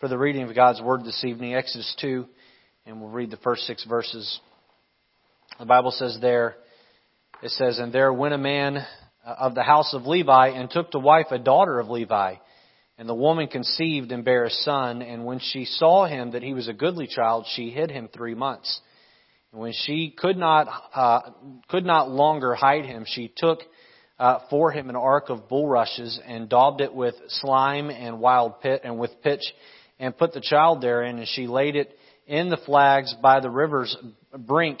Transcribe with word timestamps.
for 0.00 0.08
the 0.08 0.18
reading 0.18 0.42
of 0.42 0.54
God's 0.54 0.80
Word 0.80 1.04
this 1.04 1.24
evening, 1.24 1.54
Exodus 1.54 1.94
2, 2.00 2.26
and 2.86 3.00
we'll 3.00 3.10
read 3.10 3.30
the 3.30 3.36
first 3.38 3.62
six 3.62 3.84
verses. 3.84 4.40
The 5.58 5.66
Bible 5.66 5.90
says 5.90 6.18
there, 6.20 6.56
it 7.42 7.50
says, 7.50 7.78
And 7.78 7.92
there 7.92 8.12
went 8.12 8.34
a 8.34 8.38
man 8.38 8.84
of 9.24 9.54
the 9.54 9.62
house 9.62 9.94
of 9.94 10.06
Levi 10.06 10.48
and 10.48 10.70
took 10.70 10.90
to 10.92 10.98
wife 10.98 11.26
a 11.30 11.38
daughter 11.38 11.78
of 11.78 11.88
Levi. 11.88 12.34
And 12.96 13.08
the 13.08 13.14
woman 13.14 13.46
conceived 13.46 14.10
and 14.10 14.24
bare 14.24 14.44
a 14.44 14.50
son, 14.50 15.02
and 15.02 15.24
when 15.24 15.38
she 15.38 15.64
saw 15.64 16.06
him 16.06 16.32
that 16.32 16.42
he 16.42 16.54
was 16.54 16.66
a 16.66 16.72
goodly 16.72 17.06
child, 17.06 17.46
she 17.54 17.70
hid 17.70 17.90
him 17.90 18.08
three 18.12 18.34
months. 18.34 18.80
And 19.52 19.60
when 19.60 19.72
she 19.72 20.14
could 20.16 20.36
not, 20.36 20.66
uh, 20.94 21.20
could 21.68 21.84
not 21.84 22.10
longer 22.10 22.54
hide 22.54 22.84
him, 22.84 23.04
she 23.06 23.32
took 23.36 23.60
uh, 24.18 24.40
for 24.50 24.72
him 24.72 24.88
an 24.88 24.96
ark 24.96 25.28
of 25.28 25.48
bulrushes 25.48 26.20
and 26.26 26.48
daubed 26.48 26.80
it 26.80 26.92
with 26.92 27.14
slime 27.28 27.90
and 27.90 28.20
wild 28.20 28.60
pit 28.60 28.82
and 28.84 28.98
with 28.98 29.22
pitch 29.22 29.42
and 29.98 30.16
put 30.16 30.32
the 30.32 30.40
child 30.40 30.80
therein 30.80 31.18
and 31.18 31.28
she 31.28 31.46
laid 31.46 31.76
it 31.76 31.96
in 32.26 32.50
the 32.50 32.56
flags 32.56 33.14
by 33.22 33.40
the 33.40 33.50
river's 33.50 33.96
brink. 34.36 34.80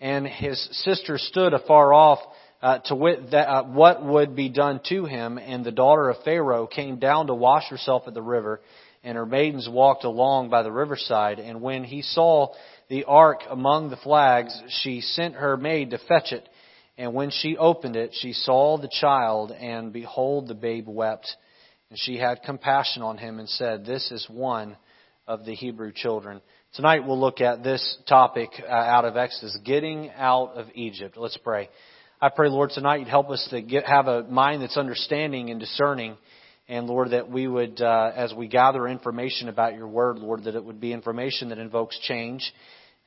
And 0.00 0.26
his 0.26 0.60
sister 0.84 1.18
stood 1.18 1.54
afar 1.54 1.94
off 1.94 2.18
uh, 2.60 2.78
to 2.86 2.94
wit 2.94 3.30
that, 3.30 3.48
uh, 3.48 3.64
what 3.64 4.04
would 4.04 4.36
be 4.36 4.48
done 4.48 4.80
to 4.88 5.04
him 5.06 5.38
and 5.38 5.64
the 5.64 5.72
daughter 5.72 6.10
of 6.10 6.22
Pharaoh 6.24 6.66
came 6.66 6.98
down 6.98 7.26
to 7.28 7.34
wash 7.34 7.68
herself 7.70 8.04
at 8.06 8.14
the 8.14 8.22
river 8.22 8.60
and 9.02 9.16
her 9.16 9.26
maidens 9.26 9.68
walked 9.70 10.04
along 10.04 10.48
by 10.50 10.62
the 10.62 10.72
riverside. 10.72 11.38
And 11.38 11.60
when 11.60 11.84
he 11.84 12.00
saw 12.02 12.54
the 12.88 13.04
ark 13.04 13.40
among 13.48 13.90
the 13.90 13.96
flags 13.96 14.58
she 14.82 15.00
sent 15.00 15.34
her 15.34 15.56
maid 15.56 15.90
to 15.90 15.98
fetch 15.98 16.32
it 16.32 16.48
and 16.96 17.12
when 17.12 17.30
she 17.30 17.56
opened 17.56 17.96
it, 17.96 18.10
she 18.14 18.32
saw 18.32 18.78
the 18.78 18.88
child, 18.88 19.50
and 19.50 19.92
behold, 19.92 20.46
the 20.46 20.54
babe 20.54 20.86
wept. 20.86 21.28
And 21.90 21.98
she 21.98 22.16
had 22.16 22.42
compassion 22.42 23.02
on 23.02 23.18
him 23.18 23.38
and 23.38 23.48
said, 23.48 23.84
This 23.84 24.10
is 24.12 24.26
one 24.30 24.76
of 25.26 25.44
the 25.44 25.54
Hebrew 25.54 25.92
children. 25.92 26.40
Tonight 26.74 27.06
we'll 27.06 27.20
look 27.20 27.40
at 27.40 27.64
this 27.64 27.98
topic 28.08 28.50
uh, 28.62 28.70
out 28.70 29.04
of 29.04 29.16
Exodus, 29.16 29.58
getting 29.64 30.10
out 30.16 30.56
of 30.56 30.66
Egypt. 30.74 31.16
Let's 31.16 31.36
pray. 31.36 31.68
I 32.20 32.28
pray, 32.28 32.48
Lord, 32.48 32.70
tonight 32.70 33.00
you'd 33.00 33.08
help 33.08 33.28
us 33.28 33.46
to 33.50 33.60
get, 33.60 33.86
have 33.86 34.06
a 34.06 34.22
mind 34.24 34.62
that's 34.62 34.76
understanding 34.76 35.50
and 35.50 35.58
discerning. 35.58 36.16
And 36.68 36.86
Lord, 36.86 37.10
that 37.10 37.28
we 37.28 37.46
would, 37.46 37.80
uh, 37.80 38.12
as 38.14 38.32
we 38.32 38.46
gather 38.46 38.86
information 38.86 39.48
about 39.48 39.74
your 39.74 39.88
word, 39.88 40.18
Lord, 40.18 40.44
that 40.44 40.54
it 40.54 40.64
would 40.64 40.80
be 40.80 40.92
information 40.92 41.48
that 41.50 41.58
invokes 41.58 41.98
change. 42.00 42.52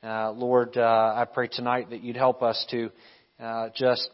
Uh, 0.02 0.30
Lord, 0.30 0.76
uh, 0.76 1.14
I 1.16 1.24
pray 1.24 1.48
tonight 1.48 1.90
that 1.90 2.02
you'd 2.02 2.16
help 2.16 2.42
us 2.42 2.64
to 2.70 2.90
uh, 3.40 3.68
just 3.74 4.10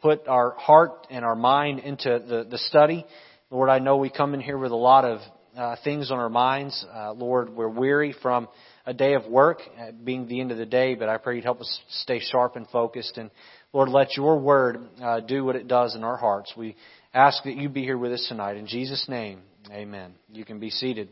put 0.00 0.26
our 0.28 0.52
heart 0.52 1.06
and 1.10 1.24
our 1.24 1.34
mind 1.36 1.80
into 1.80 2.22
the, 2.26 2.46
the 2.48 2.58
study. 2.58 3.04
Lord, 3.50 3.68
I 3.68 3.78
know 3.78 3.96
we 3.96 4.10
come 4.10 4.34
in 4.34 4.40
here 4.40 4.58
with 4.58 4.72
a 4.72 4.76
lot 4.76 5.04
of 5.04 5.20
uh, 5.56 5.76
things 5.84 6.10
on 6.10 6.18
our 6.18 6.30
minds. 6.30 6.84
Uh, 6.92 7.12
Lord, 7.12 7.50
we're 7.50 7.68
weary 7.68 8.14
from 8.22 8.48
a 8.86 8.94
day 8.94 9.14
of 9.14 9.26
work, 9.26 9.60
uh, 9.78 9.92
being 10.04 10.26
the 10.26 10.40
end 10.40 10.50
of 10.50 10.58
the 10.58 10.66
day, 10.66 10.94
but 10.94 11.08
I 11.08 11.18
pray 11.18 11.36
you'd 11.36 11.44
help 11.44 11.60
us 11.60 11.80
stay 11.90 12.20
sharp 12.20 12.56
and 12.56 12.68
focused. 12.68 13.18
And 13.18 13.30
Lord, 13.72 13.88
let 13.88 14.16
your 14.16 14.38
word 14.38 14.80
uh, 15.00 15.20
do 15.20 15.44
what 15.44 15.56
it 15.56 15.68
does 15.68 15.94
in 15.94 16.04
our 16.04 16.16
hearts. 16.16 16.52
We 16.56 16.76
ask 17.14 17.44
that 17.44 17.56
you 17.56 17.68
be 17.68 17.82
here 17.82 17.98
with 17.98 18.12
us 18.12 18.26
tonight. 18.28 18.56
In 18.56 18.66
Jesus' 18.66 19.06
name, 19.08 19.40
amen. 19.70 20.14
You 20.32 20.44
can 20.44 20.58
be 20.58 20.70
seated. 20.70 21.08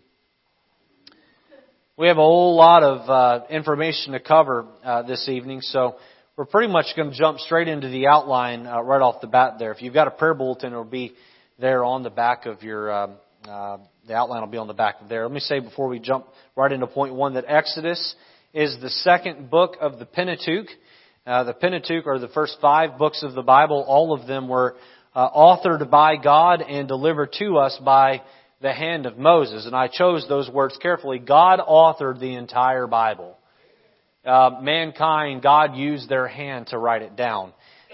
We 1.96 2.08
have 2.08 2.16
a 2.16 2.22
whole 2.22 2.56
lot 2.56 2.82
of 2.82 3.10
uh, 3.10 3.46
information 3.50 4.14
to 4.14 4.20
cover 4.20 4.66
uh, 4.82 5.02
this 5.02 5.28
evening, 5.28 5.60
so 5.60 5.96
we're 6.40 6.46
pretty 6.46 6.72
much 6.72 6.86
going 6.96 7.10
to 7.10 7.14
jump 7.14 7.38
straight 7.38 7.68
into 7.68 7.86
the 7.90 8.06
outline 8.06 8.66
uh, 8.66 8.80
right 8.80 9.02
off 9.02 9.20
the 9.20 9.26
bat 9.26 9.56
there. 9.58 9.72
If 9.72 9.82
you've 9.82 9.92
got 9.92 10.08
a 10.08 10.10
prayer 10.10 10.32
bulletin, 10.32 10.72
it'll 10.72 10.84
be 10.84 11.12
there 11.58 11.84
on 11.84 12.02
the 12.02 12.08
back 12.08 12.46
of 12.46 12.62
your, 12.62 12.90
um, 12.90 13.16
uh, 13.46 13.76
the 14.08 14.14
outline 14.14 14.40
will 14.40 14.48
be 14.48 14.56
on 14.56 14.66
the 14.66 14.72
back 14.72 15.02
of 15.02 15.10
there. 15.10 15.24
Let 15.24 15.34
me 15.34 15.40
say 15.40 15.60
before 15.60 15.88
we 15.88 15.98
jump 15.98 16.24
right 16.56 16.72
into 16.72 16.86
point 16.86 17.12
one 17.12 17.34
that 17.34 17.44
Exodus 17.46 18.14
is 18.54 18.74
the 18.80 18.88
second 18.88 19.50
book 19.50 19.76
of 19.82 19.98
the 19.98 20.06
Pentateuch. 20.06 20.68
Uh, 21.26 21.44
the 21.44 21.52
Pentateuch 21.52 22.06
are 22.06 22.18
the 22.18 22.28
first 22.28 22.56
five 22.62 22.96
books 22.96 23.22
of 23.22 23.34
the 23.34 23.42
Bible. 23.42 23.84
All 23.86 24.14
of 24.14 24.26
them 24.26 24.48
were 24.48 24.76
uh, 25.14 25.28
authored 25.32 25.90
by 25.90 26.16
God 26.16 26.62
and 26.62 26.88
delivered 26.88 27.34
to 27.38 27.58
us 27.58 27.78
by 27.84 28.22
the 28.62 28.72
hand 28.72 29.04
of 29.04 29.18
Moses. 29.18 29.66
And 29.66 29.76
I 29.76 29.88
chose 29.88 30.24
those 30.26 30.48
words 30.48 30.78
carefully. 30.80 31.18
God 31.18 31.60
authored 31.60 32.18
the 32.18 32.34
entire 32.34 32.86
Bible 32.86 33.36
uh, 34.24 34.50
mankind, 34.60 35.42
God 35.42 35.76
used 35.76 36.08
their 36.08 36.28
hand 36.28 36.68
to 36.68 36.78
write 36.78 37.02
it 37.02 37.16
down. 37.16 37.52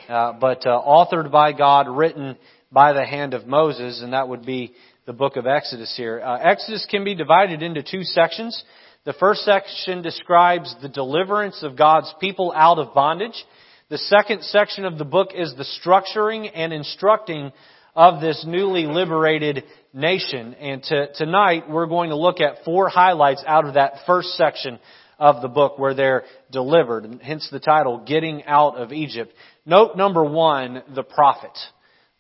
Uh, 0.09 0.33
but 0.33 0.67
uh, 0.67 0.81
authored 0.81 1.31
by 1.31 1.53
God, 1.53 1.89
written 1.89 2.37
by 2.71 2.93
the 2.93 3.05
hand 3.05 3.35
of 3.35 3.47
Moses, 3.47 4.01
and 4.03 4.13
that 4.13 4.29
would 4.29 4.45
be 4.45 4.75
the 5.07 5.13
book 5.13 5.37
of 5.37 5.47
Exodus 5.47 5.95
here. 5.97 6.21
Uh, 6.21 6.39
Exodus 6.39 6.87
can 6.91 7.05
be 7.05 7.15
divided 7.15 7.63
into 7.63 7.83
two 7.83 8.03
sections. 8.03 8.63
The 9.05 9.13
first 9.15 9.45
section 9.45 10.03
describes 10.03 10.75
the 10.83 10.89
deliverance 10.89 11.63
of 11.63 11.77
God's 11.77 12.13
people 12.21 12.53
out 12.55 12.79
of 12.79 12.93
bondage. 12.93 13.45
The 13.89 13.99
second 13.99 14.43
section 14.43 14.85
of 14.85 14.99
the 14.99 15.05
book 15.05 15.29
is 15.35 15.55
the 15.55 15.67
structuring 15.81 16.51
and 16.53 16.73
instructing 16.73 17.53
of 17.95 18.21
this 18.21 18.45
newly 18.47 18.87
liberated 18.87 19.63
nation. 19.93 20.55
And 20.55 20.83
to, 20.85 21.13
tonight 21.15 21.71
we're 21.71 21.87
going 21.87 22.11
to 22.11 22.17
look 22.17 22.41
at 22.41 22.65
four 22.65 22.89
highlights 22.89 23.45
out 23.47 23.65
of 23.65 23.75
that 23.75 24.01
first 24.07 24.31
section 24.31 24.81
of 25.19 25.43
the 25.43 25.49
book 25.49 25.79
where 25.79 25.95
they're 25.95 26.25
delivered, 26.51 27.05
and 27.05 27.21
hence 27.21 27.49
the 27.51 27.61
title, 27.61 28.05
Getting 28.07 28.45
Out 28.45 28.77
of 28.77 28.93
Egypt. 28.93 29.33
Note 29.65 29.97
number 29.97 30.25
one, 30.25 30.83
the 30.95 31.03
prophet. 31.03 31.57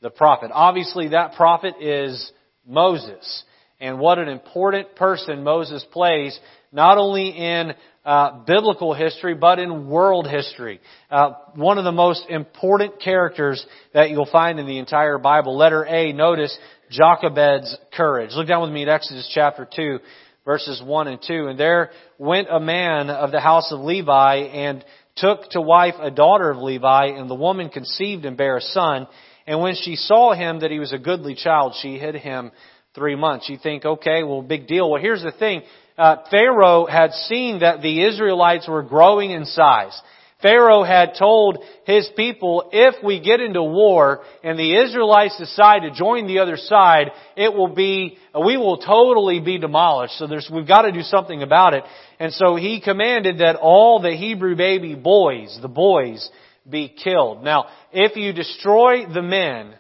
The 0.02 0.10
prophet. 0.10 0.50
Obviously 0.52 1.08
that 1.08 1.34
prophet 1.34 1.74
is 1.80 2.32
Moses. 2.66 3.44
And 3.78 3.98
what 3.98 4.18
an 4.18 4.28
important 4.28 4.96
person 4.96 5.42
Moses 5.42 5.84
plays, 5.92 6.38
not 6.72 6.96
only 6.96 7.28
in 7.28 7.74
uh, 8.06 8.44
biblical 8.46 8.94
history, 8.94 9.34
but 9.34 9.58
in 9.58 9.88
world 9.88 10.26
history. 10.26 10.80
Uh, 11.10 11.32
one 11.54 11.76
of 11.76 11.84
the 11.84 11.92
most 11.92 12.24
important 12.30 13.02
characters 13.02 13.64
that 13.92 14.10
you'll 14.10 14.30
find 14.30 14.58
in 14.58 14.66
the 14.66 14.78
entire 14.78 15.18
Bible. 15.18 15.56
Letter 15.56 15.84
A, 15.84 16.12
notice 16.12 16.56
Jochebed's 16.90 17.76
courage. 17.94 18.30
Look 18.32 18.46
down 18.46 18.62
with 18.62 18.70
me 18.70 18.82
at 18.82 18.88
Exodus 18.88 19.30
chapter 19.34 19.68
2, 19.74 19.98
verses 20.46 20.80
1 20.82 21.08
and 21.08 21.20
2. 21.20 21.48
And 21.48 21.60
there 21.60 21.90
went 22.18 22.48
a 22.50 22.60
man 22.60 23.10
of 23.10 23.32
the 23.32 23.40
house 23.40 23.70
of 23.72 23.80
Levi 23.80 24.36
and 24.36 24.82
took 25.16 25.50
to 25.50 25.60
wife 25.60 25.96
a 26.00 26.10
daughter 26.10 26.50
of 26.50 26.58
Levi, 26.58 27.06
and 27.06 27.28
the 27.28 27.34
woman 27.34 27.68
conceived 27.68 28.24
and 28.24 28.36
bare 28.36 28.56
a 28.56 28.62
son. 28.62 29.06
And 29.46 29.60
when 29.60 29.74
she 29.74 29.96
saw 29.96 30.32
him 30.32 30.60
that 30.60 30.70
he 30.70 30.78
was 30.78 30.92
a 30.92 30.98
goodly 30.98 31.34
child, 31.34 31.74
she 31.82 31.98
hid 31.98 32.14
him 32.14 32.52
three 32.94 33.16
months. 33.16 33.48
You 33.48 33.58
think, 33.62 33.84
okay, 33.84 34.22
well, 34.22 34.42
big 34.42 34.66
deal. 34.66 34.90
Well, 34.90 35.02
here's 35.02 35.22
the 35.22 35.32
thing. 35.32 35.62
Uh, 35.98 36.16
Pharaoh 36.30 36.86
had 36.86 37.12
seen 37.12 37.60
that 37.60 37.82
the 37.82 38.04
Israelites 38.04 38.68
were 38.68 38.82
growing 38.82 39.30
in 39.30 39.46
size. 39.46 40.00
Pharaoh 40.46 40.84
had 40.84 41.14
told 41.18 41.58
his 41.86 42.08
people, 42.16 42.70
if 42.72 43.02
we 43.02 43.18
get 43.20 43.40
into 43.40 43.62
war 43.62 44.20
and 44.44 44.56
the 44.56 44.76
Israelites 44.76 45.36
decide 45.38 45.80
to 45.80 45.90
join 45.90 46.28
the 46.28 46.38
other 46.38 46.56
side, 46.56 47.10
it 47.36 47.52
will 47.52 47.74
be, 47.74 48.16
we 48.32 48.56
will 48.56 48.78
totally 48.78 49.40
be 49.40 49.58
demolished. 49.58 50.16
So 50.18 50.28
there's, 50.28 50.48
we've 50.52 50.68
got 50.68 50.82
to 50.82 50.92
do 50.92 51.02
something 51.02 51.42
about 51.42 51.74
it. 51.74 51.82
And 52.20 52.32
so 52.32 52.54
he 52.54 52.80
commanded 52.80 53.38
that 53.38 53.56
all 53.56 54.00
the 54.00 54.12
Hebrew 54.12 54.54
baby 54.54 54.94
boys, 54.94 55.58
the 55.60 55.68
boys, 55.68 56.30
be 56.68 56.88
killed. 56.88 57.42
Now, 57.42 57.66
if 57.92 58.16
you 58.16 58.32
destroy 58.32 59.06
the 59.12 59.22
men 59.22 59.74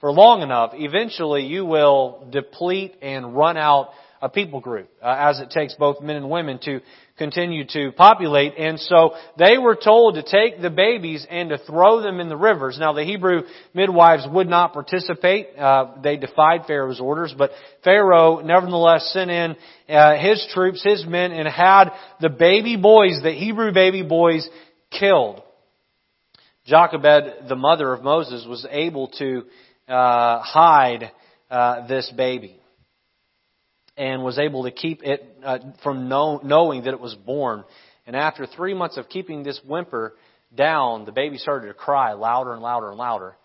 for 0.00 0.10
long 0.10 0.42
enough, 0.42 0.72
eventually 0.74 1.42
you 1.42 1.64
will 1.64 2.26
deplete 2.30 2.96
and 3.00 3.36
run 3.36 3.56
out 3.56 3.90
a 4.20 4.28
people 4.28 4.60
group, 4.60 4.88
uh, 5.02 5.14
as 5.18 5.38
it 5.38 5.50
takes 5.50 5.74
both 5.74 6.00
men 6.00 6.16
and 6.16 6.30
women 6.30 6.58
to 6.64 6.80
continue 7.16 7.64
to 7.68 7.92
populate. 7.92 8.54
And 8.58 8.78
so 8.80 9.14
they 9.38 9.56
were 9.58 9.76
told 9.76 10.14
to 10.14 10.22
take 10.22 10.60
the 10.60 10.70
babies 10.70 11.26
and 11.28 11.50
to 11.50 11.58
throw 11.58 12.00
them 12.02 12.20
in 12.20 12.28
the 12.28 12.36
rivers. 12.36 12.76
Now 12.78 12.92
the 12.92 13.04
Hebrew 13.04 13.42
midwives 13.72 14.26
would 14.30 14.48
not 14.48 14.72
participate. 14.72 15.48
Uh, 15.56 15.94
they 16.02 16.16
defied 16.16 16.62
Pharaoh's 16.66 17.00
orders, 17.00 17.34
but 17.36 17.50
Pharaoh 17.84 18.40
nevertheless 18.40 19.10
sent 19.12 19.30
in 19.30 19.56
uh, 19.88 20.16
his 20.16 20.44
troops, 20.52 20.82
his 20.82 21.06
men, 21.06 21.32
and 21.32 21.46
had 21.46 21.90
the 22.20 22.30
baby 22.30 22.76
boys, 22.76 23.20
the 23.22 23.32
Hebrew 23.32 23.72
baby 23.72 24.02
boys, 24.02 24.48
killed. 24.90 25.42
Jochebed, 26.66 27.48
the 27.48 27.56
mother 27.56 27.92
of 27.92 28.02
Moses, 28.02 28.46
was 28.48 28.66
able 28.70 29.08
to 29.18 29.42
uh, 29.86 30.40
hide 30.40 31.12
uh, 31.50 31.86
this 31.86 32.10
baby 32.16 32.58
and 33.96 34.22
was 34.22 34.38
able 34.38 34.64
to 34.64 34.70
keep 34.70 35.02
it 35.02 35.24
uh, 35.44 35.58
from 35.82 36.08
know, 36.08 36.40
knowing 36.42 36.84
that 36.84 36.94
it 36.94 37.00
was 37.00 37.14
born. 37.14 37.64
And 38.06 38.16
after 38.16 38.46
three 38.46 38.74
months 38.74 38.96
of 38.96 39.08
keeping 39.08 39.42
this 39.42 39.60
whimper 39.66 40.14
down, 40.54 41.04
the 41.04 41.12
baby 41.12 41.38
started 41.38 41.68
to 41.68 41.74
cry 41.74 42.12
louder 42.12 42.52
and 42.52 42.62
louder 42.62 42.88
and 42.88 42.98
louder. 42.98 43.36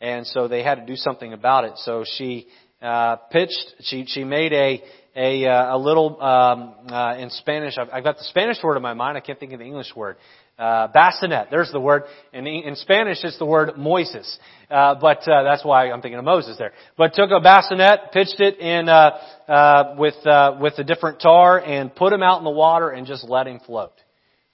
And 0.00 0.26
so 0.26 0.48
they 0.48 0.62
had 0.62 0.76
to 0.76 0.86
do 0.86 0.96
something 0.96 1.32
about 1.32 1.64
it. 1.64 1.72
So 1.78 2.04
she 2.16 2.46
uh, 2.80 3.16
pitched. 3.30 3.74
She 3.80 4.04
she 4.06 4.24
made 4.24 4.52
a 4.52 4.82
a, 5.16 5.46
uh, 5.46 5.76
a 5.76 5.78
little 5.78 6.22
um, 6.22 6.74
uh, 6.88 7.16
in 7.18 7.30
Spanish. 7.30 7.76
I've, 7.76 7.88
I've 7.92 8.04
got 8.04 8.18
the 8.18 8.24
Spanish 8.24 8.62
word 8.62 8.76
in 8.76 8.82
my 8.82 8.94
mind. 8.94 9.16
I 9.16 9.20
can't 9.20 9.38
think 9.38 9.52
of 9.52 9.58
the 9.58 9.64
English 9.64 9.94
word. 9.96 10.16
Uh, 10.58 10.88
bassinet. 10.88 11.48
There's 11.50 11.70
the 11.70 11.80
word. 11.80 12.02
In, 12.32 12.46
in 12.46 12.74
Spanish, 12.76 13.18
it's 13.22 13.38
the 13.38 13.46
word 13.46 13.70
Moises. 13.76 14.36
Uh, 14.70 14.96
but 15.00 15.26
uh, 15.28 15.44
that's 15.44 15.64
why 15.64 15.90
I'm 15.90 16.02
thinking 16.02 16.18
of 16.18 16.24
Moses 16.24 16.56
there. 16.58 16.72
But 16.96 17.14
took 17.14 17.30
a 17.30 17.40
bassinet, 17.40 18.12
pitched 18.12 18.40
it 18.40 18.58
in 18.58 18.88
uh, 18.88 19.18
uh, 19.46 19.94
with 19.96 20.26
uh, 20.26 20.58
with 20.60 20.74
a 20.78 20.84
different 20.84 21.20
tar, 21.20 21.60
and 21.60 21.94
put 21.94 22.12
him 22.12 22.22
out 22.22 22.38
in 22.38 22.44
the 22.44 22.50
water, 22.50 22.90
and 22.90 23.06
just 23.06 23.24
let 23.28 23.46
him 23.46 23.60
float. 23.64 23.92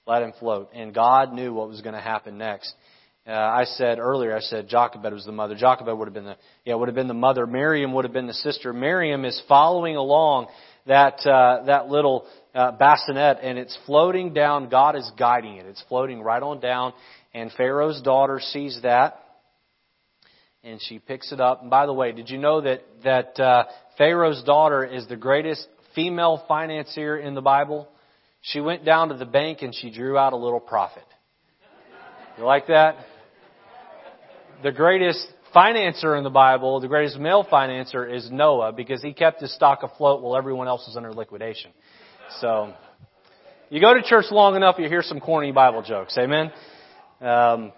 Let 0.05 0.21
him 0.21 0.33
float. 0.39 0.69
And 0.73 0.93
God 0.93 1.33
knew 1.33 1.53
what 1.53 1.67
was 1.67 1.81
going 1.81 1.95
to 1.95 2.01
happen 2.01 2.37
next. 2.37 2.73
Uh, 3.27 3.31
I 3.31 3.63
said 3.63 3.97
earlier, 3.97 4.35
I 4.35 4.39
said 4.39 4.67
Jochebed 4.67 5.11
was 5.11 5.25
the 5.25 5.31
mother. 5.31 5.55
Jochebed 5.55 5.97
would 5.97 6.07
have 6.07 6.13
been 6.13 6.25
the 6.25 6.37
yeah 6.63 6.75
would 6.75 6.87
have 6.87 6.95
been 6.95 7.07
the 7.07 7.15
mother. 7.15 7.47
Miriam 7.47 7.91
would 7.93 8.05
have 8.05 8.13
been 8.13 8.27
the 8.27 8.33
sister. 8.33 8.71
Miriam 8.71 9.25
is 9.25 9.41
following 9.49 9.95
along 9.95 10.47
that 10.85 11.25
uh, 11.25 11.63
that 11.65 11.87
little 11.87 12.27
uh, 12.55 12.71
bassinet, 12.71 13.39
and 13.43 13.57
it's 13.57 13.77
floating 13.85 14.33
down. 14.33 14.69
God 14.69 14.95
is 14.95 15.11
guiding 15.19 15.57
it. 15.57 15.65
It's 15.65 15.83
floating 15.89 16.21
right 16.21 16.41
on 16.41 16.59
down, 16.59 16.93
and 17.33 17.51
Pharaoh's 17.51 18.01
daughter 18.01 18.39
sees 18.39 18.79
that, 18.83 19.19
and 20.63 20.79
she 20.81 20.99
picks 20.99 21.31
it 21.31 21.41
up. 21.41 21.61
And 21.61 21.69
by 21.69 21.85
the 21.85 21.93
way, 21.93 22.13
did 22.13 22.29
you 22.29 22.37
know 22.37 22.61
that 22.61 22.81
that 23.03 23.39
uh, 23.39 23.65
Pharaoh's 23.97 24.41
daughter 24.43 24.83
is 24.83 25.05
the 25.07 25.17
greatest 25.17 25.67
female 25.93 26.43
financier 26.47 27.17
in 27.17 27.35
the 27.35 27.41
Bible? 27.41 27.89
She 28.41 28.61
went 28.61 28.85
down 28.85 29.09
to 29.09 29.15
the 29.15 29.25
bank 29.25 29.61
and 29.61 29.73
she 29.73 29.89
drew 29.89 30.17
out 30.17 30.33
a 30.33 30.37
little 30.37 30.59
profit. 30.59 31.03
You 32.37 32.45
like 32.45 32.67
that? 32.67 32.97
The 34.61 34.71
greatest 34.71 35.25
financer 35.55 36.17
in 36.17 36.23
the 36.23 36.29
Bible, 36.29 36.79
the 36.79 36.87
greatest 36.87 37.17
male 37.17 37.43
financer 37.43 38.13
is 38.13 38.29
Noah 38.29 38.71
because 38.73 39.01
he 39.01 39.13
kept 39.13 39.41
his 39.41 39.53
stock 39.55 39.83
afloat 39.83 40.21
while 40.21 40.37
everyone 40.37 40.67
else 40.67 40.85
was 40.85 40.95
under 40.97 41.11
liquidation. 41.13 41.71
So, 42.39 42.73
you 43.69 43.81
go 43.81 43.93
to 43.93 44.01
church 44.01 44.25
long 44.31 44.55
enough, 44.55 44.75
you 44.77 44.87
hear 44.87 45.01
some 45.03 45.19
corny 45.19 45.51
Bible 45.51 45.81
jokes. 45.81 46.17
Amen? 46.17 46.51
Um, 47.21 47.71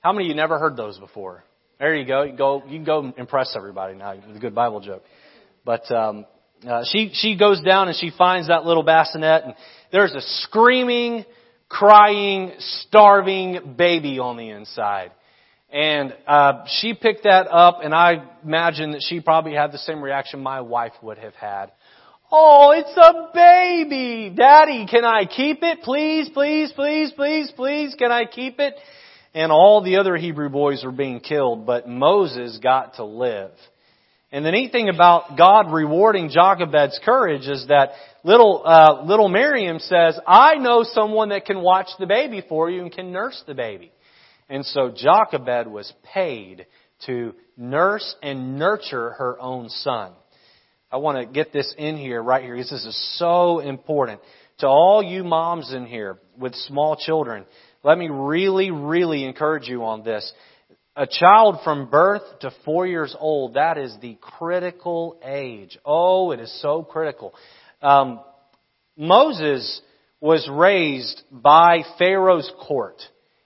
how 0.00 0.12
many 0.12 0.24
of 0.24 0.28
you 0.28 0.34
never 0.34 0.58
heard 0.58 0.76
those 0.76 0.98
before? 0.98 1.44
There 1.78 1.94
you 1.94 2.06
go. 2.06 2.22
You 2.22 2.36
go. 2.36 2.62
You 2.66 2.78
can 2.78 2.84
go 2.84 3.12
impress 3.16 3.54
everybody 3.56 3.94
now 3.94 4.14
with 4.14 4.36
a 4.36 4.38
good 4.38 4.54
Bible 4.54 4.80
joke. 4.80 5.02
But 5.64 5.90
um, 5.90 6.26
uh, 6.66 6.84
she 6.90 7.10
she 7.14 7.36
goes 7.36 7.60
down 7.62 7.88
and 7.88 7.96
she 7.96 8.10
finds 8.16 8.48
that 8.48 8.64
little 8.64 8.82
bassinet, 8.82 9.44
and 9.44 9.54
there's 9.92 10.12
a 10.12 10.20
screaming, 10.20 11.24
crying, 11.68 12.52
starving 12.58 13.74
baby 13.76 14.18
on 14.18 14.36
the 14.36 14.50
inside. 14.50 15.12
And 15.72 16.14
uh, 16.26 16.64
she 16.80 16.94
picked 16.94 17.24
that 17.24 17.46
up, 17.48 17.78
and 17.82 17.94
I 17.94 18.24
imagine 18.44 18.90
that 18.92 19.02
she 19.08 19.20
probably 19.20 19.54
had 19.54 19.70
the 19.70 19.78
same 19.78 20.02
reaction 20.02 20.40
my 20.40 20.60
wife 20.60 20.92
would 21.02 21.18
have 21.18 21.34
had. 21.34 21.70
Oh, 22.32 22.70
it's 22.70 22.96
a 22.96 23.32
baby! 23.34 24.32
Daddy, 24.32 24.86
can 24.88 25.04
I 25.04 25.24
keep 25.24 25.64
it? 25.64 25.82
Please, 25.82 26.30
please, 26.32 26.70
please, 26.76 27.10
please, 27.10 27.52
please, 27.56 27.96
can 27.98 28.12
I 28.12 28.24
keep 28.24 28.60
it? 28.60 28.74
And 29.34 29.50
all 29.50 29.82
the 29.82 29.96
other 29.96 30.16
Hebrew 30.16 30.48
boys 30.48 30.84
were 30.84 30.92
being 30.92 31.18
killed, 31.18 31.66
but 31.66 31.88
Moses 31.88 32.60
got 32.62 32.94
to 32.94 33.04
live. 33.04 33.50
And 34.30 34.46
the 34.46 34.52
neat 34.52 34.70
thing 34.70 34.88
about 34.88 35.36
God 35.36 35.72
rewarding 35.72 36.30
Jochebed's 36.30 37.00
courage 37.04 37.48
is 37.48 37.66
that 37.66 37.90
little, 38.22 38.62
uh, 38.64 39.02
little 39.04 39.28
Miriam 39.28 39.80
says, 39.80 40.16
I 40.24 40.54
know 40.54 40.84
someone 40.84 41.30
that 41.30 41.46
can 41.46 41.60
watch 41.60 41.88
the 41.98 42.06
baby 42.06 42.44
for 42.48 42.70
you 42.70 42.82
and 42.82 42.92
can 42.92 43.10
nurse 43.10 43.42
the 43.48 43.54
baby. 43.54 43.90
And 44.48 44.64
so 44.64 44.92
Jochebed 44.94 45.66
was 45.66 45.92
paid 46.14 46.66
to 47.06 47.34
nurse 47.56 48.14
and 48.22 48.56
nurture 48.56 49.10
her 49.18 49.40
own 49.40 49.68
son. 49.68 50.12
I 50.92 50.96
want 50.96 51.18
to 51.18 51.26
get 51.26 51.52
this 51.52 51.72
in 51.78 51.96
here, 51.96 52.20
right 52.20 52.42
here, 52.42 52.54
because 52.54 52.70
this 52.70 52.84
is 52.84 53.18
so 53.18 53.60
important. 53.60 54.20
To 54.58 54.66
all 54.66 55.02
you 55.02 55.22
moms 55.22 55.72
in 55.72 55.86
here 55.86 56.18
with 56.36 56.54
small 56.54 56.96
children, 56.96 57.46
let 57.84 57.96
me 57.96 58.08
really, 58.10 58.70
really 58.70 59.24
encourage 59.24 59.68
you 59.68 59.84
on 59.84 60.02
this. 60.02 60.30
A 60.96 61.06
child 61.06 61.60
from 61.62 61.88
birth 61.88 62.22
to 62.40 62.50
four 62.64 62.86
years 62.86 63.14
old, 63.18 63.54
that 63.54 63.78
is 63.78 63.96
the 64.02 64.18
critical 64.20 65.18
age. 65.24 65.78
Oh, 65.84 66.32
it 66.32 66.40
is 66.40 66.60
so 66.60 66.82
critical. 66.82 67.34
Um, 67.80 68.20
Moses 68.96 69.80
was 70.20 70.46
raised 70.52 71.22
by 71.30 71.84
Pharaoh's 71.98 72.50
court 72.66 73.00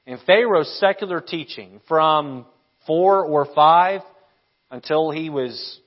and 0.06 0.18
Pharaoh's 0.26 0.78
secular 0.80 1.20
teaching 1.20 1.80
from 1.86 2.46
four 2.86 3.24
or 3.24 3.46
five 3.54 4.00
until 4.70 5.10
he 5.10 5.30
was 5.30 5.78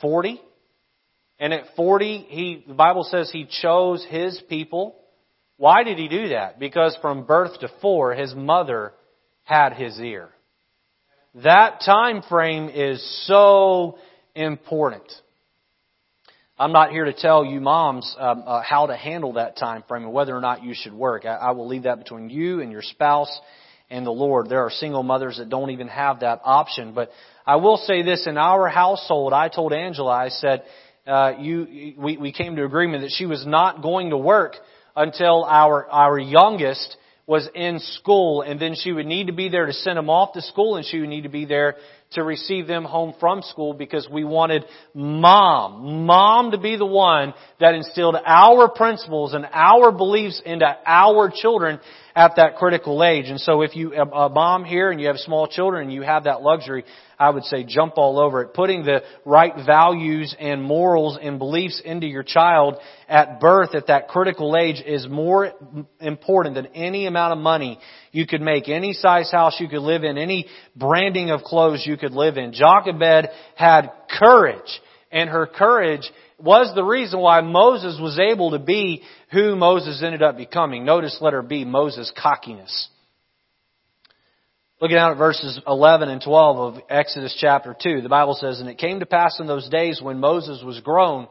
40. 0.00 0.40
And 1.38 1.52
at 1.52 1.64
40, 1.76 2.26
he, 2.28 2.64
the 2.66 2.74
Bible 2.74 3.04
says 3.04 3.30
he 3.30 3.46
chose 3.62 4.04
his 4.08 4.40
people. 4.48 4.96
Why 5.56 5.82
did 5.82 5.98
he 5.98 6.08
do 6.08 6.28
that? 6.28 6.58
Because 6.58 6.96
from 7.00 7.24
birth 7.24 7.60
to 7.60 7.68
four, 7.80 8.14
his 8.14 8.34
mother 8.34 8.92
had 9.44 9.72
his 9.72 9.98
ear. 10.00 10.30
That 11.42 11.80
time 11.84 12.22
frame 12.22 12.70
is 12.72 13.02
so 13.26 13.98
important. 14.34 15.10
I'm 16.56 16.72
not 16.72 16.90
here 16.90 17.04
to 17.04 17.12
tell 17.12 17.44
you 17.44 17.60
moms 17.60 18.14
um, 18.16 18.44
uh, 18.46 18.62
how 18.62 18.86
to 18.86 18.96
handle 18.96 19.32
that 19.32 19.56
time 19.56 19.82
frame 19.88 20.04
and 20.04 20.12
whether 20.12 20.36
or 20.36 20.40
not 20.40 20.62
you 20.62 20.72
should 20.72 20.92
work. 20.92 21.24
I, 21.24 21.34
I 21.34 21.50
will 21.50 21.66
leave 21.66 21.82
that 21.82 21.98
between 21.98 22.30
you 22.30 22.60
and 22.60 22.70
your 22.70 22.82
spouse 22.82 23.40
and 23.90 24.06
the 24.06 24.12
Lord. 24.12 24.48
There 24.48 24.64
are 24.64 24.70
single 24.70 25.02
mothers 25.02 25.38
that 25.38 25.48
don't 25.48 25.70
even 25.70 25.88
have 25.88 26.20
that 26.20 26.40
option. 26.44 26.94
But 26.94 27.10
I 27.44 27.56
will 27.56 27.76
say 27.78 28.02
this: 28.02 28.28
in 28.28 28.38
our 28.38 28.68
household, 28.68 29.32
I 29.32 29.48
told 29.48 29.72
Angela, 29.72 30.12
I 30.12 30.28
said, 30.28 30.62
uh, 31.06 31.32
you, 31.38 31.94
we, 31.98 32.16
we 32.16 32.32
came 32.32 32.56
to 32.56 32.64
agreement 32.64 33.02
that 33.02 33.12
she 33.16 33.26
was 33.26 33.46
not 33.46 33.82
going 33.82 34.10
to 34.10 34.16
work 34.16 34.54
until 34.96 35.44
our 35.44 35.86
our 35.90 36.18
youngest 36.18 36.96
was 37.26 37.48
in 37.54 37.78
school, 37.78 38.42
and 38.42 38.60
then 38.60 38.74
she 38.74 38.92
would 38.92 39.06
need 39.06 39.28
to 39.28 39.32
be 39.32 39.48
there 39.48 39.66
to 39.66 39.72
send 39.72 39.98
him 39.98 40.10
off 40.10 40.34
to 40.34 40.42
school, 40.42 40.76
and 40.76 40.84
she 40.84 41.00
would 41.00 41.08
need 41.08 41.22
to 41.22 41.30
be 41.30 41.44
there 41.46 41.76
to 42.14 42.22
receive 42.22 42.66
them 42.66 42.84
home 42.84 43.14
from 43.20 43.42
school 43.42 43.74
because 43.74 44.08
we 44.10 44.24
wanted 44.24 44.64
mom, 44.94 46.06
mom 46.06 46.50
to 46.50 46.58
be 46.58 46.76
the 46.76 46.86
one 46.86 47.34
that 47.60 47.74
instilled 47.74 48.16
our 48.24 48.68
principles 48.68 49.34
and 49.34 49.46
our 49.52 49.92
beliefs 49.92 50.40
into 50.44 50.66
our 50.86 51.30
children 51.34 51.80
at 52.16 52.36
that 52.36 52.56
critical 52.56 53.02
age. 53.02 53.26
And 53.26 53.40
so 53.40 53.62
if 53.62 53.74
you, 53.74 53.92
a 53.94 54.28
mom 54.28 54.64
here 54.64 54.90
and 54.90 55.00
you 55.00 55.08
have 55.08 55.16
small 55.16 55.48
children 55.48 55.84
and 55.84 55.92
you 55.92 56.02
have 56.02 56.24
that 56.24 56.42
luxury, 56.42 56.84
I 57.18 57.30
would 57.30 57.44
say 57.44 57.64
jump 57.64 57.94
all 57.96 58.18
over 58.18 58.42
it. 58.42 58.54
Putting 58.54 58.84
the 58.84 59.02
right 59.24 59.52
values 59.66 60.34
and 60.38 60.62
morals 60.62 61.18
and 61.20 61.38
beliefs 61.38 61.80
into 61.84 62.06
your 62.06 62.22
child 62.22 62.76
at 63.08 63.40
birth 63.40 63.74
at 63.74 63.88
that 63.88 64.08
critical 64.08 64.56
age 64.56 64.82
is 64.84 65.08
more 65.08 65.52
important 66.00 66.54
than 66.54 66.66
any 66.74 67.06
amount 67.06 67.32
of 67.32 67.38
money 67.38 67.78
you 68.14 68.26
could 68.26 68.40
make, 68.40 68.68
any 68.68 68.92
size 68.92 69.30
house 69.30 69.56
you 69.58 69.68
could 69.68 69.82
live 69.82 70.04
in, 70.04 70.16
any 70.16 70.46
branding 70.76 71.30
of 71.30 71.42
clothes 71.42 71.84
you 71.84 71.96
could 71.96 72.12
live 72.12 72.36
in. 72.36 72.52
Jochebed 72.52 73.28
had 73.56 73.90
courage 74.18 74.80
and 75.10 75.30
her 75.30 75.46
courage 75.46 76.10
was 76.38 76.72
the 76.74 76.84
reason 76.84 77.20
why 77.20 77.40
Moses 77.40 77.98
was 78.00 78.18
able 78.18 78.50
to 78.50 78.58
be 78.58 79.02
who 79.32 79.56
Moses 79.56 80.02
ended 80.02 80.22
up 80.22 80.36
becoming. 80.36 80.84
Notice 80.84 81.18
letter 81.20 81.42
B, 81.42 81.64
Moses' 81.64 82.12
cockiness. 82.20 82.88
Looking 84.80 84.96
out 84.96 85.12
at 85.12 85.18
verses 85.18 85.58
11 85.66 86.08
and 86.08 86.20
12 86.20 86.56
of 86.58 86.82
Exodus 86.90 87.36
chapter 87.40 87.76
2, 87.80 88.00
the 88.00 88.08
Bible 88.08 88.34
says, 88.34 88.60
And 88.60 88.68
it 88.68 88.78
came 88.78 89.00
to 89.00 89.06
pass 89.06 89.38
in 89.40 89.46
those 89.46 89.68
days 89.68 90.02
when 90.02 90.18
Moses 90.18 90.62
was 90.64 90.80
grown, 90.80 91.28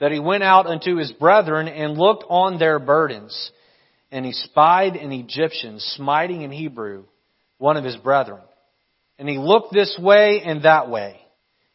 that 0.00 0.12
he 0.12 0.18
went 0.18 0.42
out 0.42 0.66
unto 0.66 0.96
his 0.96 1.12
brethren 1.12 1.68
and 1.68 1.96
looked 1.96 2.24
on 2.28 2.58
their 2.58 2.78
burdens. 2.78 3.52
And 4.10 4.26
he 4.26 4.32
spied 4.32 4.96
an 4.96 5.12
Egyptian 5.12 5.78
smiting 5.78 6.42
in 6.42 6.50
Hebrew, 6.50 7.04
one 7.58 7.76
of 7.76 7.84
his 7.84 7.96
brethren. 7.96 8.40
And 9.18 9.28
he 9.28 9.38
looked 9.38 9.72
this 9.72 9.98
way 10.00 10.42
and 10.44 10.64
that 10.64 10.90
way. 10.90 11.20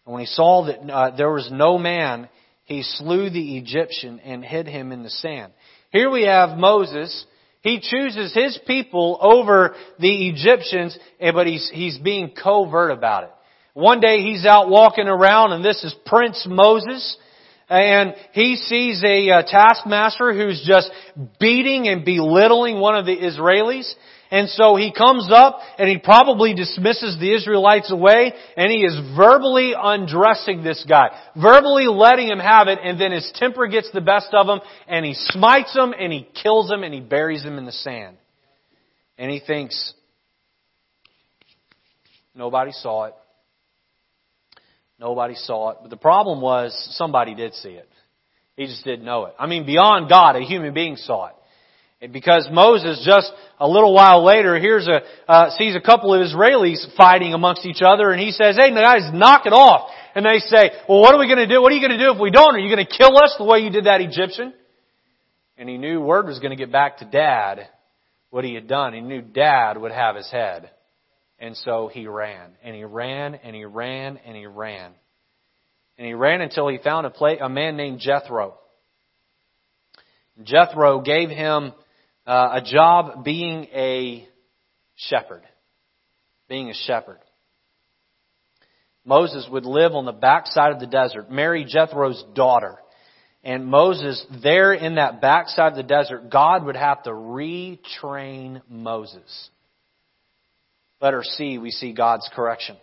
And 0.05 0.13
when 0.13 0.21
he 0.21 0.27
saw 0.27 0.65
that 0.65 0.91
uh, 0.91 1.15
there 1.15 1.31
was 1.31 1.49
no 1.51 1.77
man, 1.77 2.27
he 2.65 2.83
slew 2.83 3.29
the 3.29 3.57
Egyptian 3.57 4.19
and 4.19 4.43
hid 4.43 4.67
him 4.67 4.91
in 4.91 5.03
the 5.03 5.09
sand. 5.09 5.53
Here 5.91 6.09
we 6.09 6.23
have 6.23 6.57
Moses. 6.57 7.25
He 7.61 7.79
chooses 7.79 8.33
his 8.33 8.59
people 8.67 9.17
over 9.21 9.75
the 9.99 10.29
Egyptians, 10.29 10.97
eh, 11.19 11.31
but 11.31 11.47
he's, 11.47 11.69
he's 11.73 11.97
being 11.97 12.31
covert 12.31 12.91
about 12.91 13.23
it. 13.25 13.31
One 13.73 13.99
day 13.99 14.21
he's 14.21 14.45
out 14.45 14.69
walking 14.69 15.07
around 15.07 15.51
and 15.51 15.63
this 15.63 15.83
is 15.83 15.93
Prince 16.05 16.45
Moses 16.49 17.17
and 17.69 18.15
he 18.33 18.55
sees 18.55 19.03
a 19.03 19.29
uh, 19.29 19.41
taskmaster 19.43 20.33
who's 20.33 20.63
just 20.65 20.91
beating 21.39 21.87
and 21.87 22.05
belittling 22.05 22.79
one 22.79 22.95
of 22.95 23.05
the 23.05 23.17
Israelis. 23.17 23.91
And 24.31 24.49
so 24.49 24.75
he 24.75 24.91
comes 24.91 25.29
up 25.31 25.59
and 25.77 25.87
he 25.87 25.97
probably 25.97 26.53
dismisses 26.53 27.17
the 27.19 27.33
Israelites 27.33 27.91
away 27.91 28.33
and 28.57 28.71
he 28.71 28.83
is 28.83 28.99
verbally 29.15 29.73
undressing 29.77 30.63
this 30.63 30.83
guy, 30.87 31.09
verbally 31.35 31.87
letting 31.87 32.27
him 32.27 32.39
have 32.39 32.67
it 32.67 32.79
and 32.83 32.99
then 32.99 33.11
his 33.11 33.31
temper 33.35 33.67
gets 33.67 33.89
the 33.91 34.01
best 34.01 34.33
of 34.33 34.47
him 34.47 34.59
and 34.87 35.05
he 35.05 35.13
smites 35.13 35.75
him 35.75 35.93
and 35.97 36.11
he 36.11 36.27
kills 36.41 36.71
him 36.71 36.83
and 36.83 36.93
he 36.93 37.01
buries 37.01 37.43
him 37.43 37.57
in 37.57 37.65
the 37.65 37.71
sand. 37.71 38.17
And 39.17 39.31
he 39.31 39.39
thinks, 39.39 39.93
nobody 42.33 42.71
saw 42.71 43.05
it. 43.05 43.13
Nobody 44.99 45.35
saw 45.35 45.71
it. 45.71 45.77
But 45.81 45.89
the 45.89 45.97
problem 45.97 46.41
was 46.41 46.73
somebody 46.97 47.35
did 47.35 47.53
see 47.55 47.69
it. 47.69 47.89
He 48.55 48.65
just 48.65 48.85
didn't 48.85 49.05
know 49.05 49.25
it. 49.25 49.35
I 49.37 49.47
mean, 49.47 49.65
beyond 49.65 50.09
God, 50.09 50.35
a 50.35 50.41
human 50.41 50.73
being 50.73 50.95
saw 50.95 51.27
it. 51.27 51.35
And 52.01 52.13
because 52.13 52.47
Moses 52.51 53.03
just 53.05 53.31
a 53.59 53.67
little 53.67 53.93
while 53.93 54.23
later 54.23 54.59
hears 54.59 54.87
a, 54.87 55.01
uh, 55.31 55.49
sees 55.57 55.75
a 55.75 55.81
couple 55.81 56.13
of 56.13 56.21
Israelis 56.21 56.85
fighting 56.95 57.33
amongst 57.33 57.65
each 57.65 57.81
other 57.81 58.11
and 58.11 58.21
he 58.21 58.31
says, 58.31 58.57
hey 58.57 58.69
guys, 58.69 59.09
knock 59.13 59.45
it 59.45 59.53
off. 59.53 59.89
And 60.13 60.25
they 60.25 60.39
say, 60.39 60.71
well 60.87 61.01
what 61.01 61.15
are 61.15 61.19
we 61.19 61.27
going 61.27 61.39
to 61.39 61.47
do? 61.47 61.61
What 61.61 61.71
are 61.71 61.75
you 61.75 61.85
going 61.85 61.97
to 61.97 62.03
do 62.05 62.11
if 62.11 62.19
we 62.19 62.31
don't? 62.31 62.55
Are 62.55 62.59
you 62.59 62.73
going 62.73 62.85
to 62.85 62.97
kill 62.97 63.17
us 63.17 63.35
the 63.37 63.45
way 63.45 63.59
you 63.59 63.69
did 63.69 63.85
that 63.85 64.01
Egyptian? 64.01 64.53
And 65.57 65.69
he 65.69 65.77
knew 65.77 66.01
word 66.01 66.27
was 66.27 66.39
going 66.39 66.51
to 66.51 66.57
get 66.57 66.71
back 66.71 66.97
to 66.97 67.05
dad 67.05 67.69
what 68.29 68.43
he 68.43 68.53
had 68.53 68.67
done. 68.67 68.93
He 68.93 68.99
knew 68.99 69.21
dad 69.21 69.77
would 69.77 69.93
have 69.93 70.17
his 70.17 70.29
head. 70.29 70.69
And 71.39 71.55
so 71.57 71.89
he 71.91 72.07
ran. 72.07 72.51
And 72.63 72.75
he 72.75 72.83
ran 72.83 73.35
and 73.35 73.55
he 73.55 73.65
ran 73.65 74.17
and 74.25 74.35
he 74.35 74.45
ran. 74.45 74.91
And 75.97 76.07
he 76.07 76.13
ran 76.13 76.41
until 76.41 76.67
he 76.67 76.77
found 76.77 77.05
a, 77.05 77.45
a 77.45 77.49
man 77.49 77.77
named 77.77 77.99
Jethro. 77.99 78.55
Jethro 80.43 81.01
gave 81.01 81.29
him 81.29 81.73
uh, 82.27 82.59
a 82.59 82.61
job 82.61 83.23
being 83.23 83.65
a 83.73 84.27
shepherd. 84.95 85.43
Being 86.49 86.69
a 86.69 86.73
shepherd. 86.73 87.19
Moses 89.05 89.47
would 89.51 89.65
live 89.65 89.93
on 89.93 90.05
the 90.05 90.11
backside 90.11 90.71
of 90.71 90.79
the 90.79 90.87
desert, 90.87 91.29
marry 91.29 91.63
Jethro's 91.63 92.23
daughter. 92.33 92.77
And 93.43 93.67
Moses, 93.67 94.25
there 94.41 94.73
in 94.73 94.95
that 94.95 95.21
backside 95.21 95.73
of 95.73 95.77
the 95.77 95.83
desert, 95.83 96.31
God 96.31 96.65
would 96.65 96.75
have 96.75 97.03
to 97.03 97.11
retrain 97.11 98.61
Moses. 98.67 99.49
Letter 101.01 101.23
C, 101.23 101.57
we 101.57 101.71
see 101.71 101.93
God's 101.93 102.29
correction. 102.33 102.77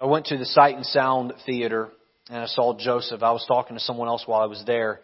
I 0.00 0.06
went 0.06 0.26
to 0.26 0.36
the 0.36 0.44
Sight 0.44 0.76
and 0.76 0.84
Sound 0.84 1.32
Theater 1.46 1.88
and 2.28 2.38
I 2.38 2.46
saw 2.46 2.76
Joseph. 2.76 3.22
I 3.22 3.32
was 3.32 3.44
talking 3.46 3.76
to 3.76 3.82
someone 3.82 4.08
else 4.08 4.24
while 4.26 4.40
I 4.40 4.46
was 4.46 4.62
there, 4.66 5.00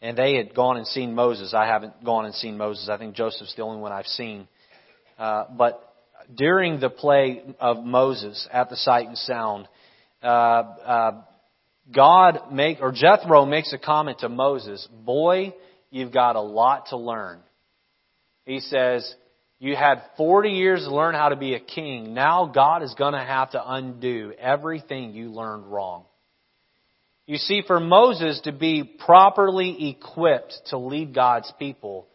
and 0.00 0.16
they 0.16 0.36
had 0.36 0.54
gone 0.54 0.76
and 0.76 0.86
seen 0.86 1.14
Moses. 1.14 1.52
I 1.54 1.66
haven't 1.66 2.04
gone 2.04 2.24
and 2.26 2.34
seen 2.34 2.56
Moses. 2.56 2.88
I 2.88 2.96
think 2.96 3.14
Joseph's 3.14 3.54
the 3.54 3.62
only 3.62 3.80
one 3.80 3.92
I've 3.92 4.06
seen. 4.06 4.48
Uh, 5.18 5.44
but 5.56 5.80
during 6.34 6.80
the 6.80 6.90
play 6.90 7.42
of 7.60 7.84
Moses 7.84 8.48
at 8.52 8.70
the 8.70 8.76
Sight 8.76 9.06
and 9.08 9.18
Sound, 9.18 9.68
uh, 10.22 10.26
uh, 10.26 11.22
God 11.94 12.52
make 12.52 12.78
or 12.80 12.92
Jethro 12.92 13.44
makes 13.44 13.72
a 13.72 13.78
comment 13.78 14.20
to 14.20 14.28
Moses, 14.28 14.86
"Boy, 14.86 15.52
you've 15.94 16.12
got 16.12 16.36
a 16.36 16.40
lot 16.40 16.86
to 16.86 16.96
learn." 16.96 17.40
He 18.44 18.60
says, 18.60 19.14
"You 19.58 19.76
had 19.76 20.02
40 20.16 20.50
years 20.50 20.84
to 20.84 20.94
learn 20.94 21.14
how 21.14 21.30
to 21.30 21.36
be 21.36 21.54
a 21.54 21.60
king. 21.60 22.12
Now 22.12 22.46
God 22.46 22.82
is 22.82 22.94
going 22.94 23.14
to 23.14 23.24
have 23.24 23.52
to 23.52 23.72
undo 23.72 24.34
everything 24.38 25.14
you 25.14 25.30
learned 25.30 25.66
wrong." 25.66 26.04
You 27.26 27.38
see, 27.38 27.62
for 27.62 27.80
Moses 27.80 28.40
to 28.42 28.52
be 28.52 28.84
properly 28.84 29.88
equipped 29.88 30.60
to 30.66 30.76
lead 30.76 31.14
God's 31.14 31.50
people, 31.58 32.06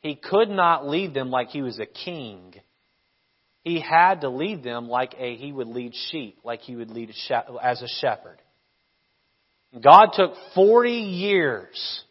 he 0.00 0.14
could 0.14 0.48
not 0.48 0.88
lead 0.88 1.12
them 1.12 1.30
like 1.30 1.48
he 1.48 1.60
was 1.60 1.78
a 1.78 1.86
king. 1.86 2.54
He 3.62 3.80
had 3.80 4.22
to 4.22 4.28
lead 4.28 4.62
them 4.62 4.88
like 4.88 5.14
a, 5.18 5.36
he 5.36 5.52
would 5.52 5.68
lead 5.68 5.94
sheep, 5.94 6.38
like 6.44 6.60
he 6.60 6.76
would 6.76 6.90
lead 6.90 7.10
a 7.10 7.44
as 7.62 7.82
a 7.82 7.88
shepherd. 7.88 8.38
God 9.82 10.10
took 10.12 10.34
40 10.54 10.90
years 10.90 12.03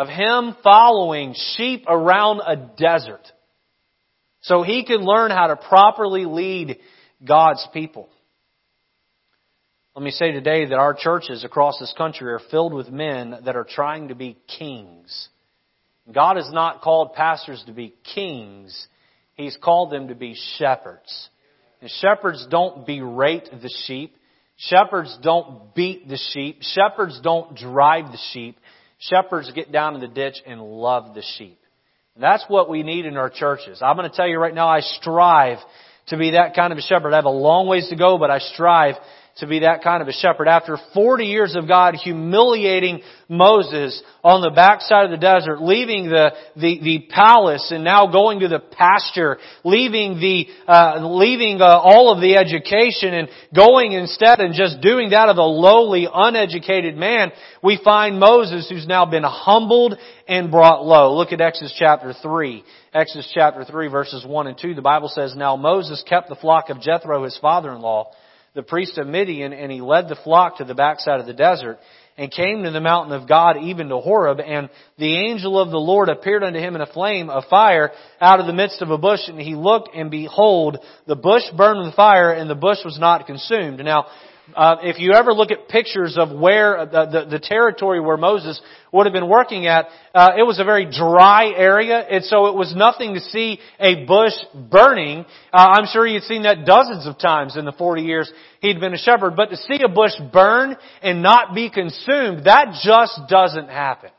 of 0.00 0.08
him 0.08 0.56
following 0.64 1.34
sheep 1.56 1.84
around 1.86 2.40
a 2.46 2.56
desert 2.56 3.20
so 4.40 4.62
he 4.62 4.82
could 4.86 5.02
learn 5.02 5.30
how 5.30 5.48
to 5.48 5.56
properly 5.56 6.24
lead 6.24 6.78
God's 7.22 7.68
people. 7.74 8.08
Let 9.94 10.02
me 10.02 10.10
say 10.10 10.32
today 10.32 10.64
that 10.64 10.78
our 10.78 10.94
churches 10.94 11.44
across 11.44 11.78
this 11.78 11.92
country 11.98 12.32
are 12.32 12.40
filled 12.50 12.72
with 12.72 12.88
men 12.88 13.40
that 13.44 13.56
are 13.56 13.66
trying 13.68 14.08
to 14.08 14.14
be 14.14 14.38
kings. 14.58 15.28
God 16.10 16.36
has 16.36 16.50
not 16.50 16.80
called 16.80 17.12
pastors 17.12 17.62
to 17.66 17.72
be 17.74 17.94
kings. 18.14 18.88
He's 19.34 19.58
called 19.62 19.92
them 19.92 20.08
to 20.08 20.14
be 20.14 20.34
shepherds. 20.56 21.28
And 21.82 21.90
shepherds 21.90 22.46
don't 22.50 22.86
berate 22.86 23.50
the 23.50 23.70
sheep. 23.84 24.16
Shepherds 24.56 25.18
don't 25.22 25.74
beat 25.74 26.08
the 26.08 26.18
sheep. 26.32 26.60
Shepherds 26.62 27.20
don't 27.22 27.54
drive 27.54 28.06
the 28.12 28.18
sheep. 28.32 28.58
Shepherds 29.00 29.50
get 29.54 29.72
down 29.72 29.94
in 29.94 30.00
the 30.00 30.08
ditch 30.08 30.36
and 30.46 30.60
love 30.60 31.14
the 31.14 31.22
sheep. 31.36 31.58
And 32.14 32.22
that's 32.22 32.44
what 32.48 32.68
we 32.68 32.82
need 32.82 33.06
in 33.06 33.16
our 33.16 33.30
churches. 33.30 33.80
I'm 33.82 33.96
going 33.96 34.08
to 34.08 34.14
tell 34.14 34.28
you 34.28 34.38
right 34.38 34.54
now, 34.54 34.68
I 34.68 34.80
strive 34.80 35.58
to 36.08 36.18
be 36.18 36.32
that 36.32 36.54
kind 36.54 36.72
of 36.72 36.78
a 36.78 36.82
shepherd. 36.82 37.12
I 37.12 37.16
have 37.16 37.24
a 37.24 37.30
long 37.30 37.66
ways 37.66 37.88
to 37.88 37.96
go, 37.96 38.18
but 38.18 38.30
I 38.30 38.38
strive 38.38 38.96
to 39.40 39.46
be 39.46 39.60
that 39.60 39.82
kind 39.82 40.00
of 40.00 40.08
a 40.08 40.12
shepherd. 40.12 40.48
After 40.48 40.78
40 40.94 41.24
years 41.24 41.56
of 41.56 41.68
God 41.68 41.94
humiliating 41.94 43.02
Moses 43.28 44.02
on 44.24 44.40
the 44.40 44.50
backside 44.50 45.06
of 45.06 45.10
the 45.10 45.16
desert, 45.16 45.60
leaving 45.60 46.08
the, 46.08 46.32
the, 46.56 46.80
the 46.82 47.06
palace 47.10 47.70
and 47.70 47.84
now 47.84 48.06
going 48.10 48.40
to 48.40 48.48
the 48.48 48.60
pasture, 48.60 49.38
leaving 49.64 50.20
the, 50.20 50.46
uh, 50.66 51.06
leaving 51.06 51.60
uh, 51.60 51.66
all 51.66 52.12
of 52.12 52.20
the 52.20 52.36
education 52.36 53.14
and 53.14 53.28
going 53.54 53.92
instead 53.92 54.40
and 54.40 54.54
just 54.54 54.80
doing 54.80 55.10
that 55.10 55.28
of 55.28 55.36
a 55.36 55.42
lowly, 55.42 56.06
uneducated 56.12 56.96
man, 56.96 57.32
we 57.62 57.80
find 57.82 58.18
Moses 58.18 58.68
who's 58.68 58.86
now 58.86 59.06
been 59.06 59.24
humbled 59.24 59.98
and 60.26 60.50
brought 60.50 60.84
low. 60.84 61.16
Look 61.16 61.32
at 61.32 61.40
Exodus 61.40 61.74
chapter 61.78 62.12
3. 62.12 62.64
Exodus 62.92 63.30
chapter 63.32 63.64
3 63.64 63.88
verses 63.88 64.24
1 64.26 64.46
and 64.46 64.58
2. 64.58 64.74
The 64.74 64.82
Bible 64.82 65.08
says, 65.08 65.34
Now 65.36 65.56
Moses 65.56 66.02
kept 66.08 66.28
the 66.28 66.36
flock 66.36 66.70
of 66.70 66.80
Jethro, 66.80 67.24
his 67.24 67.38
father-in-law, 67.38 68.12
the 68.54 68.62
priest 68.62 68.98
of 68.98 69.06
Midian, 69.06 69.52
and 69.52 69.70
he 69.70 69.80
led 69.80 70.08
the 70.08 70.18
flock 70.24 70.58
to 70.58 70.64
the 70.64 70.74
backside 70.74 71.20
of 71.20 71.26
the 71.26 71.32
desert, 71.32 71.78
and 72.18 72.30
came 72.30 72.64
to 72.64 72.70
the 72.70 72.80
mountain 72.80 73.12
of 73.12 73.28
God, 73.28 73.56
even 73.62 73.88
to 73.88 73.98
Horeb, 73.98 74.40
and 74.40 74.68
the 74.98 75.16
angel 75.16 75.58
of 75.58 75.70
the 75.70 75.78
Lord 75.78 76.08
appeared 76.08 76.42
unto 76.42 76.58
him 76.58 76.74
in 76.74 76.80
a 76.80 76.92
flame 76.92 77.30
of 77.30 77.44
fire 77.48 77.92
out 78.20 78.40
of 78.40 78.46
the 78.46 78.52
midst 78.52 78.82
of 78.82 78.90
a 78.90 78.98
bush, 78.98 79.20
and 79.28 79.40
he 79.40 79.54
looked, 79.54 79.90
and 79.94 80.10
behold, 80.10 80.78
the 81.06 81.16
bush 81.16 81.44
burned 81.56 81.84
with 81.84 81.94
fire, 81.94 82.32
and 82.32 82.50
the 82.50 82.54
bush 82.54 82.78
was 82.84 82.98
not 82.98 83.26
consumed. 83.26 83.78
Now, 83.78 84.06
uh, 84.56 84.76
if 84.82 84.98
you 84.98 85.12
ever 85.12 85.32
look 85.32 85.50
at 85.50 85.68
pictures 85.68 86.16
of 86.18 86.30
where 86.30 86.78
uh, 86.78 86.84
the, 86.84 87.06
the, 87.06 87.30
the 87.32 87.38
territory 87.38 88.00
where 88.00 88.16
Moses 88.16 88.60
would 88.92 89.06
have 89.06 89.12
been 89.12 89.28
working 89.28 89.66
at, 89.66 89.86
uh, 90.14 90.30
it 90.38 90.42
was 90.42 90.58
a 90.58 90.64
very 90.64 90.84
dry 90.84 91.52
area, 91.56 91.98
and 91.98 92.24
so 92.24 92.46
it 92.46 92.54
was 92.54 92.74
nothing 92.74 93.14
to 93.14 93.20
see 93.20 93.58
a 93.78 94.04
bush 94.04 94.32
burning. 94.70 95.24
Uh, 95.52 95.74
I'm 95.78 95.86
sure 95.92 96.06
had 96.06 96.22
seen 96.22 96.42
that 96.42 96.64
dozens 96.64 97.06
of 97.06 97.18
times 97.18 97.56
in 97.56 97.64
the 97.64 97.72
40 97.72 98.02
years 98.02 98.32
he'd 98.60 98.80
been 98.80 98.94
a 98.94 98.98
shepherd, 98.98 99.36
but 99.36 99.50
to 99.50 99.56
see 99.56 99.80
a 99.84 99.88
bush 99.88 100.12
burn 100.32 100.76
and 101.02 101.22
not 101.22 101.54
be 101.54 101.70
consumed, 101.70 102.44
that 102.44 102.80
just 102.82 103.20
doesn't 103.28 103.68
happen. 103.68 104.10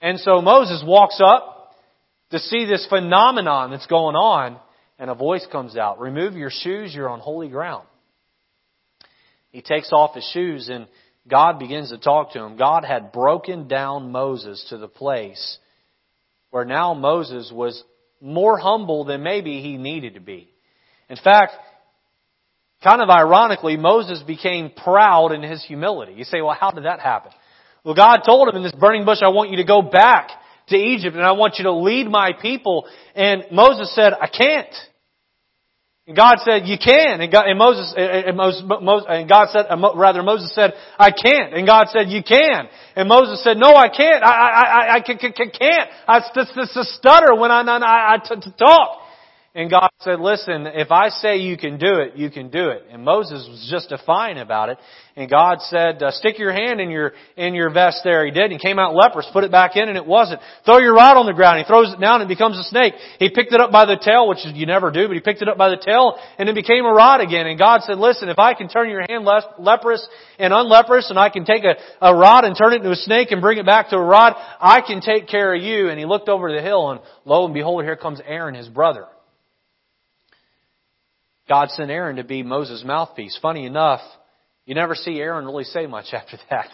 And 0.00 0.20
so 0.20 0.42
Moses 0.42 0.82
walks 0.86 1.20
up 1.24 1.72
to 2.30 2.38
see 2.38 2.66
this 2.66 2.86
phenomenon 2.88 3.70
that's 3.70 3.86
going 3.86 4.16
on, 4.16 4.58
and 4.98 5.08
a 5.08 5.14
voice 5.14 5.46
comes 5.50 5.76
out, 5.76 6.00
remove 6.00 6.34
your 6.34 6.50
shoes, 6.50 6.94
you're 6.94 7.08
on 7.08 7.20
holy 7.20 7.48
ground. 7.48 7.86
He 9.54 9.62
takes 9.62 9.92
off 9.92 10.16
his 10.16 10.28
shoes 10.32 10.68
and 10.68 10.88
God 11.28 11.60
begins 11.60 11.90
to 11.90 11.98
talk 11.98 12.32
to 12.32 12.42
him. 12.42 12.56
God 12.56 12.84
had 12.84 13.12
broken 13.12 13.68
down 13.68 14.10
Moses 14.10 14.66
to 14.70 14.78
the 14.78 14.88
place 14.88 15.58
where 16.50 16.64
now 16.64 16.92
Moses 16.92 17.52
was 17.54 17.80
more 18.20 18.58
humble 18.58 19.04
than 19.04 19.22
maybe 19.22 19.60
he 19.60 19.76
needed 19.76 20.14
to 20.14 20.20
be. 20.20 20.48
In 21.08 21.16
fact, 21.16 21.52
kind 22.82 23.00
of 23.00 23.08
ironically, 23.10 23.76
Moses 23.76 24.24
became 24.26 24.72
proud 24.72 25.30
in 25.30 25.44
his 25.44 25.64
humility. 25.64 26.14
You 26.14 26.24
say, 26.24 26.40
well, 26.40 26.56
how 26.58 26.72
did 26.72 26.86
that 26.86 26.98
happen? 26.98 27.30
Well, 27.84 27.94
God 27.94 28.22
told 28.26 28.48
him 28.48 28.56
in 28.56 28.64
this 28.64 28.72
burning 28.72 29.04
bush, 29.04 29.18
I 29.22 29.28
want 29.28 29.50
you 29.50 29.58
to 29.58 29.64
go 29.64 29.82
back 29.82 30.30
to 30.70 30.76
Egypt 30.76 31.14
and 31.14 31.24
I 31.24 31.32
want 31.32 31.58
you 31.58 31.64
to 31.64 31.72
lead 31.72 32.08
my 32.08 32.32
people. 32.42 32.88
And 33.14 33.44
Moses 33.52 33.94
said, 33.94 34.14
I 34.20 34.26
can't. 34.26 34.74
And 36.06 36.14
God 36.14 36.36
said, 36.44 36.66
you 36.66 36.76
can. 36.76 37.22
And, 37.22 37.32
God, 37.32 37.46
and 37.46 37.58
Moses, 37.58 37.94
and, 37.96 38.36
Moses, 38.36 39.06
and 39.08 39.28
God 39.28 39.48
said, 39.50 39.66
rather 39.96 40.22
Moses 40.22 40.54
said, 40.54 40.74
I 40.98 41.10
can't. 41.10 41.54
And 41.54 41.66
God 41.66 41.86
said, 41.88 42.08
you 42.08 42.22
can. 42.22 42.68
And 42.94 43.08
Moses 43.08 43.42
said, 43.42 43.56
no, 43.56 43.74
I 43.74 43.88
can't. 43.88 44.22
I, 44.22 44.28
I, 44.28 44.64
I, 44.64 44.94
I 44.96 45.00
can't. 45.00 45.88
I, 46.06 46.20
stutter 46.84 47.34
when 47.34 47.50
I, 47.50 47.62
I, 47.62 48.14
I 48.14 48.18
talk. 48.50 49.00
And 49.56 49.70
God 49.70 49.88
said, 50.00 50.18
listen, 50.18 50.66
if 50.66 50.90
I 50.90 51.10
say 51.10 51.36
you 51.36 51.56
can 51.56 51.78
do 51.78 52.00
it, 52.00 52.16
you 52.16 52.28
can 52.28 52.50
do 52.50 52.70
it. 52.70 52.86
And 52.90 53.04
Moses 53.04 53.46
was 53.48 53.68
just 53.70 53.88
defiant 53.88 54.40
about 54.40 54.68
it. 54.68 54.78
And 55.14 55.30
God 55.30 55.58
said, 55.60 56.02
uh, 56.02 56.10
stick 56.10 56.40
your 56.40 56.50
hand 56.50 56.80
in 56.80 56.90
your, 56.90 57.12
in 57.36 57.54
your 57.54 57.72
vest 57.72 58.00
there. 58.02 58.26
He 58.26 58.32
did. 58.32 58.50
He 58.50 58.58
came 58.58 58.80
out 58.80 58.96
leprous, 58.96 59.28
put 59.32 59.44
it 59.44 59.52
back 59.52 59.76
in 59.76 59.88
and 59.88 59.96
it 59.96 60.04
wasn't. 60.04 60.40
Throw 60.64 60.78
your 60.80 60.92
rod 60.92 61.16
on 61.16 61.26
the 61.26 61.32
ground. 61.32 61.58
He 61.58 61.64
throws 61.64 61.92
it 61.92 62.00
down 62.00 62.20
and 62.20 62.28
it 62.28 62.34
becomes 62.34 62.58
a 62.58 62.64
snake. 62.64 62.94
He 63.20 63.30
picked 63.30 63.52
it 63.52 63.60
up 63.60 63.70
by 63.70 63.84
the 63.84 63.96
tail, 63.96 64.26
which 64.26 64.38
you 64.42 64.66
never 64.66 64.90
do, 64.90 65.06
but 65.06 65.14
he 65.14 65.20
picked 65.20 65.40
it 65.40 65.48
up 65.48 65.56
by 65.56 65.68
the 65.68 65.76
tail 65.76 66.18
and 66.36 66.48
it 66.48 66.56
became 66.56 66.84
a 66.84 66.92
rod 66.92 67.20
again. 67.20 67.46
And 67.46 67.56
God 67.56 67.82
said, 67.82 67.98
listen, 67.98 68.28
if 68.28 68.40
I 68.40 68.54
can 68.54 68.68
turn 68.68 68.90
your 68.90 69.04
hand 69.08 69.24
leprous 69.60 70.04
and 70.40 70.52
unleprous 70.52 71.10
and 71.10 71.18
I 71.18 71.30
can 71.30 71.44
take 71.44 71.62
a, 71.62 71.76
a 72.00 72.12
rod 72.12 72.42
and 72.42 72.58
turn 72.58 72.72
it 72.72 72.78
into 72.78 72.90
a 72.90 72.96
snake 72.96 73.30
and 73.30 73.40
bring 73.40 73.58
it 73.58 73.66
back 73.66 73.90
to 73.90 73.96
a 73.96 74.04
rod, 74.04 74.34
I 74.58 74.80
can 74.84 75.00
take 75.00 75.28
care 75.28 75.54
of 75.54 75.62
you. 75.62 75.90
And 75.90 75.98
he 76.00 76.06
looked 76.06 76.28
over 76.28 76.52
the 76.52 76.60
hill 76.60 76.90
and 76.90 76.98
lo 77.24 77.44
and 77.44 77.54
behold, 77.54 77.84
here 77.84 77.94
comes 77.94 78.20
Aaron, 78.26 78.56
his 78.56 78.68
brother. 78.68 79.06
God 81.48 81.70
sent 81.70 81.90
Aaron 81.90 82.16
to 82.16 82.24
be 82.24 82.42
Moses' 82.42 82.82
mouthpiece. 82.84 83.38
Funny 83.40 83.66
enough, 83.66 84.00
you 84.66 84.74
never 84.74 84.94
see 84.94 85.18
Aaron 85.18 85.44
really 85.44 85.64
say 85.64 85.86
much 85.86 86.06
after 86.12 86.38
that. 86.50 86.68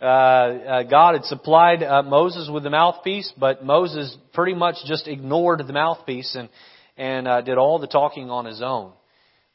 Uh, 0.00 0.04
uh, 0.04 0.82
God 0.84 1.14
had 1.14 1.24
supplied 1.24 1.82
uh, 1.82 2.02
Moses 2.02 2.48
with 2.52 2.62
the 2.62 2.70
mouthpiece, 2.70 3.32
but 3.36 3.64
Moses 3.64 4.16
pretty 4.32 4.54
much 4.54 4.76
just 4.86 5.08
ignored 5.08 5.60
the 5.66 5.72
mouthpiece 5.72 6.36
and 6.36 6.48
and 6.98 7.28
uh, 7.28 7.40
did 7.40 7.56
all 7.56 7.78
the 7.78 7.86
talking 7.86 8.28
on 8.28 8.44
his 8.44 8.60
own. 8.60 8.92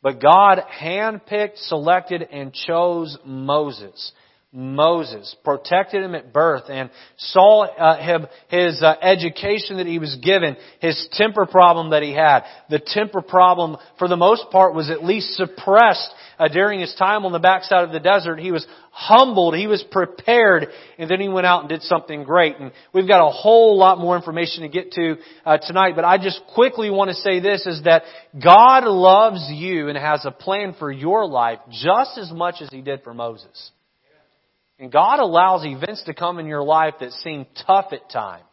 But 0.02 0.22
God 0.22 0.60
handpicked, 0.82 1.58
selected, 1.68 2.22
and 2.24 2.54
chose 2.54 3.18
Moses. 3.26 4.12
Moses, 4.56 5.36
protected 5.44 6.04
him 6.04 6.14
at 6.14 6.32
birth, 6.32 6.66
and 6.70 6.92
saw 7.18 7.66
uh, 7.66 8.28
his 8.50 8.84
uh, 8.84 8.94
education 9.02 9.78
that 9.78 9.88
he 9.88 9.98
was 9.98 10.16
given, 10.18 10.56
his 10.80 11.08
temper 11.14 11.48
problem 11.48 11.90
that 11.90 12.04
he 12.04 12.14
had. 12.14 12.44
The 12.70 12.78
temper 12.78 13.24
problem, 13.24 13.78
for 13.98 14.08
the 14.08 14.16
most 14.16 14.52
part, 14.52 14.76
was 14.76 14.92
at 14.92 15.04
least 15.04 15.34
suppressed 15.34 16.14
uh, 16.38 16.50
during 16.50 16.80
his 16.80 16.94
time 17.00 17.26
on 17.26 17.32
the 17.32 17.40
backside 17.40 17.84
of 17.84 17.92
the 17.92 18.00
desert. 18.00 18.40
He 18.40 18.52
was 18.52 18.68
humbled, 18.92 19.56
he 19.56 19.66
was 19.66 19.84
prepared, 19.90 20.68
and 21.00 21.10
then 21.10 21.20
he 21.20 21.30
went 21.30 21.48
out 21.48 21.62
and 21.62 21.70
did 21.70 21.82
something 21.82 22.24
great. 22.24 22.60
And 22.60 22.72
we've 22.94 23.08
got 23.08 23.28
a 23.28 23.32
whole 23.32 23.76
lot 23.76 23.98
more 23.98 24.16
information 24.16 24.62
to 24.62 24.70
get 24.70 24.92
to 24.92 25.16
uh, 25.48 25.58
tonight, 25.58 25.96
but 25.96 26.06
I 26.06 26.20
just 26.20 26.42
quickly 26.54 26.92
want 26.92 27.10
to 27.10 27.16
say 27.16 27.40
this: 27.40 27.66
is 27.66 27.82
that 27.86 28.04
God 28.40 28.84
loves 28.84 29.50
you 29.52 29.90
and 29.90 29.98
has 29.98 30.26
a 30.26 30.32
plan 30.32 30.76
for 30.78 30.92
your 30.92 31.26
life 31.26 31.58
just 31.72 32.20
as 32.20 32.32
much 32.32 32.56
as 32.62 32.70
He 32.70 32.82
did 32.82 33.02
for 33.02 33.16
Moses. 33.16 33.72
And 34.80 34.92
God 34.92 35.20
allows 35.20 35.66
events 35.66 36.04
to 36.06 36.14
come 36.14 36.40
in 36.40 36.48
your 36.48 36.64
life 36.64 36.96
that 37.00 37.12
seem 37.12 37.46
tough 37.66 37.94
at 37.94 38.10
times, 38.10 38.44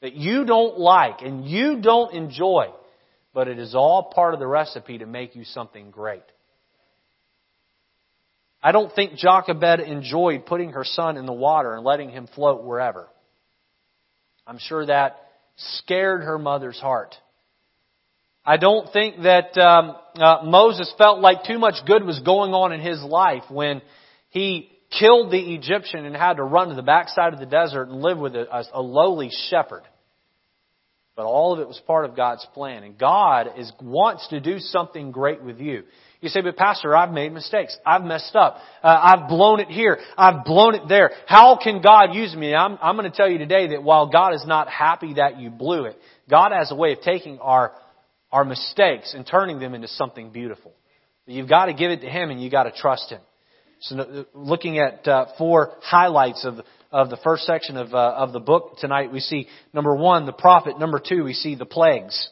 that 0.00 0.14
you 0.14 0.44
don't 0.44 0.78
like 0.78 1.22
and 1.22 1.46
you 1.46 1.80
don't 1.80 2.14
enjoy, 2.14 2.68
but 3.34 3.48
it 3.48 3.58
is 3.58 3.74
all 3.74 4.12
part 4.14 4.34
of 4.34 4.40
the 4.40 4.46
recipe 4.46 4.98
to 4.98 5.06
make 5.06 5.36
you 5.36 5.44
something 5.44 5.90
great. 5.90 6.22
I 8.62 8.72
don't 8.72 8.92
think 8.92 9.14
Jochebed 9.14 9.80
enjoyed 9.80 10.46
putting 10.46 10.70
her 10.70 10.84
son 10.84 11.16
in 11.16 11.26
the 11.26 11.32
water 11.32 11.74
and 11.74 11.84
letting 11.84 12.10
him 12.10 12.28
float 12.34 12.64
wherever. 12.64 13.08
I'm 14.46 14.58
sure 14.58 14.84
that 14.86 15.16
scared 15.56 16.22
her 16.22 16.38
mother's 16.38 16.80
heart. 16.80 17.14
I 18.44 18.56
don't 18.56 18.90
think 18.92 19.22
that 19.22 19.56
um, 19.58 19.94
uh, 20.16 20.38
Moses 20.44 20.92
felt 20.96 21.20
like 21.20 21.44
too 21.44 21.58
much 21.58 21.74
good 21.86 22.02
was 22.02 22.18
going 22.20 22.52
on 22.52 22.72
in 22.72 22.80
his 22.80 23.00
life 23.02 23.44
when 23.50 23.82
he 24.30 24.70
killed 24.90 25.30
the 25.30 25.54
Egyptian 25.54 26.04
and 26.04 26.16
had 26.16 26.34
to 26.34 26.42
run 26.42 26.68
to 26.68 26.74
the 26.74 26.82
backside 26.82 27.34
of 27.34 27.40
the 27.40 27.46
desert 27.46 27.88
and 27.88 28.00
live 28.00 28.18
with 28.18 28.34
a, 28.34 28.64
a, 28.72 28.82
lowly 28.82 29.30
shepherd. 29.50 29.82
But 31.14 31.26
all 31.26 31.52
of 31.52 31.58
it 31.58 31.66
was 31.66 31.80
part 31.86 32.04
of 32.04 32.16
God's 32.16 32.46
plan. 32.54 32.84
And 32.84 32.96
God 32.96 33.50
is, 33.56 33.72
wants 33.82 34.28
to 34.28 34.40
do 34.40 34.58
something 34.60 35.10
great 35.10 35.42
with 35.42 35.58
you. 35.58 35.82
You 36.20 36.28
say, 36.28 36.40
but 36.40 36.56
Pastor, 36.56 36.96
I've 36.96 37.12
made 37.12 37.32
mistakes. 37.32 37.76
I've 37.84 38.02
messed 38.02 38.34
up. 38.34 38.58
Uh, 38.82 39.00
I've 39.02 39.28
blown 39.28 39.60
it 39.60 39.68
here. 39.68 39.98
I've 40.16 40.44
blown 40.44 40.74
it 40.74 40.82
there. 40.88 41.10
How 41.26 41.58
can 41.62 41.82
God 41.82 42.14
use 42.14 42.34
me? 42.34 42.54
I'm, 42.54 42.78
I'm 42.80 42.96
going 42.96 43.10
to 43.10 43.16
tell 43.16 43.28
you 43.28 43.38
today 43.38 43.68
that 43.68 43.82
while 43.82 44.08
God 44.08 44.34
is 44.34 44.44
not 44.46 44.68
happy 44.68 45.14
that 45.14 45.38
you 45.38 45.50
blew 45.50 45.84
it, 45.84 45.96
God 46.30 46.52
has 46.52 46.72
a 46.72 46.74
way 46.74 46.92
of 46.92 47.00
taking 47.02 47.38
our, 47.40 47.72
our 48.32 48.44
mistakes 48.44 49.14
and 49.14 49.26
turning 49.26 49.60
them 49.60 49.74
into 49.74 49.88
something 49.88 50.30
beautiful. 50.30 50.72
You've 51.26 51.48
got 51.48 51.66
to 51.66 51.74
give 51.74 51.90
it 51.90 52.00
to 52.00 52.08
Him 52.08 52.30
and 52.30 52.42
you've 52.42 52.52
got 52.52 52.64
to 52.64 52.72
trust 52.72 53.10
Him. 53.10 53.20
So, 53.80 54.24
looking 54.34 54.78
at 54.78 55.06
uh, 55.06 55.26
four 55.38 55.72
highlights 55.82 56.44
of 56.44 56.56
of 56.90 57.10
the 57.10 57.18
first 57.22 57.44
section 57.44 57.76
of 57.76 57.94
uh, 57.94 58.14
of 58.16 58.32
the 58.32 58.40
book 58.40 58.78
tonight, 58.78 59.12
we 59.12 59.20
see 59.20 59.46
number 59.72 59.94
one 59.94 60.26
the 60.26 60.32
prophet. 60.32 60.78
Number 60.78 61.00
two, 61.00 61.24
we 61.24 61.32
see 61.32 61.54
the 61.54 61.66
plagues. 61.66 62.28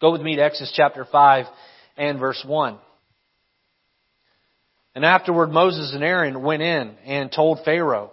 Go 0.00 0.12
with 0.12 0.20
me 0.20 0.36
to 0.36 0.42
Exodus 0.42 0.72
chapter 0.76 1.04
five 1.10 1.46
and 1.96 2.20
verse 2.20 2.42
one. 2.46 2.78
And 4.94 5.04
afterward, 5.04 5.50
Moses 5.50 5.92
and 5.94 6.02
Aaron 6.02 6.42
went 6.42 6.62
in 6.62 6.94
and 7.06 7.30
told 7.30 7.60
Pharaoh, 7.64 8.12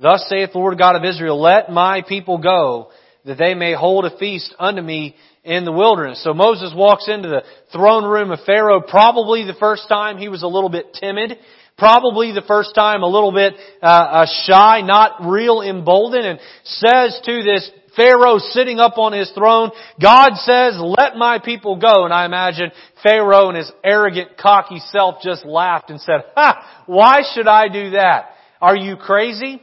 Thus 0.00 0.26
saith 0.28 0.52
the 0.52 0.58
Lord 0.58 0.78
God 0.78 0.96
of 0.96 1.04
Israel, 1.04 1.40
Let 1.40 1.70
my 1.70 2.02
people 2.06 2.38
go, 2.38 2.90
that 3.24 3.38
they 3.38 3.54
may 3.54 3.74
hold 3.74 4.04
a 4.04 4.18
feast 4.18 4.54
unto 4.58 4.82
me 4.82 5.16
in 5.44 5.64
the 5.64 5.72
wilderness. 5.72 6.22
So 6.22 6.34
Moses 6.34 6.72
walks 6.74 7.08
into 7.08 7.28
the 7.28 7.42
throne 7.72 8.04
room 8.04 8.30
of 8.30 8.40
Pharaoh 8.46 8.80
probably 8.80 9.44
the 9.44 9.54
first 9.58 9.88
time 9.88 10.18
he 10.18 10.28
was 10.28 10.42
a 10.42 10.48
little 10.48 10.70
bit 10.70 10.94
timid. 10.94 11.38
Probably 11.78 12.32
the 12.32 12.44
first 12.46 12.74
time 12.74 13.02
a 13.02 13.08
little 13.08 13.32
bit 13.32 13.54
uh, 13.82 13.86
uh, 13.86 14.26
shy, 14.44 14.82
not 14.82 15.26
real 15.26 15.62
emboldened, 15.62 16.26
and 16.26 16.38
says 16.64 17.18
to 17.24 17.42
this 17.42 17.70
Pharaoh 17.96 18.38
sitting 18.38 18.78
up 18.78 18.98
on 18.98 19.12
his 19.12 19.30
throne, 19.32 19.70
God 20.00 20.34
says, 20.36 20.76
let 20.78 21.16
my 21.16 21.38
people 21.42 21.76
go. 21.76 22.04
And 22.04 22.12
I 22.12 22.24
imagine 22.24 22.70
Pharaoh 23.02 23.48
and 23.48 23.56
his 23.56 23.72
arrogant, 23.82 24.36
cocky 24.38 24.80
self 24.90 25.16
just 25.22 25.44
laughed 25.44 25.90
and 25.90 26.00
said, 26.00 26.24
ha, 26.36 26.84
why 26.86 27.22
should 27.34 27.48
I 27.48 27.68
do 27.68 27.90
that? 27.90 28.30
Are 28.60 28.76
you 28.76 28.96
crazy? 28.96 29.60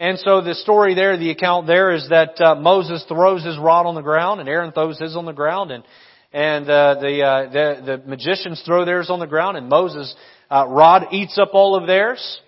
And 0.00 0.18
so 0.20 0.40
the 0.40 0.54
story 0.54 0.94
there, 0.94 1.16
the 1.16 1.30
account 1.30 1.66
there 1.66 1.92
is 1.92 2.08
that 2.10 2.40
uh, 2.40 2.54
Moses 2.54 3.04
throws 3.08 3.44
his 3.44 3.58
rod 3.58 3.84
on 3.84 3.96
the 3.96 4.00
ground 4.00 4.38
and 4.40 4.48
Aaron 4.48 4.70
throws 4.70 4.98
his 4.98 5.16
on 5.16 5.24
the 5.24 5.32
ground 5.32 5.72
and 5.72 5.82
and 6.30 6.68
uh, 6.68 6.96
the, 7.00 7.22
uh, 7.22 7.50
the 7.50 7.82
the 7.84 8.02
magicians 8.06 8.62
throw 8.64 8.84
theirs 8.84 9.10
on 9.10 9.18
the 9.18 9.26
ground 9.26 9.56
and 9.56 9.68
Moses' 9.68 10.14
uh, 10.50 10.66
rod 10.68 11.08
eats 11.10 11.36
up 11.38 11.50
all 11.52 11.74
of 11.74 11.86
theirs 11.86 12.40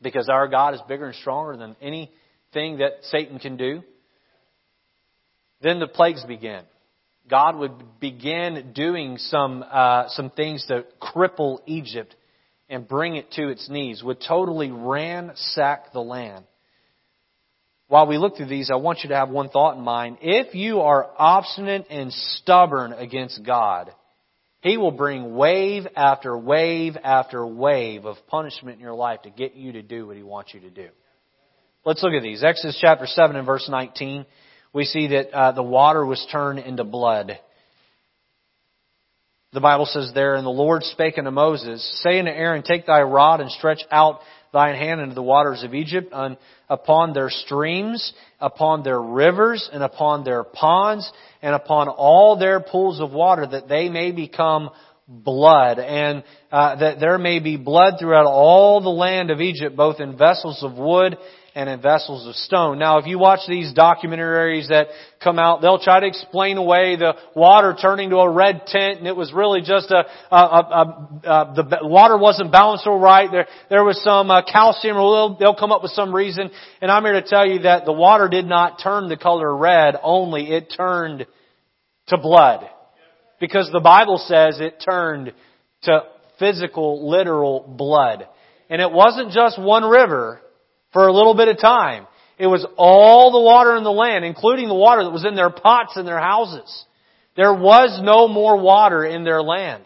because 0.00 0.28
our 0.30 0.48
God 0.48 0.74
is 0.74 0.80
bigger 0.88 1.06
and 1.06 1.14
stronger 1.16 1.56
than 1.56 1.76
anything 1.82 2.78
that 2.78 2.92
Satan 3.02 3.38
can 3.38 3.56
do. 3.56 3.82
Then 5.60 5.80
the 5.80 5.86
plagues 5.86 6.24
begin. 6.24 6.62
God 7.28 7.56
would 7.56 8.00
begin 8.00 8.72
doing 8.74 9.18
some 9.18 9.62
uh, 9.70 10.08
some 10.08 10.30
things 10.30 10.64
to 10.68 10.84
cripple 11.00 11.58
Egypt 11.66 12.16
and 12.68 12.86
bring 12.88 13.16
it 13.16 13.30
to 13.32 13.48
its 13.48 13.68
knees, 13.68 14.02
would 14.02 14.20
totally 14.20 14.70
ransack 14.70 15.92
the 15.92 16.00
land. 16.00 16.44
While 17.88 18.06
we 18.06 18.16
look 18.16 18.36
through 18.36 18.46
these, 18.46 18.70
I 18.70 18.76
want 18.76 19.00
you 19.02 19.10
to 19.10 19.16
have 19.16 19.28
one 19.28 19.50
thought 19.50 19.76
in 19.76 19.82
mind. 19.82 20.18
If 20.22 20.54
you 20.54 20.80
are 20.80 21.10
obstinate 21.18 21.86
and 21.90 22.10
stubborn 22.10 22.94
against 22.94 23.44
God, 23.44 23.92
He 24.62 24.78
will 24.78 24.92
bring 24.92 25.34
wave 25.34 25.86
after 25.94 26.38
wave 26.38 26.96
after 27.02 27.46
wave 27.46 28.06
of 28.06 28.16
punishment 28.28 28.76
in 28.76 28.80
your 28.80 28.94
life 28.94 29.22
to 29.22 29.30
get 29.30 29.54
you 29.54 29.72
to 29.72 29.82
do 29.82 30.06
what 30.06 30.16
He 30.16 30.22
wants 30.22 30.54
you 30.54 30.60
to 30.60 30.70
do. 30.70 30.88
Let's 31.84 32.02
look 32.02 32.14
at 32.14 32.22
these. 32.22 32.42
Exodus 32.42 32.78
chapter 32.80 33.06
7 33.06 33.36
and 33.36 33.44
verse 33.44 33.68
19. 33.68 34.24
We 34.72 34.84
see 34.84 35.08
that 35.08 35.30
uh, 35.30 35.52
the 35.52 35.62
water 35.62 36.06
was 36.06 36.26
turned 36.32 36.60
into 36.60 36.84
blood. 36.84 37.38
The 39.52 39.60
Bible 39.60 39.84
says 39.84 40.12
there, 40.14 40.36
And 40.36 40.46
the 40.46 40.50
Lord 40.50 40.82
spake 40.82 41.18
unto 41.18 41.30
Moses, 41.30 42.00
saying 42.02 42.24
to 42.24 42.30
Aaron, 42.30 42.62
Take 42.62 42.86
thy 42.86 43.02
rod 43.02 43.42
and 43.42 43.50
stretch 43.50 43.82
out 43.90 44.20
thine 44.50 44.74
hand 44.74 45.00
into 45.02 45.14
the 45.14 45.22
waters 45.22 45.62
of 45.62 45.74
Egypt, 45.74 46.08
and 46.12 46.38
upon 46.70 47.12
their 47.12 47.28
streams, 47.28 48.14
upon 48.40 48.82
their 48.82 49.00
rivers, 49.00 49.68
and 49.70 49.82
upon 49.82 50.24
their 50.24 50.42
ponds, 50.42 51.10
and 51.42 51.54
upon 51.54 51.88
all 51.88 52.38
their 52.38 52.60
pools 52.60 52.98
of 53.00 53.12
water, 53.12 53.46
that 53.46 53.68
they 53.68 53.90
may 53.90 54.10
become 54.10 54.70
blood, 55.06 55.78
and 55.78 56.24
uh, 56.50 56.76
that 56.76 56.98
there 56.98 57.18
may 57.18 57.38
be 57.38 57.58
blood 57.58 57.94
throughout 57.98 58.24
all 58.24 58.80
the 58.80 58.88
land 58.88 59.30
of 59.30 59.40
Egypt, 59.40 59.76
both 59.76 60.00
in 60.00 60.16
vessels 60.16 60.62
of 60.62 60.78
wood 60.78 61.16
and 61.54 61.68
in 61.68 61.82
vessels 61.82 62.26
of 62.26 62.34
stone. 62.34 62.78
Now, 62.78 62.98
if 62.98 63.06
you 63.06 63.18
watch 63.18 63.40
these 63.46 63.74
documentaries 63.74 64.68
that 64.68 64.88
come 65.22 65.38
out, 65.38 65.60
they'll 65.60 65.78
try 65.78 66.00
to 66.00 66.06
explain 66.06 66.56
away 66.56 66.96
the 66.96 67.14
water 67.34 67.76
turning 67.80 68.10
to 68.10 68.16
a 68.18 68.30
red 68.30 68.62
tint, 68.66 68.98
and 68.98 69.06
it 69.06 69.14
was 69.14 69.32
really 69.32 69.60
just 69.60 69.90
a, 69.90 70.04
a, 70.30 70.36
a, 70.36 71.20
a 71.24 71.54
the 71.54 71.78
water 71.82 72.16
wasn't 72.16 72.50
balanced 72.50 72.86
all 72.86 72.98
right. 72.98 73.30
There, 73.30 73.46
there 73.68 73.84
was 73.84 74.02
some 74.02 74.30
uh, 74.30 74.42
calcium, 74.50 74.96
or 74.96 75.12
they'll, 75.14 75.38
they'll 75.38 75.58
come 75.58 75.72
up 75.72 75.82
with 75.82 75.92
some 75.92 76.14
reason. 76.14 76.50
And 76.80 76.90
I'm 76.90 77.02
here 77.04 77.12
to 77.12 77.22
tell 77.22 77.46
you 77.46 77.60
that 77.60 77.84
the 77.84 77.92
water 77.92 78.28
did 78.28 78.46
not 78.46 78.80
turn 78.82 79.08
the 79.08 79.18
color 79.18 79.54
red 79.54 79.96
only; 80.02 80.50
it 80.50 80.72
turned 80.74 81.26
to 82.08 82.16
blood, 82.16 82.68
because 83.40 83.70
the 83.72 83.80
Bible 83.80 84.18
says 84.18 84.58
it 84.58 84.82
turned 84.84 85.32
to 85.82 86.02
physical, 86.38 87.10
literal 87.10 87.60
blood. 87.76 88.26
And 88.70 88.80
it 88.80 88.90
wasn't 88.90 89.32
just 89.32 89.60
one 89.60 89.84
river 89.84 90.40
for 90.92 91.06
a 91.06 91.12
little 91.12 91.34
bit 91.34 91.48
of 91.48 91.58
time. 91.58 92.06
It 92.38 92.46
was 92.46 92.66
all 92.76 93.30
the 93.30 93.40
water 93.40 93.76
in 93.76 93.84
the 93.84 93.90
land, 93.90 94.24
including 94.24 94.68
the 94.68 94.74
water 94.74 95.04
that 95.04 95.10
was 95.10 95.24
in 95.24 95.34
their 95.34 95.50
pots 95.50 95.96
in 95.96 96.06
their 96.06 96.18
houses. 96.18 96.84
There 97.36 97.54
was 97.54 98.00
no 98.02 98.28
more 98.28 98.60
water 98.60 99.04
in 99.04 99.24
their 99.24 99.42
land. 99.42 99.84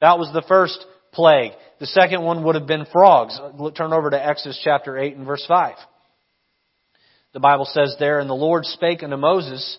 That 0.00 0.18
was 0.18 0.32
the 0.32 0.42
first 0.48 0.84
plague. 1.12 1.52
The 1.78 1.86
second 1.86 2.22
one 2.22 2.44
would 2.44 2.54
have 2.54 2.66
been 2.66 2.86
frogs. 2.92 3.38
Turn 3.76 3.92
over 3.92 4.10
to 4.10 4.26
Exodus 4.26 4.60
chapter 4.62 4.98
8 4.98 5.16
and 5.16 5.26
verse 5.26 5.44
5. 5.46 5.76
The 7.32 7.40
Bible 7.40 7.64
says 7.66 7.96
there, 7.98 8.18
And 8.18 8.28
the 8.28 8.34
Lord 8.34 8.64
spake 8.64 9.02
unto 9.02 9.16
Moses, 9.16 9.78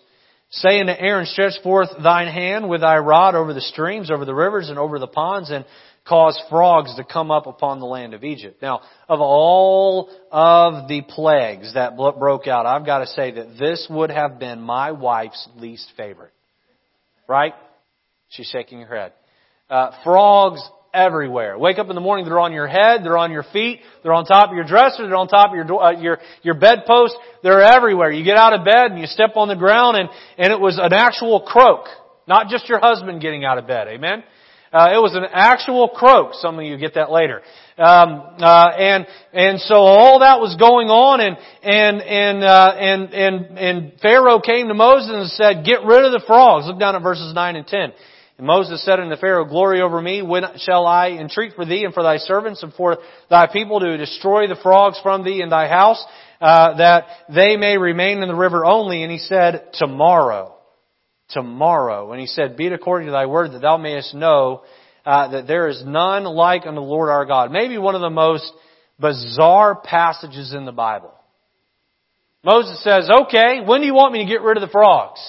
saying 0.52 0.88
to 0.88 1.00
Aaron, 1.00 1.26
Stretch 1.26 1.62
forth 1.64 1.90
thine 2.02 2.28
hand 2.28 2.70
with 2.70 2.82
thy 2.82 2.98
rod 2.98 3.36
over 3.36 3.54
the 3.54 3.62
streams, 3.62 4.10
over 4.10 4.26
the 4.26 4.34
rivers, 4.34 4.70
and 4.70 4.80
over 4.80 5.00
the 5.00 5.08
ponds, 5.08 5.52
and 5.52 5.66
caused 6.08 6.42
frogs 6.50 6.96
to 6.96 7.04
come 7.04 7.32
up 7.32 7.48
upon 7.48 7.80
the 7.80 7.86
land 7.86 8.14
of 8.14 8.24
Egypt. 8.24 8.62
Now, 8.62 8.82
of 9.08 9.22
all 9.22 10.10
of 10.32 10.88
the 10.88 11.02
plagues 11.02 11.74
that 11.76 11.96
broke 11.96 12.48
out, 12.48 12.66
I've 12.66 12.86
got 12.86 13.00
to 13.00 13.08
say 13.08 13.32
that 13.32 13.58
this 13.60 13.88
would 13.90 14.10
have 14.10 14.40
been 14.40 14.62
my 14.62 14.92
wife's 14.92 15.48
least 15.56 15.92
favorite. 15.96 16.34
Right? 17.28 17.54
She's 18.30 18.48
shaking 18.48 18.82
her 18.82 18.96
head. 18.96 19.14
Uh, 19.70 19.92
frogs 20.04 20.62
everywhere. 20.94 21.58
Wake 21.58 21.80
up 21.80 21.90
in 21.90 21.96
the 21.96 22.02
morning, 22.02 22.26
they're 22.26 22.40
on 22.40 22.52
your 22.52 22.68
head, 22.68 23.02
they're 23.04 23.18
on 23.18 23.32
your 23.32 23.44
feet, 23.54 23.80
they're 24.04 24.14
on 24.14 24.26
top 24.26 24.50
of 24.50 24.56
your 24.56 24.66
dresser, 24.66 25.08
they're 25.08 25.16
on 25.16 25.28
top 25.28 25.52
of 25.52 25.56
your 25.56 25.82
uh, 25.82 25.92
your 25.92 26.18
your 26.42 26.56
bedpost. 26.56 27.16
They're 27.44 27.62
everywhere. 27.62 28.12
You 28.12 28.26
get 28.26 28.38
out 28.38 28.54
of 28.54 28.66
bed 28.66 28.92
and 28.92 29.00
you 29.00 29.06
step 29.06 29.32
on 29.36 29.48
the 29.48 29.56
ground, 29.56 29.98
and 29.98 30.10
and 30.38 30.52
it 30.52 30.60
was 30.60 30.78
an 30.82 30.94
actual 30.94 31.42
croak, 31.42 31.86
not 32.28 32.50
just 32.50 32.68
your 32.68 32.80
husband 32.80 33.22
getting 33.22 33.46
out 33.46 33.58
of 33.58 33.68
bed. 33.68 33.88
Amen. 33.88 34.24
Uh, 34.72 34.96
it 34.96 35.02
was 35.02 35.16
an 35.16 35.26
actual 35.30 35.90
croak. 35.90 36.34
Some 36.36 36.58
of 36.58 36.64
you 36.64 36.78
get 36.78 36.94
that 36.96 37.12
later. 37.12 37.42
Um, 37.78 38.38
uh, 38.40 38.72
and 38.78 39.06
and 39.34 39.60
so 39.60 39.76
all 39.76 40.20
that 40.20 40.40
was 40.40 40.56
going 40.56 40.88
on, 40.88 41.20
and 41.20 41.38
and 41.62 42.02
and 42.02 42.44
uh, 42.44 42.74
and 42.78 43.14
and 43.14 43.58
and 43.58 44.00
Pharaoh 44.02 44.40
came 44.40 44.70
to 44.70 44.74
Moses 44.74 45.12
and 45.12 45.28
said, 45.32 45.66
"Get 45.66 45.84
rid 45.84 46.06
of 46.06 46.14
the 46.14 46.24
frogs." 46.26 46.68
Look 46.68 46.80
down 46.80 46.96
at 46.96 47.02
verses 47.02 47.34
nine 47.34 47.58
and 47.58 47.68
ten. 47.68 47.92
And 48.38 48.48
Moses 48.48 48.84
said 48.84 49.00
unto 49.00 49.16
Pharaoh, 49.18 49.46
Glory 49.46 49.82
over 49.82 50.02
me, 50.02 50.24
when 50.24 50.44
shall 50.58 50.88
I 50.88 51.10
entreat 51.10 51.54
for 51.54 51.64
thee 51.64 51.84
and 51.84 51.94
for 51.94 52.02
thy 52.02 52.18
servants 52.18 52.64
and 52.64 52.74
for 52.74 52.98
thy 53.30 53.46
people 53.46 53.80
to 53.82 53.98
destroy 53.98 54.48
the 54.48 54.56
frogs 54.56 55.00
from 55.04 55.24
thee 55.24 55.42
and 55.42 55.52
thy 55.52 55.68
house, 55.68 56.04
uh, 56.40 56.76
that 56.78 57.06
they 57.30 57.56
may 57.56 57.78
remain 57.78 58.24
in 58.24 58.28
the 58.28 58.34
river 58.34 58.66
only? 58.66 59.04
And 59.04 59.12
he 59.12 59.20
said, 59.20 59.68
Tomorrow. 59.74 60.56
Tomorrow. 61.32 62.12
And 62.12 62.20
he 62.20 62.28
said, 62.28 62.58
Be 62.58 62.68
it 62.68 62.74
according 62.74 63.08
to 63.08 63.12
thy 63.12 63.26
word 63.26 63.54
that 63.54 63.62
thou 63.62 63.78
mayest 63.78 64.14
know 64.14 64.64
uh, 65.06 65.30
that 65.30 65.48
there 65.48 65.68
is 65.68 65.84
none 65.86 66.24
like 66.24 66.66
unto 66.66 66.76
the 66.76 66.86
Lord 66.86 67.10
our 67.10 67.26
God. 67.26 67.52
Maybe 67.52 67.78
one 67.78 67.96
of 67.96 68.02
the 68.02 68.10
most 68.10 68.52
bizarre 69.00 69.76
passages 69.76 70.54
in 70.54 70.66
the 70.66 70.72
Bible. 70.72 71.14
Moses 72.44 72.84
says, 72.84 73.10
okay, 73.24 73.62
when 73.66 73.82
do 73.82 73.88
you 73.88 73.94
want 73.94 74.14
me 74.14 74.24
to 74.24 74.30
get 74.30 74.42
rid 74.42 74.58
of 74.58 74.62
the 74.62 74.72
frogs? 74.72 75.20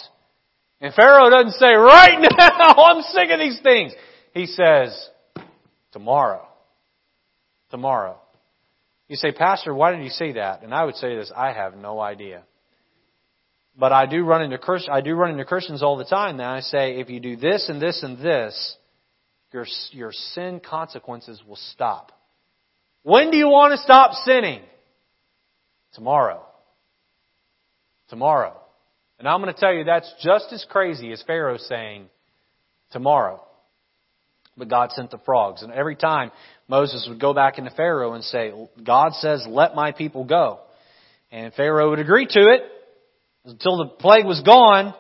And 0.81 0.95
Pharaoh 0.95 1.31
doesn't 1.31 1.53
say, 1.53 1.75
right 1.75 2.19
now, 2.39 2.75
I'm 2.75 3.03
sick 3.03 3.31
of 3.31 3.39
these 3.39 3.61
things. 3.63 3.93
He 4.35 4.47
says, 4.47 5.09
tomorrow. 5.93 6.47
Tomorrow. 7.71 8.19
You 9.09 9.17
say, 9.17 9.33
Pastor, 9.33 9.75
why 9.75 9.93
did 9.93 10.03
you 10.03 10.11
say 10.11 10.33
that? 10.33 10.63
And 10.63 10.75
I 10.75 10.85
would 10.85 10.97
say 10.97 11.15
this, 11.15 11.31
I 11.35 11.53
have 11.53 11.77
no 11.77 12.01
idea. 12.01 12.43
But 13.79 13.93
I 13.93 14.07
do 14.07 14.25
run 14.25 14.43
into 14.43 14.59
I 14.91 15.01
do 15.01 15.15
run 15.15 15.31
into 15.31 15.45
Christians 15.45 15.83
all 15.83 15.97
the 15.97 16.05
time. 16.05 16.41
And 16.41 16.49
I 16.49 16.61
say, 16.61 16.97
if 17.01 17.09
you 17.09 17.21
do 17.21 17.37
this 17.37 17.69
and 17.69 17.81
this 17.81 18.03
and 18.03 18.19
this, 18.19 18.77
your, 19.53 19.67
your 19.91 20.13
sin 20.13 20.61
consequences 20.61 21.43
will 21.47 21.57
stop. 21.57 22.13
When 23.03 23.31
do 23.31 23.37
you 23.37 23.49
want 23.49 23.73
to 23.73 23.79
stop 23.79 24.13
sinning? 24.25 24.63
Tomorrow. 25.95 26.43
Tomorrow. 28.09 28.59
And 29.19 29.29
I'm 29.29 29.41
going 29.41 29.53
to 29.53 29.59
tell 29.61 29.73
you 29.73 29.85
that's 29.85 30.13
just 30.23 30.53
as 30.53 30.67
crazy 30.69 31.13
as 31.13 31.23
Pharaoh 31.27 31.59
saying, 31.59 32.07
tomorrow. 32.93 33.43
But 34.57 34.69
God 34.69 34.91
sent 34.93 35.11
the 35.11 35.19
frogs. 35.19 35.63
And 35.63 35.73
every 35.73 35.97
time 35.97 36.31
Moses 36.69 37.07
would 37.09 37.21
go 37.21 37.33
back 37.33 37.59
into 37.59 37.71
Pharaoh 37.71 38.13
and 38.13 38.25
say, 38.25 38.53
God 38.85 39.13
says, 39.15 39.45
let 39.49 39.75
my 39.75 39.93
people 39.93 40.25
go. 40.25 40.61
And 41.31 41.55
Pharaoh 41.55 41.91
would 41.91 41.99
agree 41.99 42.27
to 42.27 42.41
it 42.41 42.63
until 43.45 43.79
the 43.79 43.87
plague 43.87 44.27
was 44.27 44.41
gone. 44.41 44.95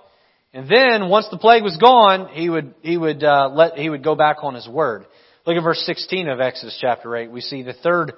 And 0.53 0.69
then 0.69 1.09
once 1.09 1.29
the 1.31 1.39
plague 1.39 1.63
was 1.63 1.77
gone, 1.77 2.29
he 2.29 2.51
would, 2.51 2.75
he 2.83 2.97
would, 2.97 3.25
uh, 3.25 3.49
let, 3.53 3.79
he 3.79 3.89
would 3.89 4.05
go 4.05 4.15
back 4.15 4.39
on 4.43 4.55
his 4.55 4.69
word. 4.69 5.07
Look 5.47 5.57
at 5.57 5.63
verse 5.63 5.83
16 5.87 6.29
of 6.29 6.41
Exodus 6.41 6.77
chapter 6.81 7.17
8. 7.17 7.31
We 7.31 7.41
see 7.41 7.63
the 7.63 7.73
third 7.73 8.13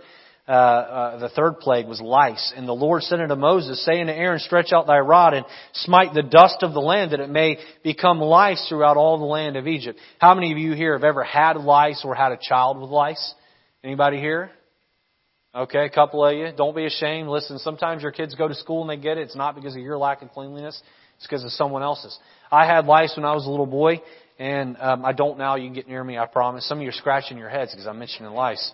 uh, 0.46 0.50
uh, 0.52 1.18
the 1.20 1.30
third 1.30 1.58
plague 1.60 1.86
was 1.86 2.02
lice. 2.02 2.52
And 2.54 2.68
the 2.68 2.74
Lord 2.74 3.02
said 3.02 3.18
unto 3.18 3.34
Moses, 3.34 3.82
saying 3.82 4.08
to 4.08 4.14
Aaron, 4.14 4.38
stretch 4.38 4.74
out 4.74 4.86
thy 4.86 4.98
rod 4.98 5.32
and 5.32 5.46
smite 5.72 6.12
the 6.12 6.22
dust 6.22 6.58
of 6.60 6.74
the 6.74 6.80
land 6.80 7.12
that 7.12 7.20
it 7.20 7.30
may 7.30 7.56
become 7.82 8.20
lice 8.20 8.66
throughout 8.68 8.98
all 8.98 9.18
the 9.18 9.24
land 9.24 9.56
of 9.56 9.66
Egypt. 9.66 9.98
How 10.18 10.34
many 10.34 10.52
of 10.52 10.58
you 10.58 10.74
here 10.74 10.92
have 10.92 11.04
ever 11.04 11.24
had 11.24 11.56
lice 11.56 12.02
or 12.04 12.14
had 12.14 12.32
a 12.32 12.38
child 12.38 12.78
with 12.78 12.90
lice? 12.90 13.34
Anybody 13.82 14.18
here? 14.18 14.50
Okay, 15.54 15.84
a 15.84 15.90
couple 15.90 16.26
of 16.26 16.34
you. 16.34 16.50
Don't 16.56 16.74
be 16.74 16.84
ashamed. 16.84 17.28
Listen, 17.28 17.60
sometimes 17.60 18.02
your 18.02 18.10
kids 18.10 18.34
go 18.34 18.48
to 18.48 18.54
school 18.56 18.80
and 18.80 18.90
they 18.90 19.00
get 19.00 19.18
it. 19.18 19.22
It's 19.22 19.36
not 19.36 19.54
because 19.54 19.76
of 19.76 19.82
your 19.82 19.96
lack 19.96 20.20
of 20.20 20.30
cleanliness. 20.30 20.82
It's 21.16 21.26
because 21.28 21.44
of 21.44 21.52
someone 21.52 21.84
else's. 21.84 22.18
I 22.50 22.66
had 22.66 22.86
lice 22.86 23.12
when 23.14 23.24
I 23.24 23.34
was 23.34 23.46
a 23.46 23.50
little 23.50 23.66
boy, 23.66 24.02
and 24.36 24.76
um, 24.80 25.04
I 25.04 25.12
don't 25.12 25.38
now. 25.38 25.54
You 25.54 25.68
can 25.68 25.74
get 25.74 25.86
near 25.86 26.02
me, 26.02 26.18
I 26.18 26.26
promise. 26.26 26.66
Some 26.68 26.78
of 26.78 26.82
you 26.82 26.88
are 26.88 26.92
scratching 26.92 27.38
your 27.38 27.50
heads 27.50 27.70
because 27.70 27.86
I'm 27.86 28.00
mentioning 28.00 28.32
lice. 28.32 28.72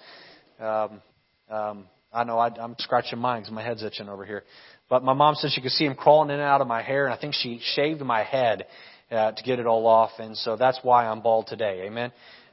Um, 0.58 1.02
um, 1.50 1.84
I 2.14 2.24
know 2.24 2.38
I, 2.38 2.48
I'm 2.58 2.76
scratching 2.78 3.18
mine 3.18 3.42
because 3.42 3.52
my 3.52 3.62
head's 3.62 3.82
itching 3.82 4.08
over 4.08 4.24
here. 4.24 4.44
But 4.88 5.04
my 5.04 5.12
mom 5.12 5.34
said 5.34 5.50
she 5.52 5.60
could 5.60 5.72
see 5.72 5.84
him 5.84 5.94
crawling 5.94 6.30
in 6.30 6.36
and 6.36 6.42
out 6.42 6.62
of 6.62 6.66
my 6.66 6.80
hair, 6.80 7.04
and 7.04 7.12
I 7.12 7.18
think 7.18 7.34
she 7.34 7.60
shaved 7.74 8.00
my 8.00 8.24
head 8.24 8.64
uh, 9.10 9.32
to 9.32 9.42
get 9.42 9.58
it 9.58 9.66
all 9.66 9.86
off, 9.86 10.12
and 10.18 10.34
so 10.34 10.56
that's 10.56 10.80
why 10.82 11.06
I'm 11.06 11.20
bald 11.20 11.46
today. 11.46 11.82
Amen. 11.84 12.10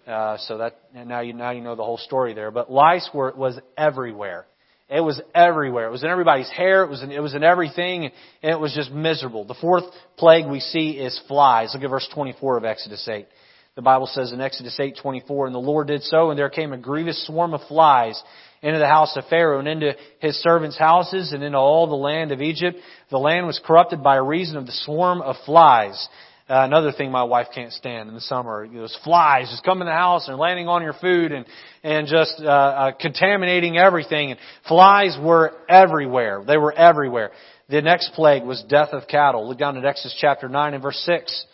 Uh, 0.08 0.38
so 0.38 0.60
that 0.60 0.78
now 0.94 1.20
you 1.20 1.34
now 1.34 1.52
you 1.52 1.60
know 1.60 1.76
the 1.76 1.84
whole 1.84 1.98
story 1.98 2.34
there. 2.34 2.50
But 2.50 2.72
lice 2.72 3.10
were 3.14 3.34
was 3.36 3.60
everywhere. 3.78 4.46
It 4.90 5.02
was 5.02 5.20
everywhere. 5.36 5.88
It 5.88 5.92
was 5.92 6.04
in 6.04 6.10
everybody's 6.10 6.50
hair. 6.50 6.84
It 6.84 6.90
was 6.90 7.04
in, 7.04 7.12
it 7.12 7.22
was 7.22 7.36
in 7.36 7.44
everything, 7.44 8.06
and 8.42 8.52
it 8.52 8.58
was 8.58 8.74
just 8.74 8.90
miserable. 8.90 9.44
The 9.44 9.54
fourth 9.56 9.84
plague 10.16 10.48
we 10.48 10.62
see 10.62 10.92
is 10.92 11.20
flies. 11.28 11.72
Look 11.74 11.84
at 11.84 11.90
verse 11.90 12.08
24 12.14 12.58
of 12.58 12.64
Exodus 12.64 13.06
8. 13.06 13.28
The 13.76 13.82
Bible 13.82 14.08
says 14.08 14.32
in 14.32 14.42
Exodus 14.42 14.80
8:24, 14.80 15.46
and 15.46 15.54
the 15.54 15.60
Lord 15.60 15.88
did 15.88 16.04
so, 16.04 16.30
and 16.30 16.40
there 16.40 16.50
came 16.50 16.74
a 16.74 16.78
grievous 16.78 17.28
swarm 17.28 17.54
of 17.54 17.62
flies 17.68 18.22
into 18.64 18.80
the 18.80 18.88
house 18.88 19.16
of 19.18 19.26
Pharaoh 19.26 19.60
and 19.60 19.68
into 19.68 19.96
his 20.20 20.36
servants' 20.38 20.78
houses 20.78 21.32
and 21.32 21.44
into 21.44 21.60
all 21.60 21.86
the 21.86 21.96
land 21.96 22.32
of 22.32 22.42
Egypt. 22.42 22.80
The 23.10 23.20
land 23.20 23.46
was 23.46 23.60
corrupted 23.60 24.02
by 24.02 24.16
reason 24.16 24.58
of 24.58 24.66
the 24.66 24.72
swarm 24.72 25.22
of 25.22 25.36
flies. 25.46 26.08
Uh, 26.50 26.64
another 26.64 26.94
thing 26.94 27.12
my 27.12 27.26
wife 27.26 27.48
can't 27.54 27.74
stand 27.74 28.08
in 28.08 28.16
the 28.16 28.22
summer, 28.22 28.66
those 28.74 28.98
flies 29.04 29.50
just 29.50 29.66
come 29.66 29.82
in 29.82 29.86
the 29.86 29.92
house 29.92 30.30
and 30.30 30.38
landing 30.38 30.70
on 30.70 30.82
your 30.82 30.94
food 30.94 31.34
and 31.34 31.46
and 31.84 32.08
just 32.08 32.36
uh, 32.40 32.46
uh, 32.48 32.92
contaminating 32.94 33.78
everything. 33.78 34.32
And 34.32 34.40
flies 34.66 35.18
were 35.22 35.52
everywhere. 35.68 36.42
They 36.48 36.56
were 36.56 36.72
everywhere. 36.72 37.32
The 37.68 37.82
next 37.82 38.14
plague 38.14 38.44
was 38.44 38.64
death 38.70 38.90
of 38.94 39.10
cattle. 39.10 39.50
Look 39.50 39.58
down 39.58 39.76
at 39.76 39.84
Exodus 39.84 40.16
chapter 40.22 40.48
nine 40.48 40.74
and 40.74 40.82
verse 40.82 40.96
six. 41.06 41.46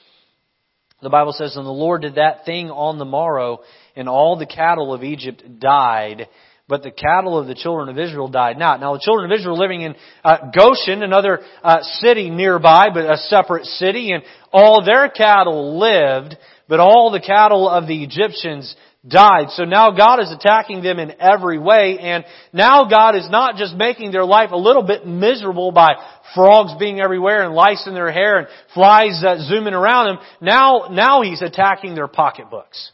The 1.02 1.10
Bible 1.10 1.34
says, 1.34 1.58
"And 1.58 1.66
the 1.66 1.72
Lord 1.72 2.04
did 2.04 2.16
that 2.16 2.46
thing 2.46 2.70
on 2.70 3.00
the 3.00 3.06
morrow, 3.06 3.62
and 3.96 4.08
all 4.08 4.36
the 4.36 4.46
cattle 4.46 4.94
of 4.94 5.04
Egypt 5.04 5.60
died." 5.60 6.28
But 6.68 6.82
the 6.82 6.92
cattle 6.92 7.38
of 7.38 7.48
the 7.48 7.56
children 7.56 7.90
of 7.90 8.00
Israel 8.00 8.30
died 8.30 8.58
not. 8.58 8.80
Now 8.80 8.94
the 8.94 9.02
children 9.04 9.32
of 9.32 9.38
Israel 9.38 9.58
living 9.58 9.82
in 9.82 9.96
uh, 10.24 10.38
Goshen, 10.58 11.04
another 11.04 11.42
uh, 11.62 11.82
city 12.00 12.30
nearby, 12.30 12.88
but 12.94 13.06
a 13.06 13.18
separate 13.18 13.66
city, 13.66 14.12
and 14.12 14.24
all 14.52 14.84
their 14.86 15.10
cattle 15.10 15.80
lived, 15.80 16.38
but 16.70 16.80
all 16.80 17.12
the 17.12 17.20
cattle 17.20 17.68
of 17.68 17.88
the 17.88 18.04
Egyptians 18.04 18.74
died. 19.06 19.50
So 19.50 19.66
now 19.66 19.92
God 19.92 20.22
is 20.22 20.32
attacking 20.32 20.82
them 20.82 21.00
in 21.00 21.20
every 21.20 21.60
way, 21.60 21.98
and 22.00 22.24
now 22.54 22.86
God 22.86 23.16
is 23.16 23.30
not 23.30 23.58
just 23.58 23.76
making 23.76 24.12
their 24.12 24.24
life 24.24 24.52
a 24.52 24.58
little 24.58 24.84
bit 24.84 25.06
miserable 25.06 25.74
by 25.74 25.96
frogs 26.34 26.74
being 26.80 27.02
everywhere 27.02 27.44
and 27.44 27.54
lice 27.54 27.86
in 27.86 27.94
their 27.94 28.12
hair 28.12 28.38
and 28.40 28.48
flies 28.74 29.22
uh, 29.26 29.36
zooming 29.50 29.74
around 29.74 30.06
them. 30.16 30.26
Now, 30.40 30.88
now 30.92 31.22
He's 31.22 31.42
attacking 31.42 31.96
their 31.96 32.08
pocketbooks 32.08 32.92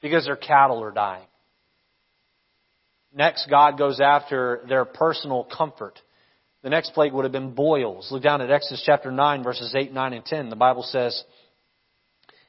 because 0.00 0.26
their 0.26 0.36
cattle 0.36 0.82
are 0.84 0.92
dying. 0.92 1.26
Next, 3.14 3.48
God 3.48 3.78
goes 3.78 4.00
after 4.00 4.62
their 4.68 4.84
personal 4.84 5.44
comfort. 5.44 6.00
The 6.64 6.70
next 6.70 6.94
plague 6.94 7.12
would 7.12 7.24
have 7.24 7.32
been 7.32 7.54
boils. 7.54 8.08
Look 8.10 8.22
down 8.22 8.40
at 8.40 8.50
Exodus 8.50 8.82
chapter 8.84 9.12
9, 9.12 9.44
verses 9.44 9.72
8, 9.76 9.92
9, 9.92 10.12
and 10.14 10.24
10. 10.24 10.48
The 10.48 10.56
Bible 10.56 10.82
says, 10.82 11.22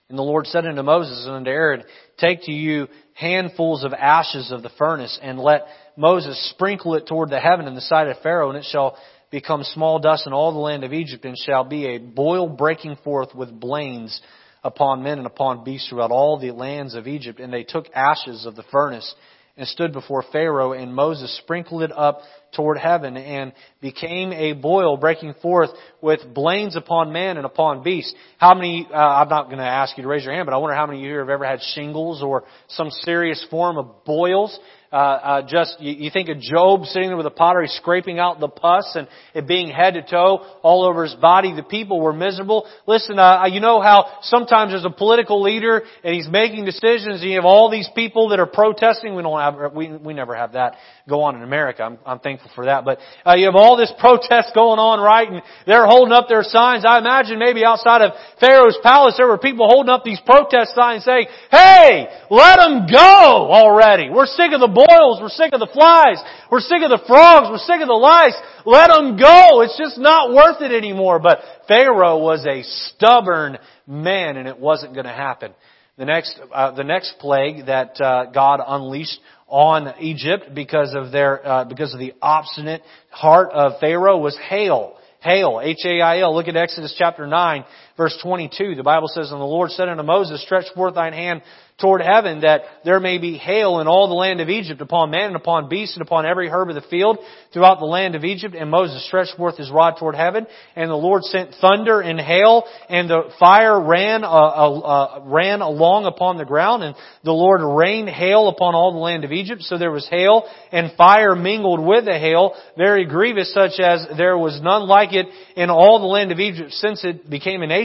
And 0.09 0.17
the 0.17 0.23
Lord 0.23 0.47
said 0.47 0.65
unto 0.65 0.81
Moses 0.81 1.25
and 1.25 1.35
unto 1.35 1.51
Aaron, 1.51 1.83
Take 2.17 2.43
to 2.43 2.51
you 2.51 2.87
handfuls 3.13 3.83
of 3.83 3.93
ashes 3.93 4.51
of 4.51 4.63
the 4.63 4.71
furnace, 4.77 5.19
and 5.21 5.37
let 5.37 5.67
Moses 5.95 6.49
sprinkle 6.49 6.95
it 6.95 7.05
toward 7.07 7.29
the 7.29 7.39
heaven 7.39 7.67
in 7.67 7.75
the 7.75 7.81
sight 7.81 8.07
of 8.07 8.17
Pharaoh, 8.23 8.49
and 8.49 8.57
it 8.57 8.65
shall 8.69 8.97
become 9.29 9.63
small 9.63 9.99
dust 9.99 10.25
in 10.25 10.33
all 10.33 10.51
the 10.51 10.59
land 10.59 10.83
of 10.83 10.93
Egypt, 10.93 11.25
and 11.25 11.37
shall 11.37 11.63
be 11.63 11.85
a 11.87 11.99
boil 11.99 12.49
breaking 12.49 12.95
forth 13.03 13.35
with 13.35 13.59
blains 13.59 14.19
upon 14.63 15.03
men 15.03 15.19
and 15.19 15.27
upon 15.27 15.63
beasts 15.63 15.89
throughout 15.89 16.11
all 16.11 16.39
the 16.39 16.51
lands 16.51 16.95
of 16.95 17.05
Egypt. 17.05 17.39
And 17.39 17.53
they 17.53 17.63
took 17.63 17.85
ashes 17.93 18.45
of 18.45 18.55
the 18.55 18.63
furnace, 18.71 19.13
and 19.57 19.67
stood 19.67 19.93
before 19.93 20.23
Pharaoh, 20.31 20.73
and 20.73 20.93
Moses 20.93 21.35
sprinkled 21.37 21.83
it 21.83 21.91
up 21.95 22.21
toward 22.53 22.77
heaven, 22.77 23.17
and 23.17 23.53
became 23.81 24.31
a 24.31 24.53
boil 24.53 24.97
breaking 24.97 25.33
forth 25.41 25.69
with 26.01 26.21
blains 26.33 26.75
upon 26.75 27.11
man 27.11 27.37
and 27.37 27.45
upon 27.45 27.83
beast. 27.83 28.15
How 28.37 28.53
many, 28.53 28.87
uh, 28.89 28.95
I'm 28.95 29.29
not 29.29 29.45
going 29.45 29.57
to 29.57 29.63
ask 29.63 29.97
you 29.97 30.03
to 30.03 30.09
raise 30.09 30.23
your 30.23 30.33
hand, 30.33 30.45
but 30.45 30.53
I 30.53 30.57
wonder 30.57 30.75
how 30.75 30.85
many 30.85 30.99
of 30.99 31.03
you 31.03 31.09
here 31.09 31.19
have 31.19 31.29
ever 31.29 31.45
had 31.45 31.61
shingles 31.61 32.21
or 32.21 32.43
some 32.69 32.89
serious 32.91 33.45
form 33.49 33.77
of 33.77 34.05
boils? 34.05 34.57
Uh, 34.95 34.97
uh, 34.97 35.41
just 35.45 35.75
you, 35.81 35.91
you 35.91 36.09
think 36.09 36.29
of 36.29 36.39
Job 36.39 36.85
sitting 36.85 37.09
there 37.09 37.17
with 37.17 37.25
a 37.25 37.29
pottery 37.31 37.67
scraping 37.67 38.17
out 38.17 38.39
the 38.39 38.47
pus 38.47 38.93
and 38.95 39.09
it 39.33 39.45
being 39.45 39.67
head 39.67 39.95
to 39.95 40.01
toe 40.01 40.45
all 40.63 40.85
over 40.85 41.03
his 41.03 41.15
body. 41.15 41.53
The 41.53 41.63
people 41.63 41.99
were 41.99 42.13
miserable. 42.13 42.65
Listen, 42.87 43.19
uh, 43.19 43.43
you 43.51 43.59
know 43.59 43.81
how 43.81 44.19
sometimes 44.21 44.71
there's 44.71 44.85
a 44.85 44.89
political 44.89 45.41
leader 45.41 45.81
and 46.01 46.15
he's 46.15 46.29
making 46.29 46.63
decisions 46.63 47.21
and 47.21 47.29
you 47.29 47.35
have 47.35 47.43
all 47.43 47.69
these 47.69 47.89
people 47.93 48.29
that 48.29 48.39
are 48.39 48.45
protesting. 48.45 49.15
We 49.15 49.23
don't 49.23 49.37
have 49.37 49.73
we 49.73 49.91
we 49.97 50.13
never 50.13 50.33
have 50.33 50.53
that 50.53 50.75
go 51.09 51.23
on 51.23 51.35
in 51.35 51.43
America. 51.43 51.83
I'm, 51.83 51.99
I'm 52.05 52.19
thankful 52.19 52.49
for 52.55 52.65
that. 52.65 52.85
But 52.85 52.99
uh, 53.25 53.35
you 53.35 53.47
have 53.47 53.55
all 53.55 53.75
this 53.75 53.91
protest 53.99 54.55
going 54.55 54.79
on, 54.79 55.01
right? 55.01 55.29
And 55.29 55.41
they're 55.67 55.85
holding 55.85 56.13
up 56.13 56.29
their 56.29 56.41
signs. 56.41 56.85
I 56.87 56.99
imagine 56.99 57.37
maybe 57.37 57.65
outside 57.65 58.01
of 58.01 58.13
Pharaoh's 58.39 58.79
palace 58.81 59.15
there 59.17 59.27
were 59.27 59.37
people 59.37 59.67
holding 59.67 59.89
up 59.89 60.05
these 60.05 60.21
protest 60.25 60.73
signs 60.73 61.03
saying, 61.03 61.27
"Hey, 61.51 62.07
let 62.31 62.57
them 62.63 62.87
go 62.87 63.51
already. 63.51 64.09
We're 64.09 64.25
sick 64.25 64.53
of 64.53 64.61
the 64.61 64.71
boils. 64.87 65.19
We're 65.21 65.29
sick 65.29 65.53
of 65.53 65.59
the 65.59 65.71
flies. 65.73 66.21
We're 66.51 66.59
sick 66.59 66.81
of 66.83 66.89
the 66.89 67.03
frogs. 67.07 67.47
We're 67.49 67.57
sick 67.57 67.81
of 67.81 67.87
the 67.87 67.93
lice. 67.93 68.35
Let 68.65 68.89
them 68.89 69.17
go. 69.17 69.61
It's 69.61 69.77
just 69.77 69.97
not 69.97 70.33
worth 70.33 70.61
it 70.61 70.71
anymore." 70.71 71.19
But 71.19 71.39
Pharaoh 71.67 72.19
was 72.19 72.45
a 72.45 72.63
stubborn 72.63 73.57
man, 73.87 74.37
and 74.37 74.47
it 74.47 74.59
wasn't 74.59 74.93
going 74.93 75.05
to 75.05 75.13
happen. 75.13 75.53
The 75.97 76.05
next, 76.05 76.39
uh, 76.53 76.71
the 76.71 76.83
next 76.83 77.15
plague 77.19 77.67
that 77.67 77.99
uh, 78.01 78.25
God 78.25 78.59
unleashed 78.65 79.19
on 79.47 79.93
Egypt 79.99 80.53
because 80.53 80.93
of 80.93 81.11
their 81.11 81.47
uh, 81.47 81.65
because 81.65 81.93
of 81.93 81.99
the 81.99 82.13
obstinate 82.21 82.81
heart 83.09 83.51
of 83.51 83.79
Pharaoh 83.79 84.17
was 84.17 84.37
hail. 84.49 84.97
Hail, 85.21 85.59
H-A-I-L. 85.63 86.35
Look 86.35 86.47
at 86.47 86.55
Exodus 86.55 86.93
chapter 86.95 87.25
9, 87.25 87.65
verse 87.97 88.17
22. 88.21 88.75
The 88.75 88.83
Bible 88.83 89.07
says, 89.07 89.31
And 89.31 89.39
the 89.39 89.45
Lord 89.45 89.71
said 89.71 89.89
unto 89.89 90.03
Moses, 90.03 90.41
Stretch 90.43 90.65
forth 90.73 90.95
thine 90.95 91.13
hand 91.13 91.41
toward 91.79 92.01
heaven 92.01 92.41
that 92.41 92.61
there 92.85 93.01
may 93.01 93.17
be 93.17 93.37
hail 93.37 93.81
in 93.81 93.87
all 93.87 94.07
the 94.07 94.13
land 94.13 94.39
of 94.39 94.47
Egypt 94.47 94.79
upon 94.79 95.11
man 95.11 95.27
and 95.27 95.35
upon 95.35 95.67
beast 95.67 95.97
and 95.97 96.01
upon 96.01 96.25
every 96.25 96.47
herb 96.47 96.69
of 96.69 96.75
the 96.75 96.89
field 96.89 97.17
throughout 97.51 97.79
the 97.79 97.85
land 97.85 98.15
of 98.15 98.23
Egypt. 98.23 98.55
And 98.55 98.71
Moses 98.71 99.05
stretched 99.05 99.35
forth 99.35 99.57
his 99.57 99.69
rod 99.69 99.95
toward 99.99 100.15
heaven 100.15 100.47
and 100.77 100.89
the 100.89 100.95
Lord 100.95 101.23
sent 101.23 101.53
thunder 101.59 101.99
and 101.99 102.19
hail 102.19 102.63
and 102.89 103.09
the 103.09 103.29
fire 103.39 103.79
ran, 103.81 104.23
uh, 104.23 104.27
uh, 104.27 104.79
uh, 104.79 105.21
ran 105.25 105.59
along 105.59 106.05
upon 106.05 106.37
the 106.37 106.45
ground 106.45 106.83
and 106.83 106.95
the 107.25 107.33
Lord 107.33 107.59
rained 107.61 108.07
hail 108.07 108.47
upon 108.47 108.73
all 108.73 108.93
the 108.93 108.99
land 108.99 109.25
of 109.25 109.33
Egypt. 109.33 109.61
So 109.63 109.77
there 109.77 109.91
was 109.91 110.07
hail 110.09 110.47
and 110.71 110.93
fire 110.95 111.35
mingled 111.35 111.85
with 111.85 112.05
the 112.05 112.17
hail, 112.17 112.55
very 112.77 113.05
grievous 113.05 113.53
such 113.53 113.81
as 113.81 114.05
there 114.15 114.37
was 114.37 114.61
none 114.61 114.87
like 114.87 115.11
it 115.11 115.25
in 115.57 115.69
all 115.69 115.99
the 115.99 116.05
land 116.05 116.31
of 116.31 116.39
Egypt 116.39 116.71
since 116.71 117.03
it 117.03 117.29
became 117.29 117.61
a 117.63 117.67
nation 117.67 117.84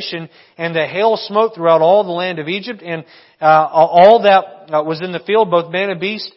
and 0.56 0.74
the 0.74 0.86
hail 0.86 1.16
smote 1.16 1.54
throughout 1.54 1.80
all 1.80 2.04
the 2.04 2.10
land 2.10 2.38
of 2.38 2.48
Egypt 2.48 2.82
and 2.82 3.04
uh, 3.40 3.68
all 3.70 4.22
that 4.22 4.74
uh, 4.74 4.82
was 4.82 5.00
in 5.02 5.12
the 5.12 5.20
field, 5.20 5.50
both 5.50 5.72
man 5.72 5.90
and 5.90 6.00
beast, 6.00 6.32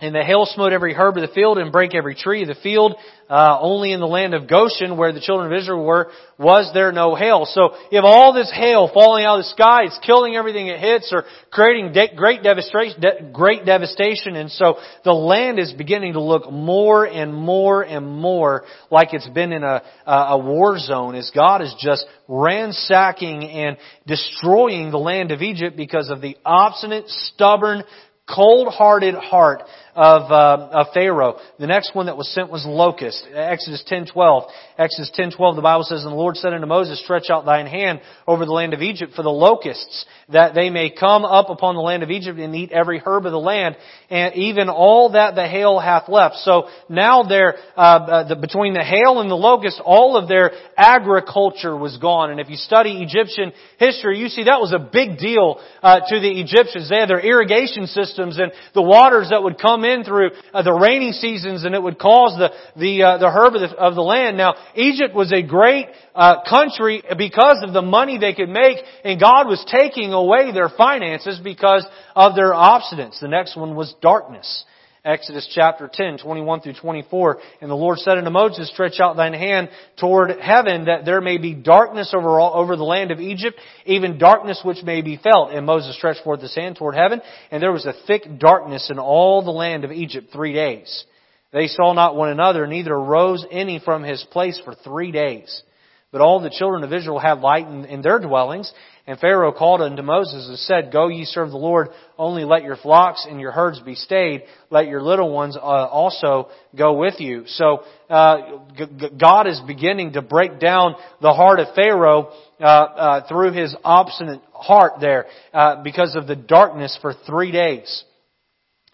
and 0.00 0.14
the 0.14 0.22
hail 0.22 0.46
smote 0.46 0.72
every 0.72 0.94
herb 0.94 1.16
of 1.16 1.28
the 1.28 1.34
field 1.34 1.58
and 1.58 1.72
brake 1.72 1.92
every 1.92 2.14
tree 2.14 2.42
of 2.42 2.48
the 2.48 2.54
field. 2.62 2.94
Uh, 3.28 3.58
only 3.60 3.92
in 3.92 4.00
the 4.00 4.06
land 4.06 4.32
of 4.32 4.48
Goshen, 4.48 4.96
where 4.96 5.12
the 5.12 5.20
children 5.20 5.52
of 5.52 5.58
Israel 5.58 5.84
were, 5.84 6.10
was 6.38 6.70
there 6.72 6.92
no 6.92 7.14
hail. 7.14 7.44
So 7.44 7.74
you 7.90 7.96
have 7.96 8.04
all 8.06 8.32
this 8.32 8.50
hail 8.54 8.90
falling 8.94 9.26
out 9.26 9.38
of 9.38 9.44
the 9.44 9.50
sky. 9.50 9.84
It's 9.84 9.98
killing 10.06 10.34
everything 10.34 10.68
it 10.68 10.80
hits, 10.80 11.12
or 11.12 11.24
creating 11.50 11.92
de- 11.92 12.14
great 12.16 12.42
devastation. 12.42 13.00
De- 13.02 13.30
great 13.30 13.66
devastation, 13.66 14.34
and 14.34 14.50
so 14.50 14.78
the 15.04 15.12
land 15.12 15.58
is 15.58 15.74
beginning 15.74 16.14
to 16.14 16.22
look 16.22 16.50
more 16.50 17.04
and 17.04 17.34
more 17.34 17.82
and 17.82 18.06
more 18.06 18.64
like 18.90 19.12
it's 19.12 19.28
been 19.28 19.52
in 19.52 19.62
a, 19.62 19.82
a 20.06 20.38
war 20.38 20.78
zone. 20.78 21.14
As 21.14 21.30
God 21.34 21.60
is 21.60 21.74
just 21.78 22.06
ransacking 22.28 23.44
and 23.44 23.76
destroying 24.06 24.90
the 24.90 24.98
land 24.98 25.32
of 25.32 25.42
Egypt 25.42 25.76
because 25.76 26.08
of 26.08 26.22
the 26.22 26.38
obstinate, 26.46 27.08
stubborn, 27.08 27.82
cold-hearted 28.26 29.14
heart 29.14 29.62
of, 29.98 30.30
uh, 30.30 30.68
of 30.70 30.86
Pharaoh. 30.94 31.38
The 31.58 31.66
next 31.66 31.92
one 31.92 32.06
that 32.06 32.16
was 32.16 32.32
sent 32.32 32.50
was 32.50 32.64
locust. 32.64 33.26
Exodus 33.34 33.82
10:12. 33.90 34.48
Exodus 34.78 35.10
10:12. 35.10 35.56
The 35.56 35.62
Bible 35.62 35.82
says, 35.82 36.04
"And 36.04 36.12
the 36.12 36.16
Lord 36.16 36.36
said 36.36 36.52
unto 36.52 36.66
Moses, 36.66 37.00
Stretch 37.00 37.30
out 37.30 37.44
thine 37.44 37.66
hand 37.66 38.00
over 38.28 38.44
the 38.44 38.52
land 38.52 38.74
of 38.74 38.80
Egypt 38.80 39.12
for 39.14 39.24
the 39.24 39.30
locusts, 39.30 40.06
that 40.28 40.54
they 40.54 40.70
may 40.70 40.88
come 40.88 41.24
up 41.24 41.50
upon 41.50 41.74
the 41.74 41.80
land 41.80 42.04
of 42.04 42.12
Egypt 42.12 42.38
and 42.38 42.54
eat 42.54 42.70
every 42.70 43.02
herb 43.04 43.26
of 43.26 43.32
the 43.32 43.40
land, 43.40 43.76
and 44.08 44.36
even 44.36 44.68
all 44.68 45.10
that 45.10 45.34
the 45.34 45.48
hail 45.48 45.80
hath 45.80 46.08
left." 46.08 46.36
So 46.36 46.68
now 46.88 47.24
there, 47.24 47.56
uh, 47.76 47.80
uh, 47.80 48.28
the, 48.28 48.36
between 48.36 48.72
the 48.72 48.84
hail 48.84 49.20
and 49.20 49.28
the 49.28 49.34
locust, 49.34 49.80
all 49.84 50.16
of 50.16 50.28
their 50.28 50.52
agriculture 50.76 51.76
was 51.76 51.96
gone. 51.96 52.30
And 52.30 52.38
if 52.38 52.48
you 52.48 52.56
study 52.56 53.02
Egyptian 53.02 53.52
history, 53.78 54.20
you 54.20 54.28
see 54.28 54.44
that 54.44 54.60
was 54.60 54.72
a 54.72 54.78
big 54.78 55.18
deal 55.18 55.60
uh, 55.82 56.00
to 56.08 56.20
the 56.20 56.40
Egyptians. 56.40 56.88
They 56.88 57.00
had 57.00 57.08
their 57.08 57.18
irrigation 57.18 57.88
systems 57.88 58.38
and 58.38 58.52
the 58.74 58.82
waters 58.82 59.30
that 59.30 59.42
would 59.42 59.58
come 59.58 59.84
in 59.84 60.04
through 60.04 60.30
uh, 60.54 60.62
the 60.62 60.72
rainy 60.72 61.10
seasons 61.10 61.64
and 61.64 61.74
it 61.74 61.82
would 61.82 61.98
cause 61.98 62.38
the, 62.38 62.52
the, 62.78 63.02
uh, 63.02 63.18
the 63.18 63.28
herb 63.28 63.56
of 63.56 63.60
the, 63.62 63.76
of 63.76 63.96
the 63.96 64.02
land. 64.02 64.36
Now, 64.36 64.54
Egypt 64.74 65.14
was 65.14 65.32
a 65.32 65.42
great 65.42 65.86
uh, 66.14 66.42
country 66.48 67.02
because 67.16 67.62
of 67.62 67.72
the 67.72 67.82
money 67.82 68.18
they 68.18 68.34
could 68.34 68.48
make 68.48 68.78
and 69.04 69.20
God 69.20 69.46
was 69.46 69.64
taking 69.70 70.12
away 70.12 70.52
their 70.52 70.68
finances 70.68 71.40
because 71.42 71.86
of 72.14 72.34
their 72.34 72.52
obstinance. 72.52 73.18
The 73.20 73.28
next 73.28 73.56
one 73.56 73.74
was 73.74 73.94
darkness. 74.00 74.64
Exodus 75.04 75.50
chapter 75.54 75.88
10, 75.90 76.18
21 76.18 76.60
through 76.60 76.74
24. 76.74 77.38
And 77.60 77.70
the 77.70 77.74
Lord 77.74 77.98
said 77.98 78.18
unto 78.18 78.30
Moses, 78.30 78.68
Stretch 78.70 79.00
out 79.00 79.16
thine 79.16 79.32
hand 79.32 79.70
toward 79.98 80.30
heaven, 80.38 80.84
that 80.84 81.04
there 81.04 81.20
may 81.20 81.38
be 81.38 81.54
darkness 81.54 82.12
over, 82.14 82.38
all, 82.38 82.52
over 82.54 82.76
the 82.76 82.84
land 82.84 83.10
of 83.10 83.20
Egypt, 83.20 83.58
even 83.86 84.18
darkness 84.18 84.60
which 84.64 84.82
may 84.82 85.00
be 85.00 85.16
felt. 85.16 85.52
And 85.52 85.64
Moses 85.64 85.96
stretched 85.96 86.24
forth 86.24 86.42
his 86.42 86.54
hand 86.54 86.76
toward 86.76 86.94
heaven, 86.94 87.22
and 87.50 87.62
there 87.62 87.72
was 87.72 87.86
a 87.86 87.94
thick 88.06 88.38
darkness 88.38 88.90
in 88.90 88.98
all 88.98 89.42
the 89.42 89.50
land 89.50 89.84
of 89.84 89.92
Egypt 89.92 90.28
three 90.32 90.52
days. 90.52 91.04
They 91.52 91.66
saw 91.66 91.92
not 91.92 92.16
one 92.16 92.28
another, 92.28 92.66
neither 92.66 92.92
arose 92.92 93.44
any 93.50 93.78
from 93.78 94.02
his 94.02 94.24
place 94.30 94.60
for 94.64 94.74
three 94.74 95.12
days. 95.12 95.62
But 96.10 96.22
all 96.22 96.40
the 96.40 96.50
children 96.50 96.84
of 96.84 96.92
Israel 96.92 97.18
had 97.18 97.40
light 97.40 97.66
in, 97.66 97.84
in 97.84 98.00
their 98.00 98.18
dwellings, 98.18 98.72
and 99.06 99.18
Pharaoh 99.18 99.52
called 99.52 99.82
unto 99.82 100.02
Moses 100.02 100.48
and 100.48 100.58
said, 100.58 100.90
Go 100.90 101.08
ye 101.08 101.24
serve 101.24 101.50
the 101.50 101.58
Lord, 101.58 101.88
only 102.18 102.44
let 102.44 102.62
your 102.62 102.76
flocks 102.76 103.26
and 103.28 103.40
your 103.40 103.52
herds 103.52 103.80
be 103.80 103.94
stayed, 103.94 104.44
let 104.70 104.86
your 104.86 105.02
little 105.02 105.30
ones 105.30 105.56
uh, 105.56 105.60
also 105.60 106.48
go 106.76 106.94
with 106.94 107.20
you. 107.20 107.44
So 107.46 107.84
uh, 108.08 108.58
g- 108.76 109.08
God 109.18 109.46
is 109.46 109.60
beginning 109.66 110.14
to 110.14 110.22
break 110.22 110.58
down 110.58 110.94
the 111.20 111.34
heart 111.34 111.60
of 111.60 111.74
Pharaoh 111.74 112.32
uh, 112.60 112.64
uh 112.64 113.28
through 113.28 113.52
his 113.52 113.74
obstinate 113.84 114.40
heart 114.52 114.94
there 115.00 115.26
uh, 115.52 115.82
because 115.82 116.16
of 116.16 116.26
the 116.26 116.36
darkness 116.36 116.98
for 117.00 117.14
three 117.26 117.52
days. 117.52 118.04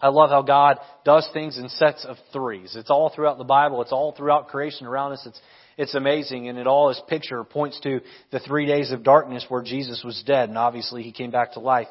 I 0.01 0.09
love 0.09 0.29
how 0.29 0.41
God 0.41 0.77
does 1.03 1.27
things 1.33 1.57
in 1.57 1.69
sets 1.69 2.05
of 2.05 2.17
threes. 2.33 2.75
It's 2.75 2.89
all 2.89 3.11
throughout 3.13 3.37
the 3.37 3.43
Bible. 3.43 3.81
It's 3.81 3.93
all 3.93 4.11
throughout 4.11 4.49
creation 4.49 4.87
around 4.87 5.13
us. 5.13 5.25
It's 5.25 5.39
it's 5.77 5.95
amazing, 5.95 6.47
and 6.47 6.57
it 6.57 6.67
all 6.67 6.89
is 6.89 7.01
picture 7.09 7.43
points 7.43 7.79
to 7.81 7.99
the 8.31 8.39
three 8.39 8.65
days 8.65 8.91
of 8.91 9.03
darkness 9.03 9.45
where 9.49 9.61
Jesus 9.61 10.03
was 10.05 10.23
dead, 10.25 10.47
and 10.49 10.57
obviously 10.57 11.03
he 11.03 11.11
came 11.11 11.31
back 11.31 11.53
to 11.53 11.59
life. 11.59 11.87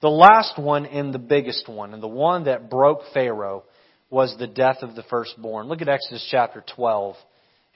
The 0.00 0.08
last 0.08 0.58
one 0.58 0.86
and 0.86 1.14
the 1.14 1.20
biggest 1.20 1.68
one, 1.68 1.94
and 1.94 2.02
the 2.02 2.08
one 2.08 2.44
that 2.44 2.70
broke 2.70 3.02
Pharaoh, 3.14 3.64
was 4.08 4.34
the 4.38 4.48
death 4.48 4.78
of 4.82 4.96
the 4.96 5.04
firstborn. 5.04 5.68
Look 5.68 5.82
at 5.82 5.88
Exodus 5.88 6.26
chapter 6.30 6.64
12 6.74 7.14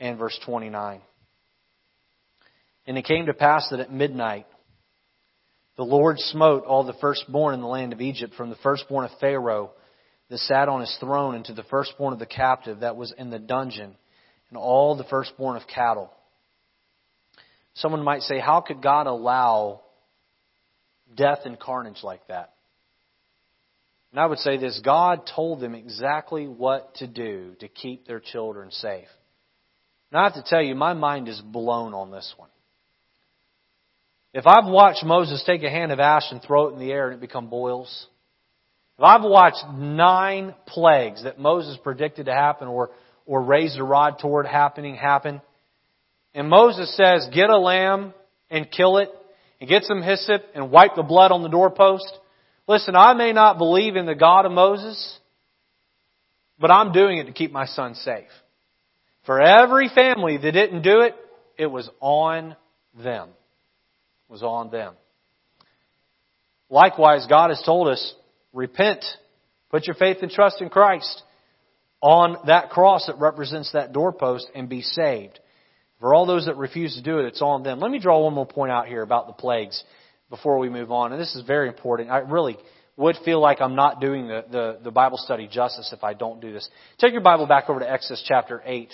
and 0.01 0.19
verse 0.19 0.39
29. 0.45 1.01
And 2.87 2.99
it 2.99 3.05
came 3.05 3.27
to 3.27 3.35
pass 3.35 3.69
that 3.71 3.81
at 3.81 3.93
midnight 3.93 4.47
the 5.77 5.85
Lord 5.85 6.19
smote 6.19 6.65
all 6.65 6.85
the 6.85 6.95
firstborn 7.01 7.55
in 7.55 7.61
the 7.61 7.67
land 7.67 7.93
of 7.93 8.01
Egypt, 8.01 8.35
from 8.35 8.51
the 8.51 8.57
firstborn 8.57 9.05
of 9.05 9.11
Pharaoh 9.21 9.73
that 10.31 10.39
sat 10.39 10.69
on 10.69 10.81
his 10.81 10.97
throne, 11.01 11.35
and 11.35 11.45
to 11.47 11.53
the 11.53 11.65
firstborn 11.65 12.13
of 12.13 12.19
the 12.19 12.27
captive 12.27 12.81
that 12.81 12.97
was 12.97 13.13
in 13.17 13.31
the 13.31 13.39
dungeon 13.39 13.95
and 14.49 14.59
all 14.59 14.97
the 14.97 15.05
firstborn 15.05 15.57
of 15.57 15.67
cattle. 15.67 16.11
Someone 17.75 18.03
might 18.03 18.23
say, 18.23 18.39
How 18.39 18.61
could 18.61 18.83
God 18.83 19.07
allow 19.07 19.81
death 21.15 21.41
and 21.45 21.59
carnage 21.59 22.03
like 22.03 22.27
that? 22.29 22.53
And 24.13 24.21
I 24.21 24.27
would 24.27 24.39
say 24.39 24.57
this 24.59 24.81
God 24.85 25.29
told 25.35 25.61
them 25.61 25.75
exactly 25.75 26.47
what 26.47 26.95
to 26.97 27.09
do 27.09 27.57
to 27.59 27.67
keep 27.67 28.07
their 28.07 28.21
children 28.21 28.71
safe. 28.71 29.09
And 30.13 30.21
I 30.21 30.25
have 30.25 30.35
to 30.35 30.45
tell 30.47 30.63
you, 30.63 30.77
my 30.77 30.93
mind 30.93 31.27
is 31.27 31.41
blown 31.41 31.95
on 31.95 32.13
this 32.13 32.33
one. 32.37 32.49
If 34.35 34.47
I've 34.47 34.67
watched 34.67 35.05
Moses 35.05 35.43
take 35.47 35.63
a 35.63 35.71
hand 35.71 35.93
of 35.93 36.01
ash 36.01 36.25
and 36.31 36.43
throw 36.43 36.69
it 36.69 36.75
in 36.75 36.79
the 36.81 36.93
air 36.93 37.07
and 37.07 37.15
it 37.15 37.21
become 37.21 37.49
boils, 37.49 38.07
if 38.99 39.05
I've 39.05 39.23
watched 39.23 39.65
nine 39.73 40.55
plagues 40.67 41.25
that 41.25 41.39
Moses 41.39 41.79
predicted 41.83 42.27
to 42.27 42.33
happen 42.33 42.69
or 42.69 42.91
or 43.27 43.43
raise 43.43 43.77
a 43.77 43.83
rod 43.83 44.19
toward 44.19 44.47
happening 44.47 44.97
happen. 44.97 45.41
And 46.35 46.49
Moses 46.49 46.95
says, 46.97 47.29
get 47.33 47.51
a 47.51 47.59
lamb 47.59 48.13
and 48.51 48.71
kill 48.71 48.99
it 48.99 49.09
and 49.61 49.69
get 49.69 49.85
some 49.85 50.03
hyssop 50.03 50.45
and 50.55 50.71
wipe 50.71 50.95
the 50.97 51.03
blood 51.03 51.33
on 51.33 51.43
the 51.43 51.49
doorpost. 51.49 52.11
Listen, 52.67 52.97
I 52.97 53.15
may 53.15 53.33
not 53.33 53.59
believe 53.59 53.97
in 53.97 54.07
the 54.07 54.15
God 54.15 54.47
of 54.47 54.53
Moses, 54.53 55.19
but 56.59 56.71
I'm 56.71 56.93
doing 56.93 57.19
it 57.19 57.25
to 57.25 57.33
keep 57.33 57.53
my 57.53 57.67
son 57.67 57.95
safe. 57.95 58.29
For 59.27 59.41
every 59.41 59.89
family 59.89 60.37
that 60.37 60.53
didn't 60.53 60.83
do 60.83 61.01
it, 61.01 61.15
it 61.57 61.67
was 61.67 61.89
on 62.01 62.57
them. 63.03 63.31
Was 64.35 64.43
on 64.43 64.69
them. 64.69 64.95
Likewise, 66.69 67.25
God 67.29 67.51
has 67.51 67.63
told 67.65 67.87
us, 67.87 68.15
repent, 68.53 69.05
put 69.71 69.87
your 69.87 69.95
faith 69.95 70.17
and 70.23 70.31
trust 70.31 70.61
in 70.61 70.71
Christ 70.71 71.23
on 72.01 72.39
that 72.49 72.71
cross 72.71 73.07
that 73.07 73.21
represents 73.21 73.71
that 73.75 73.93
doorpost 73.93 74.51
and 74.53 74.69
be 74.69 74.83
saved. 74.83 75.39
For 76.01 76.13
all 76.13 76.27
those 76.27 76.47
that 76.47 76.57
refuse 76.57 76.97
to 76.97 77.03
do 77.03 77.21
it, 77.21 77.27
it's 77.27 77.43
on 77.43 77.63
them. 77.63 77.79
Let 77.79 77.93
me 77.93 78.01
draw 78.01 78.25
one 78.25 78.35
more 78.35 78.45
point 78.45 78.73
out 78.73 78.89
here 78.89 79.03
about 79.03 79.29
the 79.29 79.35
plagues 79.35 79.81
before 80.31 80.59
we 80.59 80.69
move 80.69 80.91
on. 80.91 81.13
And 81.13 81.23
this 81.23 81.37
is 81.37 81.45
very 81.47 81.69
important. 81.69 82.11
I 82.11 82.19
really 82.19 82.57
would 82.97 83.15
feel 83.25 83.39
like 83.39 83.61
I'm 83.61 83.77
not 83.77 84.01
doing 84.01 84.27
the, 84.27 84.45
the, 84.51 84.79
the 84.83 84.91
Bible 84.91 85.19
study 85.19 85.47
justice 85.47 85.93
if 85.97 86.03
I 86.03 86.13
don't 86.13 86.41
do 86.41 86.53
this. 86.53 86.69
Take 86.99 87.13
your 87.13 87.23
Bible 87.23 87.47
back 87.47 87.71
over 87.71 87.79
to 87.79 87.89
Exodus 87.89 88.25
chapter 88.27 88.61
8 88.65 88.93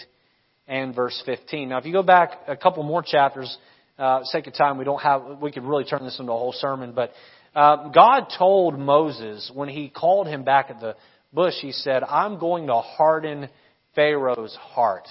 and 0.68 0.94
verse 0.94 1.22
15. 1.24 1.70
Now, 1.70 1.78
if 1.78 1.86
you 1.86 1.94
go 1.94 2.02
back 2.02 2.40
a 2.46 2.58
couple 2.58 2.82
more 2.82 3.02
chapters, 3.02 3.56
uh, 4.00 4.24
sake 4.24 4.46
of 4.46 4.54
time, 4.54 4.78
we 4.78 4.84
don't 4.84 5.00
have, 5.02 5.38
we 5.40 5.52
could 5.52 5.62
really 5.62 5.84
turn 5.84 6.02
this 6.04 6.18
into 6.18 6.32
a 6.32 6.36
whole 6.36 6.52
sermon, 6.52 6.92
but 6.92 7.12
uh, 7.54 7.88
God 7.88 8.26
told 8.36 8.78
Moses 8.78 9.50
when 9.54 9.68
he 9.68 9.88
called 9.88 10.26
him 10.26 10.44
back 10.44 10.70
at 10.70 10.80
the 10.80 10.96
bush, 11.32 11.54
he 11.60 11.72
said, 11.72 12.02
I'm 12.02 12.38
going 12.38 12.68
to 12.68 12.80
harden 12.80 13.48
Pharaoh's 13.94 14.56
heart. 14.56 15.06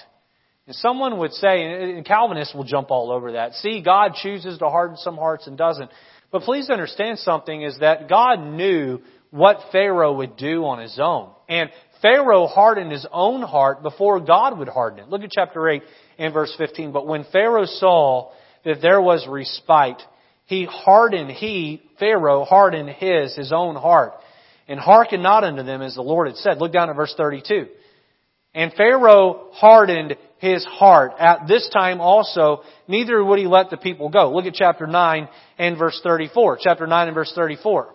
And 0.66 0.74
someone 0.76 1.18
would 1.18 1.32
say, 1.32 1.64
and 1.64 2.04
Calvinists 2.04 2.54
will 2.54 2.64
jump 2.64 2.90
all 2.90 3.10
over 3.10 3.32
that, 3.32 3.54
see, 3.54 3.82
God 3.82 4.14
chooses 4.22 4.58
to 4.58 4.68
harden 4.68 4.96
some 4.96 5.16
hearts 5.16 5.46
and 5.46 5.56
doesn't. 5.56 5.90
But 6.30 6.42
please 6.42 6.70
understand 6.70 7.18
something 7.18 7.62
is 7.62 7.78
that 7.80 8.08
God 8.08 8.40
knew 8.40 9.00
what 9.30 9.58
Pharaoh 9.72 10.14
would 10.14 10.36
do 10.36 10.64
on 10.64 10.80
his 10.80 10.98
own. 11.00 11.30
And 11.48 11.70
Pharaoh 12.02 12.46
hardened 12.46 12.92
his 12.92 13.06
own 13.12 13.42
heart 13.42 13.82
before 13.82 14.20
God 14.20 14.58
would 14.58 14.68
harden 14.68 15.00
it. 15.00 15.08
Look 15.08 15.22
at 15.22 15.30
chapter 15.30 15.68
8 15.68 15.82
and 16.18 16.32
verse 16.32 16.54
15. 16.56 16.92
But 16.92 17.06
when 17.06 17.24
Pharaoh 17.32 17.66
saw 17.66 18.32
that 18.64 18.82
there 18.82 19.00
was 19.00 19.26
respite, 19.28 20.02
he 20.46 20.64
hardened, 20.64 21.30
he, 21.30 21.82
Pharaoh, 21.98 22.44
hardened 22.44 22.90
his, 22.90 23.36
his 23.36 23.52
own 23.52 23.76
heart, 23.76 24.14
and 24.68 24.80
hearkened 24.80 25.22
not 25.22 25.44
unto 25.44 25.62
them 25.62 25.82
as 25.82 25.94
the 25.94 26.02
Lord 26.02 26.26
had 26.26 26.36
said. 26.36 26.58
Look 26.58 26.72
down 26.72 26.90
at 26.90 26.96
verse 26.96 27.14
32. 27.16 27.66
And 28.54 28.72
Pharaoh 28.72 29.48
hardened 29.52 30.16
his 30.38 30.64
heart. 30.64 31.12
At 31.18 31.46
this 31.46 31.68
time 31.72 32.00
also, 32.00 32.62
neither 32.88 33.22
would 33.22 33.38
he 33.38 33.46
let 33.46 33.70
the 33.70 33.76
people 33.76 34.08
go. 34.08 34.32
Look 34.34 34.46
at 34.46 34.54
chapter 34.54 34.86
9 34.86 35.28
and 35.58 35.78
verse 35.78 36.00
34. 36.02 36.58
Chapter 36.60 36.86
9 36.86 37.08
and 37.08 37.14
verse 37.14 37.32
34. 37.34 37.94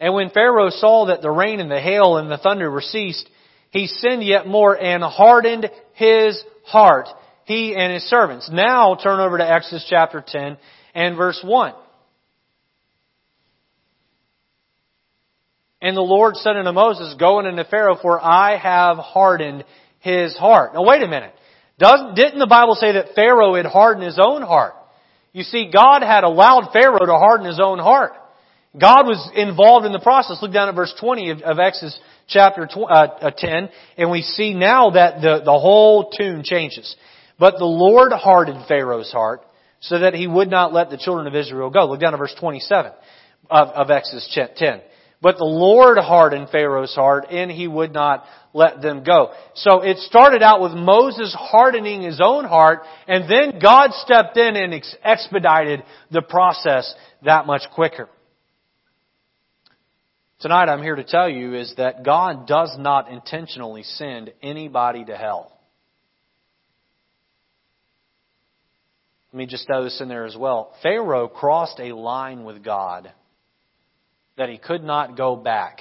And 0.00 0.14
when 0.14 0.30
Pharaoh 0.30 0.70
saw 0.70 1.06
that 1.06 1.22
the 1.22 1.30
rain 1.30 1.60
and 1.60 1.70
the 1.70 1.80
hail 1.80 2.16
and 2.16 2.30
the 2.30 2.38
thunder 2.38 2.70
were 2.70 2.80
ceased, 2.80 3.28
he 3.70 3.86
sinned 3.86 4.24
yet 4.24 4.46
more 4.46 4.76
and 4.76 5.02
hardened 5.02 5.70
his 5.94 6.42
heart, 6.64 7.08
he 7.44 7.74
and 7.74 7.92
his 7.92 8.04
servants. 8.04 8.48
Now 8.52 8.96
turn 8.96 9.20
over 9.20 9.38
to 9.38 9.50
Exodus 9.50 9.86
chapter 9.88 10.24
10 10.26 10.58
and 10.94 11.16
verse 11.16 11.40
1. 11.44 11.74
And 15.82 15.96
the 15.96 16.02
Lord 16.02 16.36
said 16.36 16.56
unto 16.56 16.72
Moses, 16.72 17.14
Go 17.18 17.38
unto 17.38 17.64
Pharaoh, 17.64 17.98
for 18.00 18.20
I 18.20 18.58
have 18.58 18.98
hardened 18.98 19.64
his 20.00 20.36
heart. 20.36 20.74
Now 20.74 20.84
wait 20.84 21.02
a 21.02 21.08
minute. 21.08 21.32
Doesn't, 21.78 22.14
didn't 22.14 22.38
the 22.38 22.46
Bible 22.46 22.74
say 22.74 22.92
that 22.92 23.14
Pharaoh 23.14 23.54
had 23.54 23.64
hardened 23.64 24.04
his 24.04 24.18
own 24.22 24.42
heart? 24.42 24.74
You 25.32 25.42
see, 25.44 25.70
God 25.72 26.02
had 26.02 26.24
allowed 26.24 26.70
Pharaoh 26.72 27.06
to 27.06 27.12
harden 27.14 27.46
his 27.46 27.60
own 27.60 27.78
heart. 27.78 28.12
God 28.78 29.06
was 29.06 29.30
involved 29.34 29.86
in 29.86 29.92
the 29.92 30.00
process. 30.00 30.38
Look 30.42 30.52
down 30.52 30.68
at 30.68 30.74
verse 30.74 30.94
20 31.00 31.30
of, 31.30 31.42
of 31.42 31.58
Exodus 31.58 31.98
chapter 32.28 32.66
tw- 32.66 32.88
uh, 32.88 33.30
10, 33.36 33.68
and 33.96 34.10
we 34.10 34.22
see 34.22 34.54
now 34.54 34.90
that 34.90 35.20
the, 35.20 35.42
the 35.44 35.58
whole 35.58 36.10
tune 36.10 36.42
changes. 36.44 36.94
But 37.40 37.56
the 37.58 37.64
Lord 37.64 38.12
hardened 38.12 38.66
Pharaoh's 38.68 39.10
heart 39.10 39.40
so 39.80 39.98
that 39.98 40.12
he 40.12 40.26
would 40.26 40.50
not 40.50 40.74
let 40.74 40.90
the 40.90 40.98
children 40.98 41.26
of 41.26 41.34
Israel 41.34 41.70
go. 41.70 41.86
Look 41.86 42.00
down 42.00 42.12
at 42.12 42.18
verse 42.18 42.34
27 42.38 42.92
of, 43.48 43.68
of 43.68 43.90
Exodus 43.90 44.30
10. 44.56 44.82
But 45.22 45.38
the 45.38 45.44
Lord 45.44 45.96
hardened 45.96 46.50
Pharaoh's 46.50 46.94
heart, 46.94 47.26
and 47.30 47.50
he 47.50 47.66
would 47.66 47.94
not 47.94 48.24
let 48.52 48.82
them 48.82 49.04
go. 49.04 49.32
So 49.54 49.80
it 49.80 49.96
started 49.98 50.42
out 50.42 50.60
with 50.60 50.72
Moses 50.72 51.34
hardening 51.38 52.02
his 52.02 52.20
own 52.22 52.44
heart, 52.44 52.80
and 53.08 53.24
then 53.30 53.58
God 53.58 53.92
stepped 53.94 54.36
in 54.36 54.56
and 54.56 54.74
expedited 55.02 55.82
the 56.10 56.22
process 56.22 56.94
that 57.24 57.46
much 57.46 57.62
quicker. 57.74 58.10
Tonight 60.40 60.68
I'm 60.68 60.82
here 60.82 60.96
to 60.96 61.04
tell 61.04 61.28
you 61.28 61.54
is 61.54 61.74
that 61.78 62.04
God 62.04 62.46
does 62.46 62.76
not 62.78 63.10
intentionally 63.10 63.82
send 63.82 64.30
anybody 64.42 65.06
to 65.06 65.16
hell. 65.16 65.52
Let 69.32 69.38
me 69.38 69.46
just 69.46 69.66
throw 69.66 69.84
this 69.84 70.00
in 70.00 70.08
there 70.08 70.26
as 70.26 70.36
well. 70.36 70.72
Pharaoh 70.82 71.28
crossed 71.28 71.78
a 71.78 71.94
line 71.94 72.44
with 72.44 72.64
God 72.64 73.12
that 74.36 74.48
he 74.48 74.58
could 74.58 74.82
not 74.82 75.16
go 75.16 75.36
back. 75.36 75.80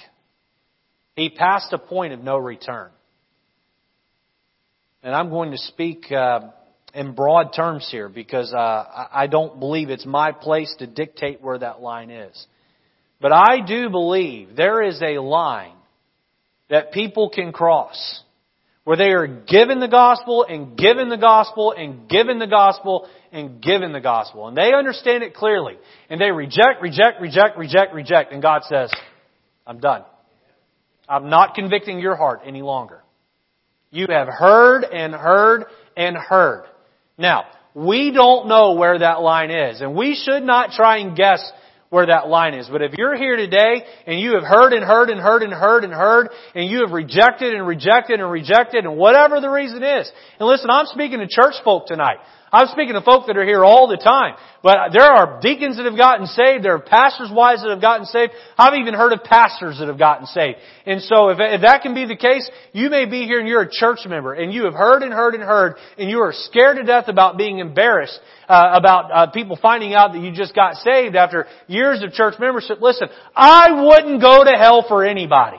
He 1.15 1.29
passed 1.29 1.73
a 1.73 1.79
point 1.79 2.13
of 2.13 2.21
no 2.21 2.37
return. 2.37 2.91
And 5.01 5.15
I'm 5.15 5.29
going 5.29 5.51
to 5.51 5.57
speak 5.57 6.11
uh, 6.11 6.51
in 6.93 7.13
broad 7.13 7.53
terms 7.55 7.87
here 7.89 8.07
because 8.07 8.53
uh, 8.53 9.07
I 9.11 9.27
don't 9.27 9.59
believe 9.59 9.89
it's 9.89 10.05
my 10.05 10.31
place 10.31 10.73
to 10.79 10.87
dictate 10.87 11.41
where 11.41 11.57
that 11.57 11.81
line 11.81 12.11
is. 12.11 12.47
But 13.21 13.31
I 13.31 13.65
do 13.65 13.89
believe 13.89 14.55
there 14.55 14.83
is 14.83 15.01
a 15.01 15.19
line 15.19 15.75
that 16.69 16.91
people 16.91 17.29
can 17.29 17.51
cross 17.51 18.21
where 18.83 18.97
they 18.97 19.11
are 19.11 19.27
given 19.27 19.79
the 19.79 19.87
gospel 19.87 20.45
and 20.47 20.77
given 20.77 21.09
the 21.09 21.17
gospel 21.17 21.73
and 21.77 22.09
given 22.09 22.39
the 22.39 22.47
gospel 22.47 23.07
and 23.31 23.61
given 23.61 23.91
the 23.91 23.99
gospel. 23.99 24.47
And 24.47 24.57
they 24.57 24.73
understand 24.73 25.23
it 25.23 25.33
clearly. 25.33 25.77
And 26.09 26.19
they 26.19 26.31
reject, 26.31 26.81
reject, 26.81 27.21
reject, 27.21 27.57
reject, 27.57 27.93
reject. 27.93 28.33
And 28.33 28.41
God 28.41 28.63
says, 28.63 28.91
I'm 29.65 29.79
done. 29.79 30.03
I'm 31.07 31.29
not 31.29 31.55
convicting 31.55 31.99
your 31.99 32.15
heart 32.15 32.41
any 32.45 32.61
longer. 32.61 33.01
You 33.91 34.05
have 34.09 34.27
heard 34.27 34.83
and 34.83 35.13
heard 35.13 35.65
and 35.97 36.15
heard. 36.15 36.65
Now, 37.17 37.45
we 37.73 38.11
don't 38.11 38.47
know 38.47 38.73
where 38.73 38.99
that 38.99 39.21
line 39.21 39.51
is. 39.51 39.81
And 39.81 39.95
we 39.95 40.15
should 40.15 40.43
not 40.43 40.71
try 40.71 40.97
and 40.97 41.15
guess 41.15 41.41
where 41.89 42.05
that 42.05 42.27
line 42.27 42.53
is. 42.53 42.67
But 42.71 42.81
if 42.81 42.93
you're 42.93 43.15
here 43.15 43.35
today 43.35 43.83
and 44.05 44.19
you 44.19 44.33
have 44.33 44.43
heard 44.43 44.73
and 44.73 44.83
heard 44.85 45.09
and 45.09 45.19
heard 45.19 45.43
and 45.43 45.51
heard 45.51 45.83
and 45.83 45.93
heard 45.93 46.29
and 46.53 46.69
you 46.69 46.81
have 46.81 46.91
rejected 46.91 47.53
and 47.53 47.65
rejected 47.65 48.19
and 48.19 48.31
rejected 48.31 48.85
and 48.85 48.95
whatever 48.95 49.41
the 49.41 49.49
reason 49.49 49.83
is. 49.83 50.11
And 50.39 50.47
listen, 50.47 50.69
I'm 50.69 50.85
speaking 50.85 51.19
to 51.19 51.27
church 51.27 51.55
folk 51.63 51.87
tonight. 51.87 52.17
I'm 52.51 52.67
speaking 52.67 52.93
to 52.93 53.01
folk 53.01 53.27
that 53.27 53.37
are 53.37 53.45
here 53.45 53.63
all 53.63 53.87
the 53.87 53.97
time. 53.97 54.35
But 54.61 54.91
there 54.91 55.03
are 55.03 55.39
deacons 55.39 55.77
that 55.77 55.85
have 55.85 55.95
gotten 55.95 56.27
saved. 56.27 56.65
There 56.65 56.75
are 56.75 56.79
pastors' 56.79 57.31
wives 57.31 57.61
that 57.61 57.69
have 57.69 57.81
gotten 57.81 58.05
saved. 58.05 58.33
I've 58.57 58.73
even 58.73 58.93
heard 58.93 59.13
of 59.13 59.23
pastors 59.23 59.79
that 59.79 59.87
have 59.87 59.97
gotten 59.97 60.25
saved. 60.25 60.57
And 60.85 61.01
so 61.01 61.29
if, 61.29 61.37
if 61.39 61.61
that 61.61 61.81
can 61.81 61.93
be 61.93 62.05
the 62.05 62.17
case, 62.17 62.49
you 62.73 62.89
may 62.89 63.05
be 63.05 63.25
here 63.25 63.39
and 63.39 63.47
you're 63.47 63.61
a 63.61 63.71
church 63.71 63.99
member 64.05 64.33
and 64.33 64.53
you 64.53 64.65
have 64.65 64.73
heard 64.73 65.03
and 65.03 65.13
heard 65.13 65.33
and 65.33 65.43
heard 65.43 65.75
and 65.97 66.09
you 66.09 66.19
are 66.19 66.33
scared 66.33 66.77
to 66.77 66.83
death 66.83 67.07
about 67.07 67.37
being 67.37 67.59
embarrassed 67.59 68.19
uh, 68.49 68.71
about 68.73 69.11
uh, 69.11 69.31
people 69.31 69.57
finding 69.61 69.93
out 69.93 70.11
that 70.13 70.19
you 70.19 70.31
just 70.33 70.53
got 70.53 70.75
saved 70.75 71.15
after 71.15 71.45
years 71.67 72.03
of 72.03 72.11
church 72.11 72.35
membership. 72.39 72.81
Listen, 72.81 73.07
I 73.35 73.83
wouldn't 73.85 74.21
go 74.21 74.43
to 74.43 74.51
hell 74.51 74.83
for 74.87 75.05
anybody. 75.05 75.57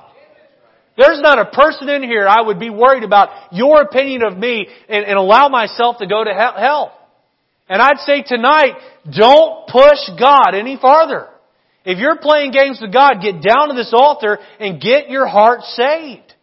There's 0.96 1.20
not 1.20 1.38
a 1.38 1.46
person 1.46 1.88
in 1.88 2.02
here 2.02 2.26
I 2.28 2.42
would 2.42 2.58
be 2.58 2.70
worried 2.70 3.04
about 3.04 3.52
your 3.52 3.80
opinion 3.82 4.22
of 4.22 4.36
me 4.36 4.66
and, 4.88 5.04
and 5.04 5.18
allow 5.18 5.48
myself 5.48 5.98
to 5.98 6.06
go 6.06 6.22
to 6.22 6.32
hell. 6.32 6.96
And 7.68 7.80
I'd 7.80 7.98
say 7.98 8.22
tonight, 8.26 8.74
don't 9.16 9.68
push 9.68 9.98
God 10.18 10.54
any 10.54 10.76
farther. 10.76 11.28
If 11.84 11.98
you're 11.98 12.18
playing 12.18 12.50
games 12.50 12.78
with 12.82 12.92
God, 12.92 13.22
get 13.22 13.42
down 13.42 13.68
to 13.68 13.74
this 13.74 13.92
altar 13.94 14.38
and 14.58 14.80
get 14.80 15.08
your 15.08 15.26
heart 15.26 15.62
saved. 15.62 16.34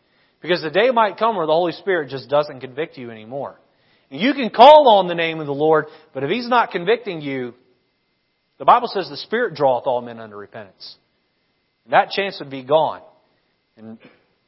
Because 0.42 0.62
the 0.62 0.70
day 0.70 0.90
might 0.92 1.18
come 1.18 1.36
where 1.36 1.46
the 1.46 1.52
Holy 1.52 1.74
Spirit 1.74 2.10
just 2.10 2.30
doesn't 2.30 2.62
convict 2.62 2.98
you 2.98 3.12
anymore. 3.12 3.60
You 4.10 4.34
can 4.34 4.50
call 4.50 4.88
on 4.98 5.08
the 5.08 5.16
name 5.16 5.40
of 5.40 5.48
the 5.48 5.54
Lord, 5.54 5.86
but 6.14 6.24
if 6.24 6.30
He's 6.30 6.48
not 6.48 6.72
convicting 6.72 7.22
you, 7.22 7.54
the 8.58 8.66
Bible 8.66 8.88
says 8.88 9.10
the 9.10 9.18
Spirit 9.18 9.56
draweth 9.56 9.86
all 9.86 10.02
men 10.02 10.20
unto 10.20 10.36
repentance. 10.36 10.96
That 11.90 12.10
chance 12.10 12.40
would 12.40 12.50
be 12.50 12.64
gone. 12.64 13.02
And 13.76 14.00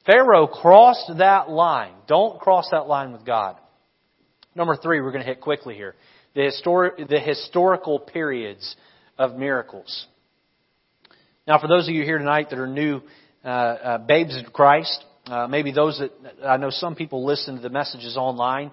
Pharaoh 0.10 0.48
crossed 0.48 1.12
that 1.20 1.52
line. 1.52 1.94
Don't 2.08 2.40
cross 2.40 2.68
that 2.72 2.88
line 2.88 3.12
with 3.12 3.24
God. 3.24 3.58
Number 4.56 4.76
three, 4.76 5.02
we're 5.02 5.12
going 5.12 5.24
to 5.24 5.28
hit 5.28 5.40
quickly 5.40 5.76
here. 5.76 5.94
The, 6.34 6.42
histori- 6.42 7.08
the 7.08 7.20
historical 7.20 8.00
periods 8.00 8.76
of 9.20 9.36
miracles. 9.36 10.08
Now, 11.48 11.60
for 11.60 11.68
those 11.68 11.88
of 11.88 11.94
you 11.94 12.02
here 12.02 12.18
tonight 12.18 12.50
that 12.50 12.58
are 12.58 12.66
new 12.66 13.02
uh, 13.46 13.48
uh, 13.48 13.98
babes 14.00 14.36
in 14.36 14.46
Christ, 14.46 15.06
uh, 15.28 15.46
maybe 15.46 15.72
those 15.72 16.00
that 16.00 16.12
I 16.44 16.58
know 16.58 16.72
some 16.72 16.96
people 16.96 17.24
listen 17.24 17.58
to 17.58 17.62
the 17.62 17.70
messages 17.70 18.18
online 18.18 18.72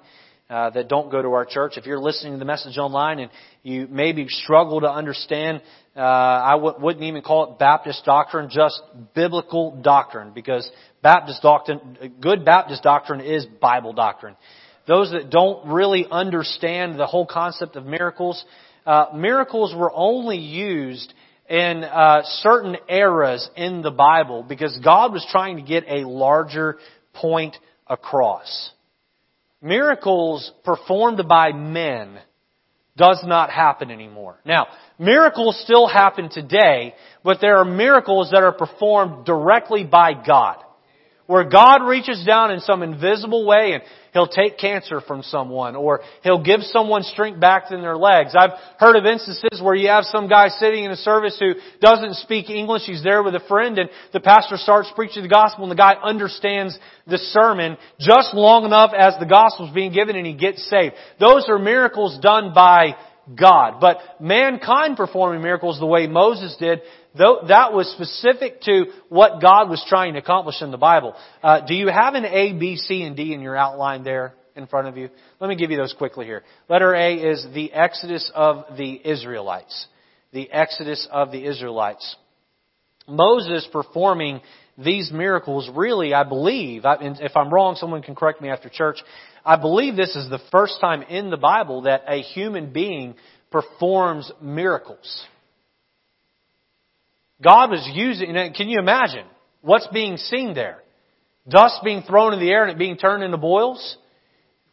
uh, 0.48 0.70
that 0.70 0.88
don't 0.88 1.10
go 1.10 1.20
to 1.20 1.28
our 1.32 1.44
church. 1.44 1.72
If 1.76 1.84
you're 1.84 2.00
listening 2.00 2.32
to 2.32 2.38
the 2.38 2.46
message 2.46 2.78
online 2.78 3.18
and 3.18 3.30
you 3.62 3.88
maybe 3.90 4.26
struggle 4.28 4.80
to 4.80 4.90
understand, 4.90 5.60
uh, 5.96 6.00
I 6.00 6.52
w- 6.52 6.76
wouldn't 6.78 7.04
even 7.04 7.22
call 7.22 7.52
it 7.52 7.58
Baptist 7.58 8.04
doctrine, 8.04 8.48
just 8.50 8.80
biblical 9.14 9.78
doctrine, 9.82 10.30
because 10.34 10.70
Baptist 11.06 11.40
doctrine, 11.40 12.14
good 12.20 12.44
Baptist 12.44 12.82
doctrine 12.82 13.20
is 13.20 13.46
Bible 13.46 13.92
doctrine. 13.92 14.34
Those 14.88 15.12
that 15.12 15.30
don't 15.30 15.72
really 15.72 16.04
understand 16.10 16.98
the 16.98 17.06
whole 17.06 17.26
concept 17.26 17.76
of 17.76 17.86
miracles, 17.86 18.44
uh, 18.84 19.10
miracles 19.14 19.72
were 19.72 19.92
only 19.94 20.38
used 20.38 21.14
in 21.48 21.84
uh, 21.84 22.22
certain 22.40 22.76
eras 22.88 23.48
in 23.54 23.82
the 23.82 23.92
Bible 23.92 24.42
because 24.42 24.76
God 24.82 25.12
was 25.12 25.24
trying 25.30 25.58
to 25.58 25.62
get 25.62 25.84
a 25.86 26.08
larger 26.08 26.78
point 27.14 27.56
across. 27.86 28.72
Miracles 29.62 30.50
performed 30.64 31.22
by 31.28 31.52
men 31.52 32.18
does 32.96 33.22
not 33.24 33.50
happen 33.50 33.92
anymore. 33.92 34.40
Now, 34.44 34.66
miracles 34.98 35.56
still 35.62 35.86
happen 35.86 36.30
today, 36.30 36.96
but 37.22 37.38
there 37.40 37.58
are 37.58 37.64
miracles 37.64 38.32
that 38.32 38.42
are 38.42 38.50
performed 38.50 39.24
directly 39.24 39.84
by 39.84 40.12
God. 40.12 40.64
Where 41.26 41.44
God 41.44 41.86
reaches 41.86 42.24
down 42.24 42.52
in 42.52 42.60
some 42.60 42.82
invisible 42.82 43.44
way 43.46 43.72
and 43.72 43.82
He'll 44.12 44.28
take 44.28 44.58
cancer 44.58 45.02
from 45.02 45.22
someone 45.22 45.76
or 45.76 46.00
He'll 46.22 46.42
give 46.42 46.62
someone 46.62 47.02
strength 47.02 47.40
back 47.40 47.64
in 47.70 47.82
their 47.82 47.96
legs. 47.96 48.34
I've 48.38 48.52
heard 48.78 48.96
of 48.96 49.04
instances 49.04 49.60
where 49.60 49.74
you 49.74 49.88
have 49.88 50.04
some 50.04 50.28
guy 50.28 50.48
sitting 50.48 50.84
in 50.84 50.90
a 50.90 50.96
service 50.96 51.36
who 51.38 51.54
doesn't 51.80 52.14
speak 52.16 52.48
English. 52.48 52.82
He's 52.86 53.02
there 53.02 53.22
with 53.22 53.34
a 53.34 53.42
friend 53.48 53.78
and 53.78 53.90
the 54.12 54.20
pastor 54.20 54.56
starts 54.56 54.90
preaching 54.94 55.22
the 55.22 55.28
gospel 55.28 55.64
and 55.64 55.70
the 55.70 55.76
guy 55.76 55.94
understands 56.02 56.78
the 57.06 57.18
sermon 57.18 57.76
just 57.98 58.32
long 58.32 58.64
enough 58.64 58.92
as 58.96 59.14
the 59.18 59.26
gospel's 59.26 59.74
being 59.74 59.92
given 59.92 60.16
and 60.16 60.26
he 60.26 60.34
gets 60.34 60.68
saved. 60.70 60.94
Those 61.18 61.46
are 61.48 61.58
miracles 61.58 62.18
done 62.20 62.52
by 62.54 62.96
God. 63.34 63.80
But 63.80 63.98
mankind 64.20 64.96
performing 64.96 65.42
miracles 65.42 65.78
the 65.78 65.86
way 65.86 66.06
Moses 66.06 66.56
did, 66.58 66.82
though 67.16 67.40
that 67.48 67.72
was 67.72 67.90
specific 67.92 68.60
to 68.62 68.86
what 69.08 69.40
God 69.40 69.68
was 69.68 69.84
trying 69.88 70.14
to 70.14 70.20
accomplish 70.20 70.62
in 70.62 70.70
the 70.70 70.78
Bible. 70.78 71.14
Uh, 71.42 71.66
do 71.66 71.74
you 71.74 71.88
have 71.88 72.14
an 72.14 72.24
A, 72.24 72.52
B, 72.52 72.76
C, 72.76 73.02
and 73.02 73.16
D 73.16 73.32
in 73.32 73.40
your 73.40 73.56
outline 73.56 74.04
there 74.04 74.34
in 74.54 74.66
front 74.66 74.88
of 74.88 74.96
you? 74.96 75.10
Let 75.40 75.48
me 75.48 75.56
give 75.56 75.70
you 75.70 75.76
those 75.76 75.94
quickly 75.96 76.26
here. 76.26 76.42
Letter 76.68 76.94
A 76.94 77.14
is 77.14 77.46
the 77.52 77.72
Exodus 77.72 78.30
of 78.34 78.76
the 78.76 79.00
Israelites. 79.04 79.86
The 80.32 80.50
Exodus 80.50 81.08
of 81.10 81.32
the 81.32 81.44
Israelites. 81.44 82.16
Moses 83.08 83.66
performing 83.72 84.40
these 84.78 85.10
miracles 85.12 85.70
really, 85.74 86.12
I 86.12 86.24
believe, 86.24 86.82
if 86.84 87.36
I'm 87.36 87.52
wrong, 87.52 87.76
someone 87.76 88.02
can 88.02 88.14
correct 88.14 88.42
me 88.42 88.50
after 88.50 88.68
church, 88.68 88.98
I 89.46 89.54
believe 89.54 89.94
this 89.94 90.16
is 90.16 90.28
the 90.28 90.40
first 90.50 90.80
time 90.80 91.02
in 91.02 91.30
the 91.30 91.36
Bible 91.36 91.82
that 91.82 92.02
a 92.08 92.20
human 92.20 92.72
being 92.72 93.14
performs 93.52 94.30
miracles. 94.42 95.24
God 97.40 97.70
was 97.70 97.88
using, 97.94 98.34
can 98.56 98.68
you 98.68 98.80
imagine 98.80 99.24
what's 99.62 99.86
being 99.86 100.16
seen 100.16 100.54
there? 100.54 100.82
Dust 101.48 101.76
being 101.84 102.02
thrown 102.02 102.32
in 102.34 102.40
the 102.40 102.50
air 102.50 102.64
and 102.64 102.72
it 102.72 102.78
being 102.78 102.96
turned 102.96 103.22
into 103.22 103.36
boils? 103.36 103.96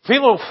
People, 0.07 0.41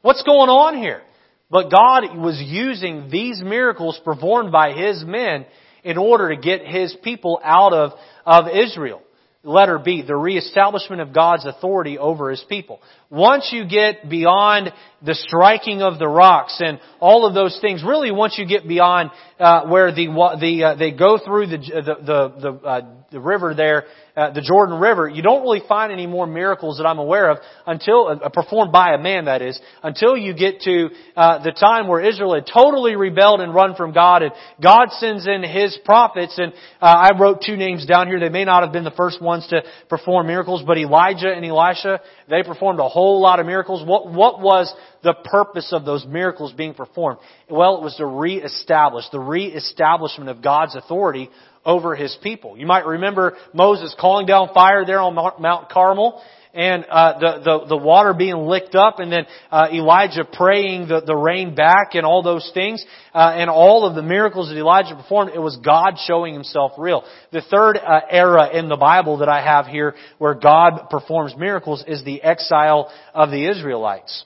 what's 0.00 0.22
going 0.22 0.48
on 0.48 0.78
here? 0.78 1.02
But 1.50 1.70
God 1.70 2.16
was 2.16 2.40
using 2.40 3.10
these 3.10 3.42
miracles 3.42 4.00
performed 4.04 4.52
by 4.52 4.74
His 4.74 5.02
men 5.04 5.44
in 5.82 5.98
order 5.98 6.28
to 6.28 6.40
get 6.40 6.64
His 6.64 6.96
people 7.02 7.40
out 7.42 7.72
of, 7.72 7.92
of 8.24 8.44
Israel. 8.46 9.02
Letter 9.44 9.78
B, 9.78 10.02
the 10.06 10.14
reestablishment 10.14 11.02
of 11.02 11.12
God's 11.12 11.44
authority 11.44 11.98
over 11.98 12.30
His 12.30 12.44
people. 12.48 12.80
Once 13.10 13.48
you 13.50 13.66
get 13.66 14.08
beyond 14.08 14.72
the 15.04 15.14
striking 15.14 15.82
of 15.82 15.98
the 15.98 16.06
rocks 16.06 16.60
and 16.60 16.78
all 17.00 17.26
of 17.26 17.34
those 17.34 17.58
things, 17.60 17.82
really 17.84 18.12
once 18.12 18.38
you 18.38 18.46
get 18.46 18.68
beyond 18.68 19.10
uh, 19.40 19.66
where 19.66 19.92
the 19.92 20.06
the 20.40 20.64
uh, 20.64 20.74
they 20.76 20.92
go 20.92 21.18
through 21.18 21.48
the 21.48 21.58
the 21.58 21.94
the, 22.04 22.40
the, 22.40 22.66
uh, 22.66 22.80
the 23.12 23.20
river 23.20 23.54
there 23.54 23.84
uh, 24.14 24.30
the 24.30 24.42
Jordan 24.42 24.78
River, 24.78 25.08
you 25.08 25.22
don't 25.22 25.40
really 25.40 25.62
find 25.66 25.90
any 25.90 26.06
more 26.06 26.26
miracles 26.26 26.76
that 26.76 26.84
I'm 26.84 26.98
aware 26.98 27.30
of 27.30 27.38
until 27.66 28.08
uh, 28.08 28.28
performed 28.28 28.70
by 28.70 28.92
a 28.92 28.98
man 28.98 29.24
that 29.24 29.40
is 29.40 29.58
until 29.82 30.18
you 30.18 30.34
get 30.34 30.60
to 30.62 30.90
uh, 31.16 31.42
the 31.42 31.52
time 31.52 31.88
where 31.88 32.00
Israel 32.00 32.34
had 32.34 32.44
totally 32.52 32.94
rebelled 32.94 33.40
and 33.40 33.54
run 33.54 33.74
from 33.74 33.92
God, 33.92 34.22
and 34.22 34.32
God 34.62 34.88
sends 34.90 35.26
in 35.26 35.42
His 35.42 35.78
prophets. 35.86 36.38
And 36.38 36.52
uh, 36.82 37.08
I 37.10 37.18
wrote 37.18 37.42
two 37.46 37.56
names 37.56 37.86
down 37.86 38.06
here. 38.06 38.20
They 38.20 38.28
may 38.28 38.44
not 38.44 38.62
have 38.62 38.72
been 38.72 38.84
the 38.84 38.90
first 38.90 39.22
ones 39.22 39.46
to 39.48 39.62
perform 39.88 40.26
miracles, 40.26 40.62
but 40.66 40.76
Elijah 40.76 41.32
and 41.32 41.44
Elisha 41.46 42.00
they 42.28 42.42
performed 42.42 42.80
a 42.80 42.88
whole 42.88 43.20
lot 43.20 43.40
of 43.40 43.46
miracles. 43.46 43.86
What 43.86 44.12
what 44.12 44.40
was 44.40 44.72
the 45.02 45.14
purpose 45.24 45.72
of 45.72 45.86
those 45.86 46.04
miracles 46.06 46.52
being 46.52 46.74
performed? 46.74 47.18
Well, 47.48 47.78
it 47.78 47.82
was 47.82 47.96
to 47.96 48.06
reestablish 48.06 49.06
the 49.10 49.20
reestablishment 49.20 50.28
of 50.28 50.42
God's 50.42 50.76
authority 50.76 51.30
over 51.64 51.94
his 51.94 52.16
people. 52.22 52.56
You 52.58 52.66
might 52.66 52.86
remember 52.86 53.36
Moses 53.52 53.94
calling 53.98 54.26
down 54.26 54.50
fire 54.54 54.84
there 54.84 55.00
on 55.00 55.14
Mount 55.14 55.68
Carmel 55.70 56.22
and 56.54 56.84
uh, 56.84 57.18
the, 57.18 57.40
the 57.44 57.66
the 57.68 57.76
water 57.76 58.12
being 58.12 58.36
licked 58.36 58.74
up, 58.74 58.98
and 58.98 59.10
then 59.10 59.26
uh, 59.50 59.68
Elijah 59.72 60.24
praying 60.30 60.88
the, 60.88 61.00
the 61.00 61.16
rain 61.16 61.54
back, 61.54 61.94
and 61.94 62.04
all 62.04 62.22
those 62.22 62.50
things, 62.52 62.84
uh, 63.14 63.32
and 63.34 63.48
all 63.48 63.86
of 63.86 63.94
the 63.94 64.02
miracles 64.02 64.48
that 64.48 64.58
Elijah 64.58 64.94
performed. 64.94 65.30
It 65.34 65.38
was 65.38 65.56
God 65.56 65.94
showing 66.06 66.34
Himself 66.34 66.72
real. 66.76 67.04
The 67.30 67.42
third 67.42 67.78
uh, 67.78 68.00
era 68.10 68.50
in 68.56 68.68
the 68.68 68.76
Bible 68.76 69.18
that 69.18 69.28
I 69.28 69.42
have 69.42 69.66
here, 69.66 69.94
where 70.18 70.34
God 70.34 70.88
performs 70.90 71.34
miracles, 71.36 71.84
is 71.86 72.04
the 72.04 72.22
exile 72.22 72.92
of 73.14 73.30
the 73.30 73.48
Israelites. 73.48 74.24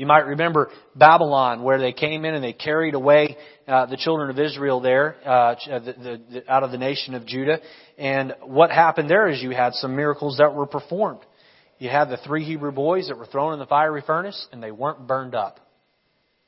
You 0.00 0.06
might 0.06 0.24
remember 0.24 0.70
Babylon, 0.96 1.62
where 1.62 1.78
they 1.78 1.92
came 1.92 2.24
in 2.24 2.32
and 2.32 2.42
they 2.42 2.54
carried 2.54 2.94
away 2.94 3.36
uh, 3.68 3.84
the 3.84 3.98
children 3.98 4.30
of 4.30 4.38
Israel 4.38 4.80
there 4.80 5.16
uh, 5.26 5.28
uh, 5.28 5.56
the, 5.78 5.92
the, 5.92 6.20
the, 6.32 6.50
out 6.50 6.62
of 6.62 6.70
the 6.70 6.78
nation 6.78 7.12
of 7.14 7.26
Judah. 7.26 7.58
And 7.98 8.34
what 8.42 8.70
happened 8.70 9.10
there 9.10 9.28
is 9.28 9.42
you 9.42 9.50
had 9.50 9.74
some 9.74 9.94
miracles 9.94 10.38
that 10.38 10.54
were 10.54 10.64
performed. 10.64 11.20
You 11.78 11.90
had 11.90 12.06
the 12.06 12.16
three 12.16 12.46
Hebrew 12.46 12.72
boys 12.72 13.08
that 13.08 13.18
were 13.18 13.26
thrown 13.26 13.52
in 13.52 13.58
the 13.58 13.66
fiery 13.66 14.02
furnace, 14.06 14.48
and 14.52 14.62
they 14.62 14.70
weren't 14.70 15.06
burned 15.06 15.34
up. 15.34 15.60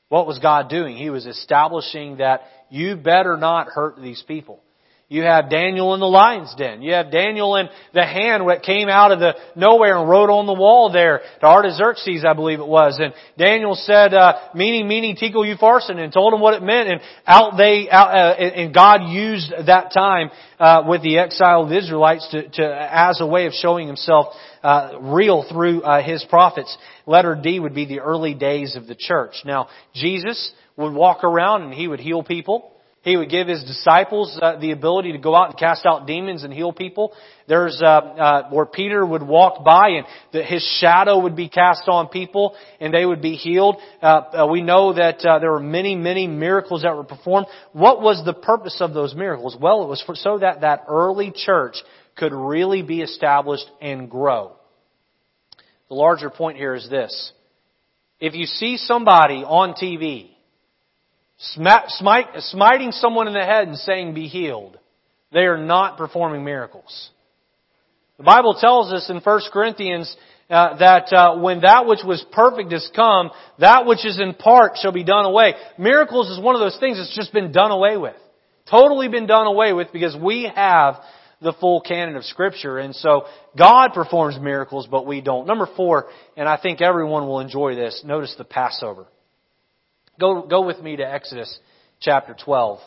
What 0.09 0.25
was 0.25 0.39
God 0.39 0.67
doing? 0.67 0.97
He 0.97 1.11
was 1.11 1.27
establishing 1.27 2.17
that 2.17 2.41
you 2.71 2.95
better 2.95 3.37
not 3.37 3.67
hurt 3.67 4.01
these 4.01 4.23
people. 4.27 4.63
You 5.13 5.21
have 5.21 5.47
Daniel 5.47 5.93
in 5.93 5.99
the 5.99 6.07
lion's 6.07 6.55
den. 6.55 6.81
You 6.81 6.93
have 6.93 7.11
Daniel 7.11 7.55
in 7.57 7.69
the 7.93 8.03
hand 8.03 8.49
that 8.49 8.63
came 8.63 8.89
out 8.89 9.11
of 9.11 9.19
the 9.19 9.35
nowhere 9.55 9.95
and 9.95 10.09
wrote 10.09 10.31
on 10.31 10.47
the 10.47 10.55
wall 10.55 10.91
there 10.91 11.21
to 11.39 11.45
Artaxerxes, 11.45 12.25
I 12.25 12.33
believe 12.33 12.59
it 12.59 12.65
was. 12.65 12.97
And 12.99 13.13
Daniel 13.37 13.75
said, 13.75 14.15
uh, 14.15 14.39
"Mene, 14.55 14.87
mene, 14.87 15.15
tekel 15.15 15.43
upharsin," 15.43 15.99
and 15.99 16.11
told 16.11 16.33
him 16.33 16.39
what 16.39 16.55
it 16.55 16.63
meant. 16.63 16.89
And 16.89 16.99
out 17.27 17.57
they, 17.57 17.87
out, 17.91 18.07
uh, 18.09 18.33
and 18.41 18.73
God 18.73 19.11
used 19.11 19.53
that 19.67 19.93
time 19.93 20.31
uh, 20.59 20.81
with 20.87 21.03
the 21.03 21.19
exiled 21.19 21.71
Israelites 21.71 22.27
to, 22.31 22.49
to, 22.49 22.63
as 22.91 23.21
a 23.21 23.27
way 23.27 23.45
of 23.45 23.53
showing 23.53 23.85
Himself 23.85 24.33
uh, 24.63 24.97
real 24.99 25.45
through 25.47 25.83
uh, 25.83 26.01
His 26.01 26.25
prophets. 26.27 26.75
Letter 27.05 27.39
D 27.39 27.59
would 27.59 27.75
be 27.75 27.85
the 27.85 27.99
early 27.99 28.33
days 28.33 28.75
of 28.75 28.87
the 28.87 28.95
church. 28.95 29.35
Now, 29.45 29.67
Jesus 29.93 30.51
would 30.75 30.95
walk 30.95 31.23
around 31.23 31.61
and 31.61 31.71
He 31.71 31.87
would 31.87 31.99
heal 31.99 32.23
people. 32.23 32.72
He 33.03 33.17
would 33.17 33.29
give 33.29 33.49
his 33.49 33.61
disciples 33.65 34.39
uh, 34.41 34.59
the 34.59 34.71
ability 34.71 35.11
to 35.11 35.17
go 35.17 35.35
out 35.35 35.49
and 35.49 35.59
cast 35.59 35.85
out 35.85 36.07
demons 36.07 36.43
and 36.43 36.53
heal 36.53 36.71
people. 36.71 37.11
There's 37.49 37.81
uh, 37.81 37.85
uh, 37.85 38.49
where 38.49 38.65
Peter 38.65 39.05
would 39.05 39.21
walk 39.21 39.65
by 39.65 39.89
and 39.89 40.05
the, 40.31 40.41
his 40.41 40.63
shadow 40.79 41.19
would 41.19 41.35
be 41.35 41.49
cast 41.49 41.83
on 41.87 42.07
people 42.07 42.55
and 42.79 42.93
they 42.93 43.05
would 43.05 43.21
be 43.21 43.35
healed. 43.35 43.75
Uh, 44.01 44.05
uh, 44.05 44.47
we 44.49 44.61
know 44.61 44.93
that 44.93 45.19
uh, 45.25 45.39
there 45.39 45.51
were 45.51 45.59
many, 45.59 45.95
many 45.95 46.27
miracles 46.27 46.83
that 46.83 46.95
were 46.95 47.03
performed. 47.03 47.47
What 47.73 48.01
was 48.01 48.23
the 48.23 48.33
purpose 48.33 48.77
of 48.79 48.93
those 48.93 49.13
miracles? 49.13 49.57
Well, 49.59 49.83
it 49.83 49.89
was 49.89 50.01
for, 50.05 50.15
so 50.15 50.37
that 50.37 50.61
that 50.61 50.85
early 50.87 51.33
church 51.35 51.75
could 52.15 52.31
really 52.31 52.83
be 52.83 53.01
established 53.01 53.69
and 53.81 54.09
grow. 54.09 54.53
The 55.89 55.95
larger 55.95 56.29
point 56.29 56.55
here 56.55 56.73
is 56.73 56.89
this. 56.89 57.33
If 58.21 58.33
you 58.33 58.45
see 58.45 58.77
somebody 58.77 59.43
on 59.43 59.73
TV 59.73 60.32
smiting 61.43 62.91
someone 62.91 63.27
in 63.27 63.33
the 63.33 63.43
head 63.43 63.67
and 63.67 63.77
saying, 63.77 64.13
be 64.13 64.27
healed. 64.27 64.77
They 65.31 65.41
are 65.41 65.57
not 65.57 65.97
performing 65.97 66.43
miracles. 66.43 67.09
The 68.17 68.23
Bible 68.23 68.55
tells 68.59 68.93
us 68.93 69.09
in 69.09 69.17
1 69.17 69.41
Corinthians 69.51 70.15
uh, 70.49 70.77
that 70.77 71.11
uh, 71.11 71.37
when 71.39 71.61
that 71.61 71.85
which 71.87 72.01
was 72.05 72.23
perfect 72.31 72.71
has 72.71 72.87
come, 72.95 73.31
that 73.59 73.85
which 73.85 74.05
is 74.05 74.19
in 74.19 74.35
part 74.35 74.73
shall 74.77 74.91
be 74.91 75.03
done 75.03 75.25
away. 75.25 75.53
Miracles 75.79 76.29
is 76.29 76.39
one 76.39 76.55
of 76.55 76.61
those 76.61 76.77
things 76.79 76.97
that's 76.97 77.15
just 77.15 77.33
been 77.33 77.51
done 77.51 77.71
away 77.71 77.97
with. 77.97 78.15
Totally 78.69 79.07
been 79.07 79.25
done 79.25 79.47
away 79.47 79.73
with 79.73 79.91
because 79.91 80.15
we 80.15 80.49
have 80.53 80.95
the 81.41 81.53
full 81.53 81.81
canon 81.81 82.15
of 82.15 82.23
Scripture. 82.23 82.77
And 82.77 82.95
so 82.95 83.25
God 83.57 83.93
performs 83.93 84.39
miracles, 84.39 84.87
but 84.89 85.05
we 85.05 85.21
don't. 85.21 85.47
Number 85.47 85.67
four, 85.75 86.07
and 86.37 86.47
I 86.47 86.57
think 86.57 86.81
everyone 86.81 87.27
will 87.27 87.39
enjoy 87.39 87.75
this, 87.75 88.03
notice 88.05 88.33
the 88.37 88.45
Passover. 88.45 89.07
Go, 90.19 90.43
go 90.43 90.61
with 90.63 90.79
me 90.79 90.95
to 90.97 91.03
Exodus 91.03 91.57
chapter 91.99 92.35
12 92.45 92.79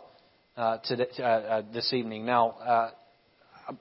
uh, 0.57 0.79
today, 0.85 1.09
uh, 1.18 1.22
uh, 1.22 1.62
this 1.74 1.93
evening. 1.93 2.24
Now, 2.24 2.51
uh, 2.51 2.91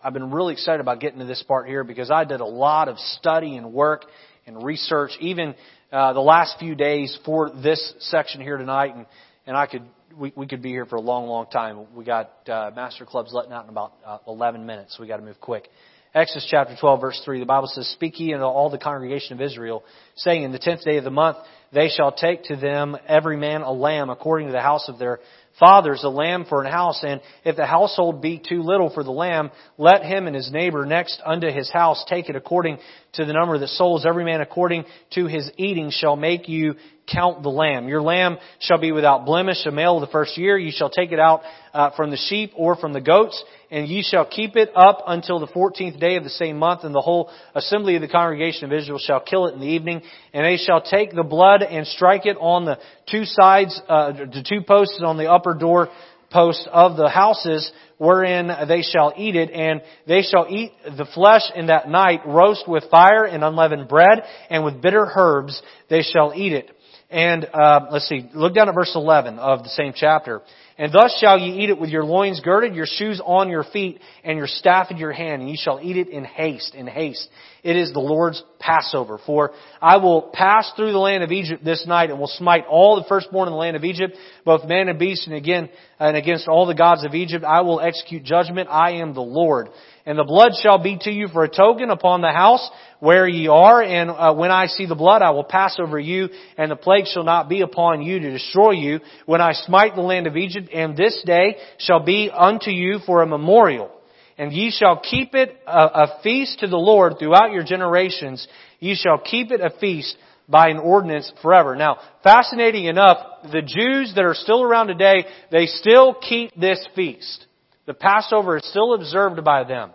I've 0.03 0.13
been 0.13 0.31
really 0.31 0.53
excited 0.53 0.81
about 0.81 0.99
getting 0.99 1.19
to 1.19 1.25
this 1.25 1.43
part 1.43 1.67
here 1.67 1.83
because 1.83 2.09
I 2.09 2.23
did 2.23 2.39
a 2.39 2.45
lot 2.45 2.87
of 2.87 2.97
study 2.97 3.55
and 3.55 3.71
work 3.71 4.05
and 4.47 4.63
research, 4.63 5.11
even 5.19 5.53
uh, 5.91 6.13
the 6.13 6.21
last 6.21 6.57
few 6.57 6.73
days 6.73 7.15
for 7.23 7.51
this 7.51 7.93
section 7.99 8.41
here 8.41 8.57
tonight, 8.57 8.95
and 8.95 9.05
and 9.45 9.55
I 9.55 9.67
could 9.67 9.83
we, 10.17 10.33
we 10.35 10.47
could 10.47 10.63
be 10.63 10.69
here 10.69 10.87
for 10.87 10.95
a 10.95 11.01
long, 11.01 11.27
long 11.27 11.45
time. 11.45 11.85
We 11.93 12.03
got 12.03 12.31
uh, 12.49 12.71
master 12.75 13.05
clubs 13.05 13.31
letting 13.31 13.51
out 13.51 13.65
in 13.65 13.69
about 13.69 13.93
uh, 14.03 14.17
11 14.27 14.65
minutes, 14.65 14.97
so 14.97 15.03
we 15.03 15.07
got 15.07 15.17
to 15.17 15.23
move 15.23 15.39
quick. 15.39 15.69
Exodus 16.15 16.47
chapter 16.49 16.73
12, 16.79 17.01
verse 17.01 17.21
3, 17.25 17.41
the 17.41 17.45
Bible 17.45 17.67
says, 17.67 17.89
Speak 17.89 18.17
ye 18.21 18.33
unto 18.33 18.45
all 18.45 18.69
the 18.69 18.77
congregation 18.77 19.33
of 19.33 19.41
Israel, 19.41 19.83
saying, 20.15 20.43
In 20.43 20.53
the 20.53 20.59
tenth 20.59 20.85
day 20.85 20.95
of 20.95 21.03
the 21.03 21.11
month 21.11 21.35
they 21.73 21.89
shall 21.89 22.11
take 22.11 22.43
to 22.45 22.55
them 22.55 22.97
every 23.07 23.37
man 23.37 23.61
a 23.61 23.71
lamb 23.71 24.09
according 24.09 24.47
to 24.47 24.53
the 24.53 24.61
house 24.61 24.87
of 24.89 24.99
their 24.99 25.19
fathers, 25.59 26.03
a 26.03 26.09
lamb 26.09 26.45
for 26.47 26.63
an 26.63 26.71
house. 26.71 27.03
And 27.03 27.21
if 27.43 27.55
the 27.55 27.65
household 27.65 28.21
be 28.21 28.39
too 28.39 28.61
little 28.61 28.89
for 28.89 29.03
the 29.03 29.11
lamb, 29.11 29.51
let 29.77 30.03
him 30.03 30.27
and 30.27 30.35
his 30.35 30.51
neighbor 30.51 30.85
next 30.85 31.21
unto 31.25 31.49
his 31.49 31.71
house 31.71 32.03
take 32.07 32.29
it 32.29 32.35
according 32.35 32.79
to 33.15 33.25
the 33.25 33.33
number 33.33 33.57
the 33.57 33.67
souls. 33.67 34.05
Every 34.05 34.23
man 34.23 34.41
according 34.41 34.85
to 35.13 35.25
his 35.25 35.49
eating 35.57 35.89
shall 35.91 36.15
make 36.15 36.47
you 36.47 36.75
count 37.11 37.43
the 37.43 37.49
lamb. 37.49 37.87
Your 37.87 38.01
lamb 38.01 38.37
shall 38.59 38.79
be 38.79 38.91
without 38.91 39.25
blemish, 39.25 39.65
a 39.65 39.71
male 39.71 39.95
of 39.95 40.01
the 40.01 40.11
first 40.11 40.37
year. 40.37 40.57
You 40.57 40.71
shall 40.71 40.89
take 40.89 41.11
it 41.11 41.19
out 41.19 41.41
uh, 41.73 41.91
from 41.95 42.09
the 42.09 42.17
sheep 42.17 42.51
or 42.55 42.75
from 42.75 42.93
the 42.93 43.01
goats, 43.01 43.43
and 43.69 43.87
ye 43.87 44.01
shall 44.01 44.25
keep 44.25 44.55
it 44.55 44.71
up 44.75 45.03
until 45.05 45.39
the 45.39 45.47
fourteenth 45.47 45.99
day 45.99 46.15
of 46.15 46.23
the 46.23 46.29
same 46.29 46.57
month, 46.57 46.83
and 46.83 46.95
the 46.95 47.01
whole 47.01 47.29
assembly 47.53 47.95
of 47.95 48.01
the 48.01 48.07
congregation 48.07 48.65
of 48.65 48.73
Israel 48.73 48.99
shall 48.99 49.19
kill 49.19 49.47
it 49.47 49.53
in 49.53 49.59
the 49.59 49.67
evening, 49.67 50.01
and 50.33 50.45
they 50.45 50.57
shall 50.57 50.81
take 50.81 51.13
the 51.13 51.23
blood 51.23 51.61
and 51.61 51.85
strike 51.85 52.25
it 52.25 52.37
on 52.39 52.65
the 52.65 52.79
two 53.09 53.25
sides, 53.25 53.79
uh, 53.87 54.11
the 54.11 54.45
two 54.47 54.61
posts 54.61 54.99
on 55.03 55.17
the 55.17 55.31
upper 55.31 55.53
door 55.53 55.89
posts 56.31 56.67
of 56.71 56.97
the 56.97 57.07
houses 57.07 57.71
wherein 57.97 58.49
they 58.67 58.81
shall 58.81 59.13
eat 59.15 59.35
it, 59.35 59.51
and 59.51 59.81
they 60.07 60.21
shall 60.21 60.47
eat 60.49 60.73
the 60.85 61.07
flesh 61.13 61.43
in 61.55 61.67
that 61.67 61.89
night, 61.89 62.21
roast 62.25 62.67
with 62.67 62.83
fire 62.89 63.23
and 63.23 63.43
unleavened 63.43 63.87
bread, 63.87 64.23
and 64.49 64.63
with 64.65 64.81
bitter 64.81 65.09
herbs 65.15 65.61
they 65.89 66.01
shall 66.01 66.33
eat 66.35 66.53
it. 66.53 66.71
And 67.15 67.45
uh, 67.45 67.87
let's 67.91 68.09
see, 68.09 68.29
look 68.33 68.53
down 68.53 68.67
at 68.67 68.75
verse 68.75 68.91
11 68.93 69.39
of 69.39 69.63
the 69.63 69.69
same 69.69 69.93
chapter. 69.95 70.41
And 70.77 70.91
thus 70.91 71.17
shall 71.17 71.39
ye 71.39 71.63
eat 71.63 71.69
it 71.69 71.79
with 71.79 71.89
your 71.89 72.03
loins 72.03 72.41
girded, 72.41 72.75
your 72.75 72.85
shoes 72.85 73.21
on 73.25 73.47
your 73.47 73.63
feet, 73.63 74.01
and 74.25 74.37
your 74.37 74.47
staff 74.47 74.91
in 74.91 74.97
your 74.97 75.13
hand, 75.13 75.41
and 75.41 75.49
ye 75.49 75.55
shall 75.55 75.79
eat 75.81 75.95
it 75.95 76.09
in 76.09 76.25
haste, 76.25 76.75
in 76.75 76.87
haste. 76.87 77.29
It 77.63 77.77
is 77.77 77.93
the 77.93 78.01
Lord's 78.01 78.43
Passover. 78.59 79.17
For 79.25 79.53
I 79.81 79.95
will 79.95 80.23
pass 80.33 80.69
through 80.75 80.91
the 80.91 80.97
land 80.97 81.23
of 81.23 81.31
Egypt 81.31 81.63
this 81.63 81.87
night, 81.87 82.09
and 82.09 82.19
will 82.19 82.27
smite 82.27 82.65
all 82.69 82.97
the 82.97 83.07
firstborn 83.07 83.47
in 83.47 83.53
the 83.53 83.59
land 83.59 83.77
of 83.77 83.85
Egypt, 83.85 84.17
both 84.43 84.67
man 84.67 84.89
and 84.89 84.99
beast, 84.99 85.25
and 85.25 85.37
again, 85.37 85.69
and 85.97 86.17
against 86.17 86.49
all 86.49 86.65
the 86.65 86.75
gods 86.75 87.05
of 87.05 87.15
Egypt 87.15 87.45
I 87.45 87.61
will 87.61 87.79
execute 87.79 88.25
judgment. 88.25 88.67
I 88.69 88.95
am 88.95 89.13
the 89.13 89.21
Lord. 89.21 89.69
And 90.05 90.19
the 90.19 90.23
blood 90.23 90.51
shall 90.61 90.77
be 90.77 90.97
to 91.01 91.11
you 91.11 91.27
for 91.29 91.43
a 91.43 91.49
token 91.49 91.89
upon 91.89 92.21
the 92.21 92.31
house 92.31 92.69
where 92.99 93.27
ye 93.27 93.47
are, 93.47 93.81
and 93.81 94.11
uh, 94.11 94.33
when 94.33 94.51
I 94.51 94.67
see 94.67 94.85
the 94.85 94.95
blood, 94.95 95.23
I 95.23 95.31
will 95.31 95.43
pass 95.43 95.77
over 95.79 95.99
you, 95.99 96.29
and 96.57 96.69
the 96.69 96.75
plague 96.75 97.07
shall 97.07 97.23
not 97.23 97.49
be 97.49 97.61
upon 97.61 98.03
you 98.03 98.19
to 98.19 98.31
destroy 98.31 98.71
you, 98.71 98.99
when 99.25 99.41
I 99.41 99.53
smite 99.53 99.95
the 99.95 100.01
land 100.01 100.27
of 100.27 100.37
Egypt, 100.37 100.69
and 100.71 100.95
this 100.95 101.21
day 101.25 101.57
shall 101.79 102.03
be 102.03 102.29
unto 102.31 102.69
you 102.69 102.99
for 103.05 103.23
a 103.23 103.27
memorial. 103.27 103.89
And 104.37 104.51
ye 104.51 104.69
shall 104.69 104.99
keep 104.99 105.33
it 105.33 105.57
a, 105.65 105.71
a 105.71 106.19
feast 106.21 106.59
to 106.59 106.67
the 106.67 106.77
Lord 106.77 107.15
throughout 107.17 107.51
your 107.51 107.63
generations. 107.63 108.47
Ye 108.79 108.95
shall 108.95 109.17
keep 109.17 109.51
it 109.51 109.61
a 109.61 109.71
feast 109.79 110.15
by 110.47 110.69
an 110.69 110.77
ordinance 110.77 111.31
forever. 111.41 111.75
Now, 111.75 111.97
fascinating 112.23 112.85
enough, 112.85 113.17
the 113.51 113.61
Jews 113.61 114.13
that 114.15 114.25
are 114.25 114.35
still 114.35 114.61
around 114.61 114.87
today, 114.87 115.25
they 115.51 115.65
still 115.65 116.13
keep 116.13 116.53
this 116.55 116.85
feast. 116.95 117.45
The 117.85 117.93
Passover 117.93 118.57
is 118.57 118.67
still 118.69 118.95
observed 118.95 119.43
by 119.43 119.63
them. 119.63 119.91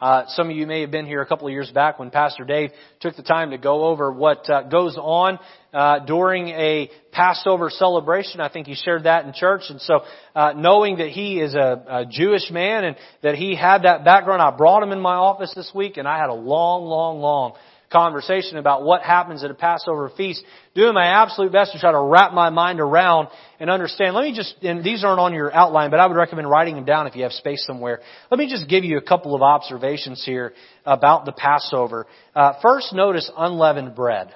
Uh, 0.00 0.24
some 0.28 0.50
of 0.50 0.56
you 0.56 0.66
may 0.66 0.80
have 0.80 0.90
been 0.90 1.06
here 1.06 1.20
a 1.20 1.26
couple 1.26 1.46
of 1.46 1.52
years 1.52 1.70
back 1.70 1.98
when 2.00 2.10
Pastor 2.10 2.44
Dave 2.44 2.70
took 3.00 3.14
the 3.14 3.22
time 3.22 3.50
to 3.50 3.58
go 3.58 3.84
over 3.84 4.10
what 4.12 4.48
uh, 4.50 4.62
goes 4.62 4.96
on 4.96 5.38
uh, 5.72 6.00
during 6.00 6.48
a 6.48 6.90
Passover 7.12 7.70
celebration. 7.70 8.40
I 8.40 8.48
think 8.48 8.66
he 8.66 8.74
shared 8.74 9.04
that 9.04 9.24
in 9.24 9.32
church. 9.32 9.62
And 9.68 9.80
so, 9.80 10.00
uh, 10.34 10.54
knowing 10.56 10.96
that 10.96 11.10
he 11.10 11.40
is 11.40 11.54
a, 11.54 11.84
a 11.88 12.06
Jewish 12.08 12.50
man 12.50 12.84
and 12.84 12.96
that 13.22 13.36
he 13.36 13.54
had 13.54 13.82
that 13.82 14.04
background, 14.04 14.42
I 14.42 14.50
brought 14.50 14.82
him 14.82 14.90
in 14.90 15.00
my 15.00 15.14
office 15.14 15.52
this 15.54 15.70
week, 15.72 15.96
and 15.98 16.08
I 16.08 16.18
had 16.18 16.30
a 16.30 16.34
long, 16.34 16.84
long, 16.84 17.20
long 17.20 17.52
conversation 17.92 18.56
about 18.56 18.82
what 18.82 19.02
happens 19.02 19.44
at 19.44 19.50
a 19.50 19.54
Passover 19.54 20.10
feast, 20.16 20.42
doing 20.74 20.94
my 20.94 21.06
absolute 21.22 21.52
best 21.52 21.72
to 21.72 21.78
try 21.78 21.92
to 21.92 22.00
wrap 22.00 22.32
my 22.32 22.50
mind 22.50 22.80
around 22.80 23.28
and 23.60 23.70
understand. 23.70 24.14
Let 24.14 24.24
me 24.24 24.34
just, 24.34 24.54
and 24.62 24.82
these 24.82 25.04
aren't 25.04 25.20
on 25.20 25.34
your 25.34 25.54
outline, 25.54 25.90
but 25.90 26.00
I 26.00 26.06
would 26.06 26.16
recommend 26.16 26.50
writing 26.50 26.74
them 26.74 26.84
down 26.84 27.06
if 27.06 27.14
you 27.14 27.22
have 27.22 27.32
space 27.32 27.64
somewhere. 27.66 28.00
Let 28.30 28.38
me 28.38 28.48
just 28.48 28.68
give 28.68 28.82
you 28.82 28.98
a 28.98 29.02
couple 29.02 29.34
of 29.34 29.42
observations 29.42 30.24
here 30.24 30.54
about 30.84 31.26
the 31.26 31.32
Passover. 31.32 32.06
Uh, 32.34 32.54
first, 32.62 32.92
notice 32.92 33.30
unleavened 33.36 33.94
bread. 33.94 34.32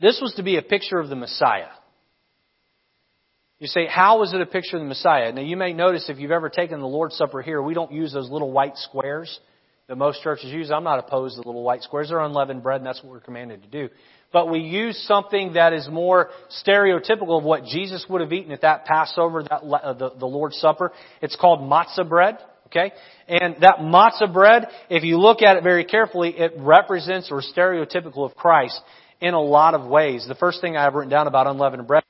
This 0.00 0.18
was 0.20 0.34
to 0.34 0.42
be 0.42 0.56
a 0.56 0.62
picture 0.62 0.98
of 0.98 1.08
the 1.08 1.16
Messiah. 1.16 1.68
You 3.58 3.66
say, 3.66 3.86
how 3.86 4.22
is 4.22 4.32
it 4.32 4.40
a 4.40 4.46
picture 4.46 4.76
of 4.76 4.82
the 4.82 4.88
Messiah? 4.88 5.32
Now 5.32 5.40
you 5.42 5.56
may 5.56 5.72
notice 5.72 6.08
if 6.08 6.18
you've 6.18 6.30
ever 6.30 6.48
taken 6.48 6.78
the 6.78 6.86
Lord's 6.86 7.16
Supper 7.16 7.42
here, 7.42 7.60
we 7.60 7.74
don't 7.74 7.90
use 7.90 8.12
those 8.12 8.30
little 8.30 8.52
white 8.52 8.76
squares 8.76 9.40
that 9.88 9.96
most 9.96 10.22
churches 10.22 10.52
use. 10.52 10.70
I'm 10.70 10.84
not 10.84 10.98
opposed 10.98 11.36
to 11.36 11.46
little 11.46 11.62
white 11.62 11.82
squares. 11.82 12.10
They're 12.10 12.20
unleavened 12.20 12.62
bread, 12.62 12.76
and 12.76 12.86
that's 12.86 13.02
what 13.02 13.10
we're 13.10 13.20
commanded 13.20 13.62
to 13.62 13.68
do. 13.68 13.88
But 14.30 14.50
we 14.50 14.60
use 14.60 15.02
something 15.08 15.54
that 15.54 15.72
is 15.72 15.88
more 15.88 16.28
stereotypical 16.66 17.38
of 17.38 17.44
what 17.44 17.64
Jesus 17.64 18.04
would 18.10 18.20
have 18.20 18.32
eaten 18.32 18.52
at 18.52 18.60
that 18.60 18.84
Passover, 18.84 19.42
that 19.44 19.62
uh, 19.62 19.94
the, 19.94 20.10
the 20.10 20.26
Lord's 20.26 20.58
Supper. 20.58 20.92
It's 21.22 21.36
called 21.36 21.60
matzah 21.60 22.06
bread. 22.06 22.36
Okay? 22.66 22.92
And 23.28 23.56
that 23.62 23.78
matzah 23.78 24.30
bread, 24.30 24.66
if 24.90 25.02
you 25.02 25.18
look 25.18 25.40
at 25.40 25.56
it 25.56 25.62
very 25.62 25.86
carefully, 25.86 26.34
it 26.36 26.52
represents 26.58 27.30
or 27.30 27.40
stereotypical 27.40 28.26
of 28.26 28.36
Christ 28.36 28.78
in 29.22 29.32
a 29.32 29.40
lot 29.40 29.72
of 29.72 29.86
ways. 29.86 30.26
The 30.28 30.34
first 30.34 30.60
thing 30.60 30.76
I 30.76 30.82
have 30.82 30.92
written 30.92 31.10
down 31.10 31.26
about 31.26 31.46
unleavened 31.46 31.86
bread 31.86 32.04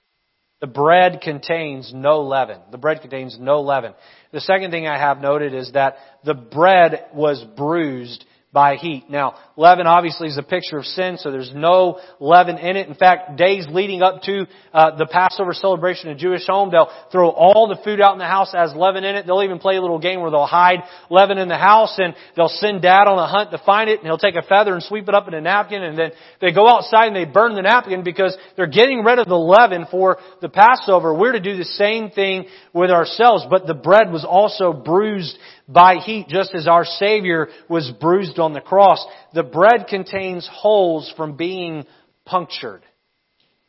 the 0.61 0.67
bread 0.67 1.21
contains 1.21 1.93
no 1.95 2.21
leaven. 2.23 2.61
The 2.71 2.79
bread 2.79 3.01
contains 3.01 3.39
no 3.39 3.61
leaven. 3.61 3.95
The 4.33 4.41
second 4.41 4.71
thing 4.71 4.87
I 4.87 4.99
have 4.99 5.21
noted 5.21 5.55
is 5.55 5.73
that 5.73 5.97
the 6.25 6.35
bread 6.35 7.07
was 7.15 7.45
bruised 7.57 8.25
by 8.51 8.77
heat. 8.77 9.05
Now, 9.11 9.35
leaven 9.57 9.87
obviously 9.87 10.29
is 10.29 10.39
a 10.39 10.43
picture 10.43 10.79
of 10.79 10.87
sin, 10.87 11.19
so 11.19 11.31
there's 11.31 11.53
no 11.55 12.01
leaven 12.19 12.57
in 12.57 12.77
it. 12.77 12.89
In 12.89 12.95
fact, 12.95 13.37
days 13.37 13.67
leading 13.71 14.01
up 14.01 14.23
to 14.23 14.47
uh, 14.73 14.97
the 14.97 15.05
Passover 15.05 15.53
celebration 15.53 16.09
in 16.09 16.17
Jewish 16.17 16.47
home, 16.47 16.71
they'll 16.71 16.91
throw 17.13 17.29
all 17.29 17.69
the 17.69 17.79
food 17.85 18.01
out 18.01 18.15
in 18.15 18.19
the 18.19 18.25
house 18.25 18.55
as 18.57 18.73
leaven 18.75 19.05
in 19.05 19.17
it. 19.17 19.27
They'll 19.27 19.43
even 19.43 19.59
play 19.59 19.77
a 19.77 19.83
little 19.83 19.99
game 19.99 20.23
where 20.23 20.31
they'll 20.31 20.47
hide 20.47 20.79
leaven 21.11 21.37
in 21.37 21.49
the 21.49 21.59
house, 21.59 21.99
and 21.99 22.15
they'll 22.37 22.49
send 22.49 22.81
dad 22.81 23.07
on 23.07 23.19
a 23.19 23.27
hunt 23.27 23.51
to 23.51 23.59
find 23.67 23.91
it, 23.91 23.99
and 23.99 24.07
he'll 24.07 24.17
take 24.17 24.35
a 24.35 24.43
feather 24.43 24.73
and 24.73 24.83
sweep 24.83 25.09
it 25.09 25.15
up 25.15 25.29
in 25.29 25.35
a 25.35 25.43
napkin, 25.43 25.83
and 25.83 25.99
then 25.99 26.13
they 26.41 26.51
go 26.51 26.67
outside 26.67 27.09
and 27.09 27.17
they 27.17 27.27
burn 27.27 27.55
the 27.55 27.63
napkin 27.63 28.03
because 28.03 28.35
they're 28.57 28.67
getting 28.67 29.05
rid 29.05 29.19
of 29.19 29.27
the 29.27 29.37
leaven 29.37 29.87
for 29.91 30.17
the 30.41 30.49
Passover. 30.49 31.13
We're 31.13 31.33
to 31.33 31.41
do 31.41 31.59
the 31.59 31.65
same 31.65 32.11
thing 32.11 32.47
with 32.73 32.91
ourselves, 32.91 33.45
but 33.51 33.67
the 33.67 33.75
bread 33.75 34.11
was 34.11 34.25
also 34.25 34.73
bruised 34.73 35.37
by 35.69 35.97
heat, 35.97 36.29
just 36.29 36.55
as 36.55 36.66
our 36.66 36.85
Savior 36.85 37.49
was 37.69 37.93
bruised 38.01 38.39
on 38.39 38.55
the 38.55 38.61
cross. 38.61 39.05
The 39.35 39.43
bread 39.43 39.87
contains 39.89 40.49
holes 40.51 41.12
from 41.16 41.37
being 41.37 41.85
punctured, 42.25 42.81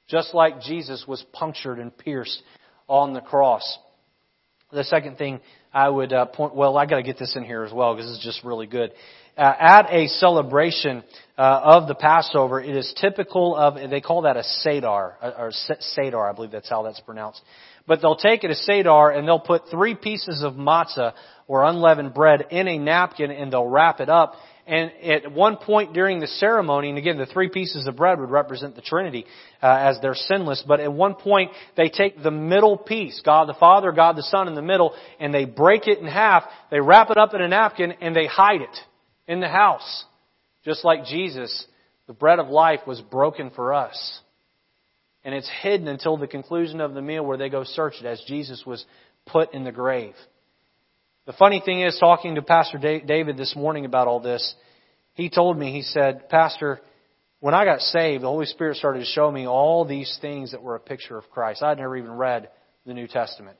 just 0.08 0.34
like 0.34 0.62
Jesus 0.62 1.04
was 1.08 1.24
punctured 1.34 1.78
and 1.80 1.96
pierced 1.96 2.42
on 2.88 3.14
the 3.14 3.22
cross. 3.22 3.78
The 4.72 4.84
second 4.84 5.18
thing 5.18 5.42
I 5.74 5.90
would 5.90 6.14
uh, 6.14 6.26
point, 6.26 6.56
well, 6.56 6.78
I 6.78 6.86
got 6.86 6.98
to 6.98 7.04
get 7.04 7.20
this 7.20 7.36
in 7.36 7.44
here 7.44 7.64
as 7.64 7.74
well 7.74 7.96
because 7.96 8.10
is 8.10 8.24
just 8.24 8.44
really 8.44 8.68
good. 8.68 8.92
Uh, 9.38 9.54
at 9.58 9.94
a 9.94 10.08
celebration 10.08 11.04
uh, 11.38 11.62
of 11.64 11.88
the 11.88 11.96
Passover, 11.96 12.62
it 12.62 12.76
is 12.76 12.94
typical 13.00 13.56
of, 13.56 13.90
they 13.90 14.02
call 14.02 14.24
that 14.24 14.36
a 14.38 14.44
Seder, 14.44 15.14
or 15.22 15.52
Seder, 15.80 16.22
I 16.22 16.34
believe 16.34 16.52
that's 16.52 16.70
how 16.70 16.84
that's 16.84 17.00
pronounced. 17.00 17.42
But 17.88 18.02
they'll 18.02 18.16
take 18.16 18.44
it 18.44 18.52
a 18.52 18.56
Seder 18.56 19.10
and 19.10 19.28
they'll 19.28 19.40
put 19.40 19.64
three 19.72 19.96
pieces 19.96 20.44
of 20.44 20.54
matzah 20.54 21.14
or 21.50 21.66
unleavened 21.66 22.14
bread 22.14 22.46
in 22.52 22.68
a 22.68 22.78
napkin 22.78 23.32
and 23.32 23.52
they'll 23.52 23.66
wrap 23.66 24.00
it 24.00 24.08
up. 24.08 24.36
And 24.68 24.92
at 25.04 25.32
one 25.32 25.58
point 25.58 25.94
during 25.94 26.20
the 26.20 26.28
ceremony, 26.28 26.90
and 26.90 26.98
again, 27.00 27.18
the 27.18 27.26
three 27.26 27.50
pieces 27.50 27.88
of 27.88 27.96
bread 27.96 28.20
would 28.20 28.30
represent 28.30 28.76
the 28.76 28.84
Trinity 28.84 29.26
uh, 29.64 29.66
as 29.66 29.98
they're 30.00 30.14
sinless, 30.14 30.64
but 30.66 30.80
at 30.80 30.94
one 30.94 31.16
point 31.16 31.50
they 31.76 31.90
take 31.90 32.22
the 32.22 32.30
middle 32.30 32.78
piece, 32.78 33.20
God 33.26 33.50
the 33.50 33.56
Father, 33.56 33.92
God 33.92 34.16
the 34.16 34.22
Son 34.22 34.48
in 34.48 34.54
the 34.54 34.62
middle, 34.62 34.94
and 35.20 35.34
they 35.34 35.46
break 35.46 35.88
it 35.88 35.98
in 35.98 36.06
half, 36.06 36.44
they 36.70 36.80
wrap 36.80 37.10
it 37.10 37.18
up 37.18 37.34
in 37.34 37.42
a 37.42 37.48
napkin, 37.48 37.94
and 38.00 38.16
they 38.16 38.28
hide 38.28 38.62
it 38.62 38.78
in 39.28 39.40
the 39.40 39.50
house. 39.50 40.06
Just 40.64 40.86
like 40.86 41.06
Jesus, 41.06 41.66
the 42.06 42.14
bread 42.14 42.38
of 42.38 42.50
life 42.50 42.82
was 42.86 43.02
broken 43.02 43.50
for 43.50 43.74
us. 43.74 44.20
And 45.24 45.34
it's 45.34 45.50
hidden 45.64 45.88
until 45.88 46.16
the 46.16 46.28
conclusion 46.28 46.80
of 46.80 46.94
the 46.94 47.02
meal 47.02 47.26
where 47.26 47.38
they 47.38 47.50
go 47.50 47.64
search 47.64 47.96
it 48.00 48.06
as 48.06 48.22
Jesus 48.28 48.64
was 48.68 48.86
put 49.26 49.56
in 49.56 49.64
the 49.64 49.72
grave. 49.72 50.14
The 51.26 51.34
funny 51.34 51.62
thing 51.64 51.82
is, 51.82 51.98
talking 52.00 52.36
to 52.36 52.42
Pastor 52.42 52.78
David 52.78 53.38
this 53.38 53.56
morning 53.56 53.86
about 53.86 54.08
all 54.08 54.20
this, 54.20 54.56
he 55.14 55.30
told 55.30 55.58
me, 55.58 55.72
he 55.72 55.84
said, 55.84 56.30
Pastor, 56.30 56.80
when 57.40 57.54
I 57.54 57.66
got 57.66 57.82
saved, 57.82 58.24
the 58.24 58.28
Holy 58.28 58.46
Spirit 58.46 58.78
started 58.78 59.00
to 59.00 59.06
show 59.06 59.32
me 59.32 59.48
all 59.48 59.86
these 59.86 60.18
things 60.22 60.52
that 60.52 60.64
were 60.64 60.76
a 60.76 60.80
picture 60.80 61.18
of 61.18 61.30
Christ. 61.30 61.62
I'd 61.62 61.78
never 61.78 61.98
even 61.98 62.12
read 62.12 62.50
the 62.86 62.94
New 62.94 63.08
Testament. 63.08 63.58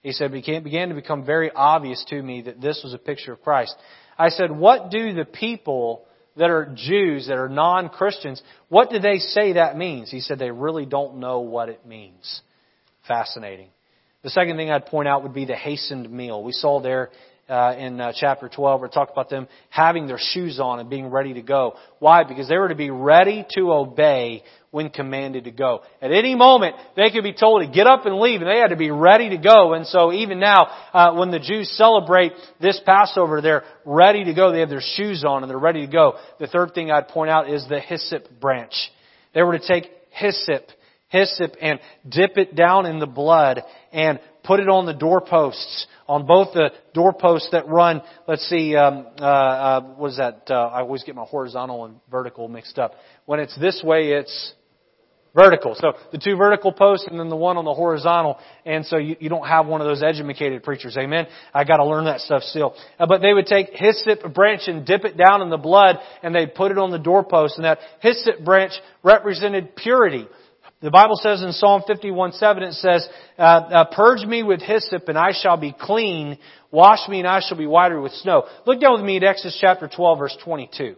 He 0.00 0.12
said, 0.12 0.32
it 0.34 0.64
began 0.64 0.88
to 0.88 0.94
become 0.94 1.24
very 1.24 1.50
obvious 1.50 2.04
to 2.08 2.20
me 2.20 2.42
that 2.42 2.60
this 2.60 2.80
was 2.82 2.94
a 2.94 2.98
picture 2.98 3.32
of 3.32 3.42
Christ. 3.42 3.74
I 4.18 4.30
said, 4.30 4.50
what 4.50 4.90
do 4.90 5.12
the 5.12 5.24
people 5.24 6.06
that 6.36 6.50
are 6.50 6.72
Jews, 6.74 7.26
that 7.28 7.36
are 7.36 7.48
non-Christians, 7.48 8.42
what 8.68 8.90
do 8.90 8.98
they 8.98 9.18
say 9.18 9.54
that 9.54 9.76
means? 9.76 10.10
He 10.10 10.20
said 10.20 10.38
they 10.38 10.50
really 10.50 10.86
don't 10.86 11.18
know 11.18 11.40
what 11.40 11.68
it 11.68 11.86
means. 11.86 12.40
Fascinating. 13.06 13.68
The 14.22 14.30
second 14.30 14.56
thing 14.56 14.70
I'd 14.70 14.86
point 14.86 15.08
out 15.08 15.24
would 15.24 15.34
be 15.34 15.46
the 15.46 15.56
hastened 15.56 16.10
meal. 16.10 16.44
We 16.44 16.52
saw 16.52 16.80
there 16.80 17.10
uh, 17.48 17.74
in 17.76 18.00
uh, 18.00 18.12
chapter 18.14 18.48
12 18.48 18.80
where 18.80 18.88
talked 18.88 19.10
about 19.10 19.28
them 19.28 19.48
having 19.68 20.06
their 20.06 20.18
shoes 20.18 20.60
on 20.60 20.78
and 20.78 20.88
being 20.88 21.08
ready 21.08 21.34
to 21.34 21.42
go. 21.42 21.74
Why? 21.98 22.22
Because 22.22 22.48
they 22.48 22.56
were 22.56 22.68
to 22.68 22.76
be 22.76 22.90
ready 22.90 23.44
to 23.56 23.72
obey 23.72 24.44
when 24.70 24.90
commanded 24.90 25.44
to 25.44 25.50
go. 25.50 25.82
At 26.00 26.12
any 26.12 26.36
moment, 26.36 26.76
they 26.96 27.10
could 27.10 27.24
be 27.24 27.34
told 27.34 27.62
to 27.62 27.70
get 27.70 27.86
up 27.86 28.06
and 28.06 28.20
leave, 28.20 28.40
and 28.40 28.48
they 28.48 28.58
had 28.58 28.68
to 28.68 28.76
be 28.76 28.90
ready 28.92 29.30
to 29.30 29.38
go. 29.38 29.74
And 29.74 29.86
so 29.86 30.12
even 30.12 30.38
now, 30.38 30.68
uh, 30.92 31.14
when 31.14 31.30
the 31.30 31.40
Jews 31.40 31.68
celebrate 31.76 32.32
this 32.60 32.80
Passover, 32.86 33.40
they're 33.40 33.64
ready 33.84 34.24
to 34.24 34.34
go. 34.34 34.52
They 34.52 34.60
have 34.60 34.70
their 34.70 34.80
shoes 34.80 35.24
on 35.26 35.42
and 35.42 35.50
they're 35.50 35.58
ready 35.58 35.84
to 35.84 35.92
go. 35.92 36.14
The 36.38 36.46
third 36.46 36.74
thing 36.74 36.90
I'd 36.92 37.08
point 37.08 37.30
out 37.30 37.50
is 37.50 37.66
the 37.68 37.80
hyssop 37.80 38.28
branch. 38.40 38.72
They 39.34 39.42
were 39.42 39.58
to 39.58 39.66
take 39.66 39.90
hyssop, 40.10 40.62
hyssop 41.12 41.52
and 41.60 41.78
dip 42.08 42.38
it 42.38 42.56
down 42.56 42.86
in 42.86 42.98
the 42.98 43.06
blood 43.06 43.62
and 43.92 44.18
put 44.42 44.58
it 44.58 44.68
on 44.68 44.86
the 44.86 44.94
doorposts, 44.94 45.86
on 46.08 46.26
both 46.26 46.54
the 46.54 46.70
doorposts 46.94 47.50
that 47.52 47.68
run, 47.68 48.02
let's 48.26 48.48
see, 48.48 48.74
um, 48.74 49.06
uh, 49.20 49.24
uh, 49.24 49.80
what 49.96 50.10
is 50.10 50.16
that? 50.16 50.44
Uh, 50.50 50.54
I 50.54 50.80
always 50.80 51.04
get 51.04 51.14
my 51.14 51.24
horizontal 51.24 51.84
and 51.84 51.96
vertical 52.10 52.48
mixed 52.48 52.78
up. 52.78 52.94
When 53.26 53.38
it's 53.38 53.56
this 53.60 53.80
way, 53.84 54.12
it's 54.12 54.54
vertical. 55.34 55.74
So 55.74 55.92
the 56.10 56.18
two 56.18 56.36
vertical 56.36 56.72
posts 56.72 57.06
and 57.08 57.18
then 57.18 57.28
the 57.28 57.36
one 57.36 57.56
on 57.56 57.64
the 57.64 57.74
horizontal. 57.74 58.38
And 58.64 58.84
so 58.86 58.96
you, 58.96 59.16
you 59.20 59.28
don't 59.28 59.46
have 59.46 59.66
one 59.66 59.80
of 59.80 59.86
those 59.86 60.02
educated 60.02 60.62
preachers. 60.62 60.96
Amen. 60.98 61.26
I 61.54 61.64
got 61.64 61.76
to 61.76 61.86
learn 61.86 62.06
that 62.06 62.20
stuff 62.20 62.42
still. 62.42 62.74
Uh, 62.98 63.06
but 63.06 63.20
they 63.20 63.32
would 63.32 63.46
take 63.46 63.68
hyssop 63.72 64.34
branch 64.34 64.62
and 64.66 64.84
dip 64.84 65.04
it 65.04 65.16
down 65.16 65.42
in 65.42 65.50
the 65.50 65.56
blood 65.56 65.98
and 66.22 66.34
they'd 66.34 66.54
put 66.54 66.70
it 66.70 66.78
on 66.78 66.90
the 66.90 66.98
doorpost. 66.98 67.56
And 67.56 67.64
that 67.64 67.78
hyssop 68.00 68.44
branch 68.44 68.72
represented 69.02 69.76
purity. 69.76 70.26
The 70.82 70.90
Bible 70.90 71.14
says 71.14 71.42
in 71.42 71.52
Psalm 71.52 71.82
51, 71.86 72.32
7, 72.32 72.62
it 72.64 72.72
says, 72.72 73.08
uh, 73.38 73.42
uh, 73.42 73.84
Purge 73.94 74.26
me 74.26 74.42
with 74.42 74.60
hyssop 74.60 75.08
and 75.08 75.16
I 75.16 75.30
shall 75.32 75.56
be 75.56 75.72
clean. 75.78 76.38
Wash 76.72 77.08
me 77.08 77.20
and 77.20 77.28
I 77.28 77.40
shall 77.40 77.56
be 77.56 77.66
whiter 77.66 78.00
with 78.00 78.12
snow. 78.14 78.44
Look 78.66 78.80
down 78.80 78.94
with 78.94 79.04
me 79.04 79.16
at 79.16 79.22
Exodus 79.22 79.56
chapter 79.60 79.88
12 79.88 80.18
verse 80.18 80.36
22. 80.44 80.96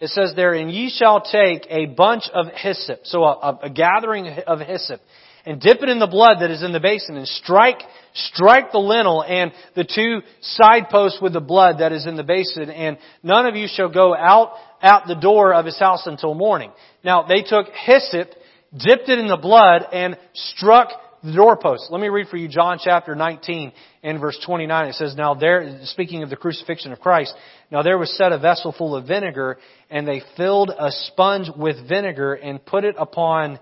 It 0.00 0.10
says 0.10 0.32
there, 0.36 0.54
and 0.54 0.70
ye 0.70 0.90
shall 0.90 1.22
take 1.22 1.66
a 1.70 1.86
bunch 1.86 2.24
of 2.32 2.46
hyssop, 2.54 3.00
so 3.04 3.24
a, 3.24 3.58
a, 3.62 3.70
gathering 3.70 4.26
of 4.46 4.60
hyssop, 4.60 5.00
and 5.46 5.60
dip 5.60 5.82
it 5.82 5.88
in 5.88 5.98
the 5.98 6.06
blood 6.06 6.38
that 6.40 6.50
is 6.50 6.62
in 6.62 6.72
the 6.72 6.80
basin, 6.80 7.16
and 7.16 7.28
strike, 7.28 7.80
strike 8.14 8.72
the 8.72 8.78
lintel 8.78 9.22
and 9.22 9.52
the 9.74 9.84
two 9.84 10.22
side 10.40 10.88
posts 10.90 11.20
with 11.20 11.32
the 11.32 11.40
blood 11.40 11.78
that 11.78 11.92
is 11.92 12.06
in 12.06 12.16
the 12.16 12.22
basin, 12.22 12.70
and 12.70 12.98
none 13.22 13.46
of 13.46 13.54
you 13.54 13.68
shall 13.68 13.90
go 13.90 14.14
out, 14.14 14.52
out 14.82 15.06
the 15.06 15.14
door 15.14 15.54
of 15.54 15.66
his 15.66 15.78
house 15.78 16.06
until 16.06 16.34
morning. 16.34 16.72
Now, 17.02 17.24
they 17.24 17.42
took 17.42 17.66
hyssop, 17.68 18.30
dipped 18.72 19.08
it 19.08 19.18
in 19.18 19.28
the 19.28 19.36
blood, 19.36 19.86
and 19.92 20.18
struck 20.32 20.88
the 21.24 21.32
doorpost. 21.32 21.90
Let 21.90 22.00
me 22.00 22.08
read 22.08 22.28
for 22.28 22.36
you 22.36 22.48
John 22.48 22.78
chapter 22.82 23.14
19 23.14 23.72
and 24.02 24.20
verse 24.20 24.38
29. 24.44 24.88
It 24.88 24.94
says, 24.94 25.16
Now 25.16 25.34
there, 25.34 25.80
speaking 25.84 26.22
of 26.22 26.28
the 26.28 26.36
crucifixion 26.36 26.92
of 26.92 27.00
Christ, 27.00 27.34
now 27.70 27.82
there 27.82 27.96
was 27.96 28.14
set 28.16 28.32
a 28.32 28.38
vessel 28.38 28.74
full 28.76 28.94
of 28.94 29.06
vinegar, 29.06 29.58
and 29.88 30.06
they 30.06 30.22
filled 30.36 30.70
a 30.70 30.90
sponge 30.90 31.48
with 31.56 31.88
vinegar 31.88 32.34
and 32.34 32.64
put 32.64 32.84
it 32.84 32.94
upon 32.98 33.58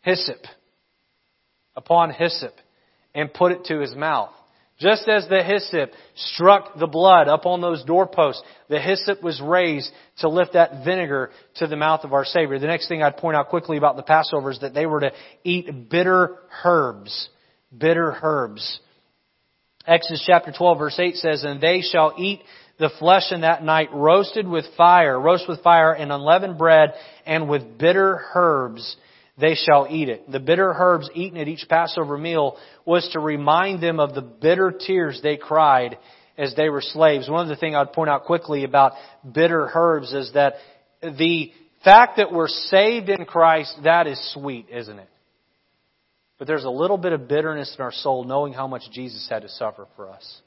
hyssop, 0.00 0.38
upon 1.80 2.10
hyssop, 2.10 2.54
and 3.14 3.32
put 3.32 3.52
it 3.52 3.64
to 3.64 3.80
his 3.80 3.94
mouth. 3.94 4.30
Just 4.78 5.08
as 5.08 5.28
the 5.28 5.42
hyssop 5.42 5.90
struck 6.14 6.78
the 6.78 6.86
blood 6.86 7.28
up 7.28 7.44
on 7.44 7.60
those 7.60 7.84
doorposts, 7.84 8.42
the 8.68 8.80
hyssop 8.80 9.22
was 9.22 9.40
raised 9.44 9.90
to 10.18 10.28
lift 10.28 10.54
that 10.54 10.84
vinegar 10.84 11.30
to 11.56 11.66
the 11.66 11.76
mouth 11.76 12.00
of 12.02 12.14
our 12.14 12.24
Savior. 12.24 12.58
The 12.58 12.66
next 12.66 12.88
thing 12.88 13.02
I'd 13.02 13.18
point 13.18 13.36
out 13.36 13.50
quickly 13.50 13.76
about 13.76 13.96
the 13.96 14.02
Passover 14.02 14.50
is 14.50 14.60
that 14.60 14.72
they 14.72 14.86
were 14.86 15.00
to 15.00 15.12
eat 15.44 15.90
bitter 15.90 16.38
herbs. 16.64 17.28
Bitter 17.76 18.16
herbs. 18.22 18.80
Exodus 19.86 20.24
chapter 20.26 20.52
12 20.56 20.78
verse 20.78 20.98
8 20.98 21.16
says, 21.16 21.44
And 21.44 21.60
they 21.60 21.82
shall 21.82 22.14
eat 22.16 22.40
the 22.78 22.90
flesh 22.98 23.32
in 23.32 23.42
that 23.42 23.62
night 23.62 23.90
roasted 23.92 24.48
with 24.48 24.64
fire, 24.78 25.20
roast 25.20 25.46
with 25.46 25.62
fire 25.62 25.92
and 25.92 26.10
unleavened 26.10 26.56
bread 26.56 26.94
and 27.26 27.50
with 27.50 27.76
bitter 27.76 28.18
herbs 28.34 28.96
they 29.40 29.54
shall 29.54 29.86
eat 29.88 30.08
it. 30.08 30.30
The 30.30 30.40
bitter 30.40 30.72
herbs 30.76 31.08
eaten 31.14 31.38
at 31.38 31.48
each 31.48 31.66
Passover 31.68 32.18
meal 32.18 32.56
was 32.84 33.08
to 33.12 33.20
remind 33.20 33.82
them 33.82 34.00
of 34.00 34.14
the 34.14 34.22
bitter 34.22 34.72
tears 34.72 35.20
they 35.22 35.36
cried 35.36 35.98
as 36.36 36.54
they 36.54 36.68
were 36.68 36.80
slaves. 36.80 37.28
One 37.28 37.42
of 37.42 37.48
the 37.48 37.56
things 37.56 37.76
I'd 37.76 37.92
point 37.92 38.10
out 38.10 38.24
quickly 38.24 38.64
about 38.64 38.92
bitter 39.30 39.70
herbs 39.74 40.12
is 40.12 40.32
that 40.34 40.54
the 41.02 41.52
fact 41.84 42.16
that 42.18 42.32
we're 42.32 42.48
saved 42.48 43.08
in 43.08 43.24
Christ, 43.24 43.76
that 43.84 44.06
is 44.06 44.32
sweet, 44.34 44.66
isn't 44.70 44.98
it? 44.98 45.08
But 46.38 46.46
there's 46.46 46.64
a 46.64 46.70
little 46.70 46.96
bit 46.96 47.12
of 47.12 47.28
bitterness 47.28 47.74
in 47.78 47.84
our 47.84 47.92
soul 47.92 48.24
knowing 48.24 48.52
how 48.54 48.66
much 48.66 48.82
Jesus 48.90 49.26
had 49.28 49.42
to 49.42 49.48
suffer 49.48 49.86
for 49.96 50.08
us. 50.08 50.40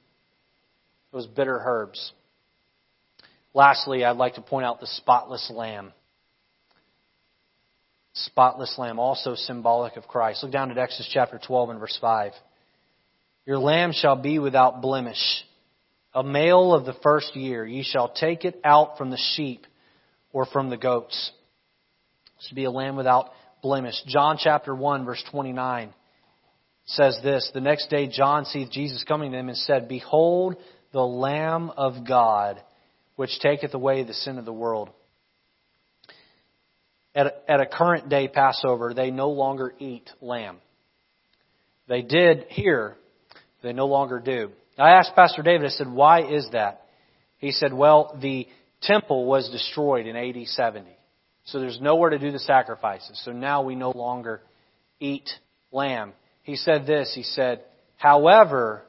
Those 1.12 1.28
bitter 1.28 1.62
herbs. 1.64 2.12
Lastly, 3.54 4.04
I'd 4.04 4.18
like 4.18 4.36
to 4.36 4.42
point 4.42 4.66
out 4.66 4.80
the 4.80 4.88
spotless 4.88 5.52
lamb 5.54 5.94
spotless 8.14 8.76
lamb, 8.78 9.00
also 9.00 9.36
symbolic 9.36 9.98
of 9.98 10.08
Christ. 10.08 10.44
Look 10.44 10.52
down 10.52 10.72
at 10.72 10.78
Exodus 10.78 11.10
chapter 11.12 11.40
12 11.46 11.72
and 11.72 11.80
verse 11.80 11.98
5. 12.00 12.32
Your 13.46 13.58
lamb 13.58 13.92
shall 13.92 14.16
be 14.16 14.40
without 14.40 14.82
blemish, 14.82 15.44
a 16.14 16.24
male 16.24 16.74
of 16.74 16.86
the 16.86 16.96
first 17.04 17.36
year. 17.36 17.66
Ye 17.66 17.84
shall 17.84 18.10
take 18.10 18.46
it 18.46 18.60
out 18.64 18.98
from 18.98 19.10
the 19.10 19.20
sheep 19.36 19.66
or 20.32 20.46
from 20.46 20.70
the 20.70 20.78
goats. 20.78 21.32
To 22.50 22.56
be 22.56 22.66
a 22.66 22.72
lamb 22.72 22.96
without 22.96 23.32
blemish. 23.62 23.96
John 24.08 24.38
chapter 24.40 24.76
1 24.76 25.06
verse 25.06 25.24
29 25.32 25.94
says 26.86 27.18
this, 27.24 27.50
The 27.54 27.62
next 27.62 27.90
day 27.90 28.08
John 28.08 28.46
sees 28.46 28.70
Jesus 28.70 29.04
coming 29.06 29.32
to 29.32 29.38
him 29.38 29.50
and 29.50 29.58
said, 29.58 29.88
Behold 29.88 30.58
the 30.92 31.02
Lamb 31.06 31.72
of 31.76 32.06
God, 32.06 32.62
which 33.16 33.40
taketh 33.40 33.74
away 33.74 34.04
the 34.04 34.14
sin 34.14 34.38
of 34.38 34.46
the 34.46 34.54
world 34.54 34.90
at 37.16 37.28
a, 37.28 37.52
at 37.52 37.60
a 37.60 37.66
current 37.66 38.10
day 38.10 38.28
Passover, 38.28 38.94
they 38.94 39.12
no 39.12 39.30
longer 39.30 39.74
eat 39.80 40.10
lamb. 40.22 40.58
They 41.88 42.02
did 42.02 42.46
here, 42.50 42.96
they 43.62 43.74
no 43.74 43.88
longer 43.88 44.20
do. 44.20 44.52
I 44.78 44.92
asked 44.92 45.16
Pastor 45.16 45.44
David, 45.44 45.68
I 45.68 45.70
said, 45.70 45.92
why 45.92 46.24
is 46.24 46.48
that? 46.54 46.86
He 47.38 47.52
said, 47.52 47.74
well, 47.74 48.18
the 48.22 48.48
temple 48.82 49.26
was 49.26 49.50
destroyed 49.50 50.08
in 50.08 50.16
AD 50.16 50.48
70. 50.48 50.90
So 51.46 51.60
there's 51.60 51.80
nowhere 51.82 52.10
to 52.10 52.20
do 52.20 52.32
the 52.32 52.40
sacrifices. 52.40 53.22
So 53.26 53.32
now 53.32 53.62
we 53.64 53.76
no 53.76 53.92
longer 53.92 54.42
eat 55.00 55.30
lamb. 55.72 56.14
He 56.44 56.56
said 56.56 56.88
this, 56.88 57.12
he 57.14 57.24
said, 57.24 57.64
however, 57.98 58.84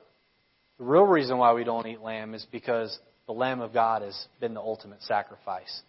the 0.79 0.85
real 0.85 1.05
reason 1.05 1.39
why 1.39 1.53
we 1.53 1.65
don't 1.65 1.87
eat 1.87 2.01
lamb 2.01 2.35
is 2.35 2.47
because 2.51 2.97
the 3.27 3.33
Lamb 3.33 3.61
of 3.61 3.73
God 3.73 4.03
has 4.03 4.27
been 4.41 4.55
the 4.55 4.61
ultimate 4.61 5.03
sacrifice. 5.03 5.83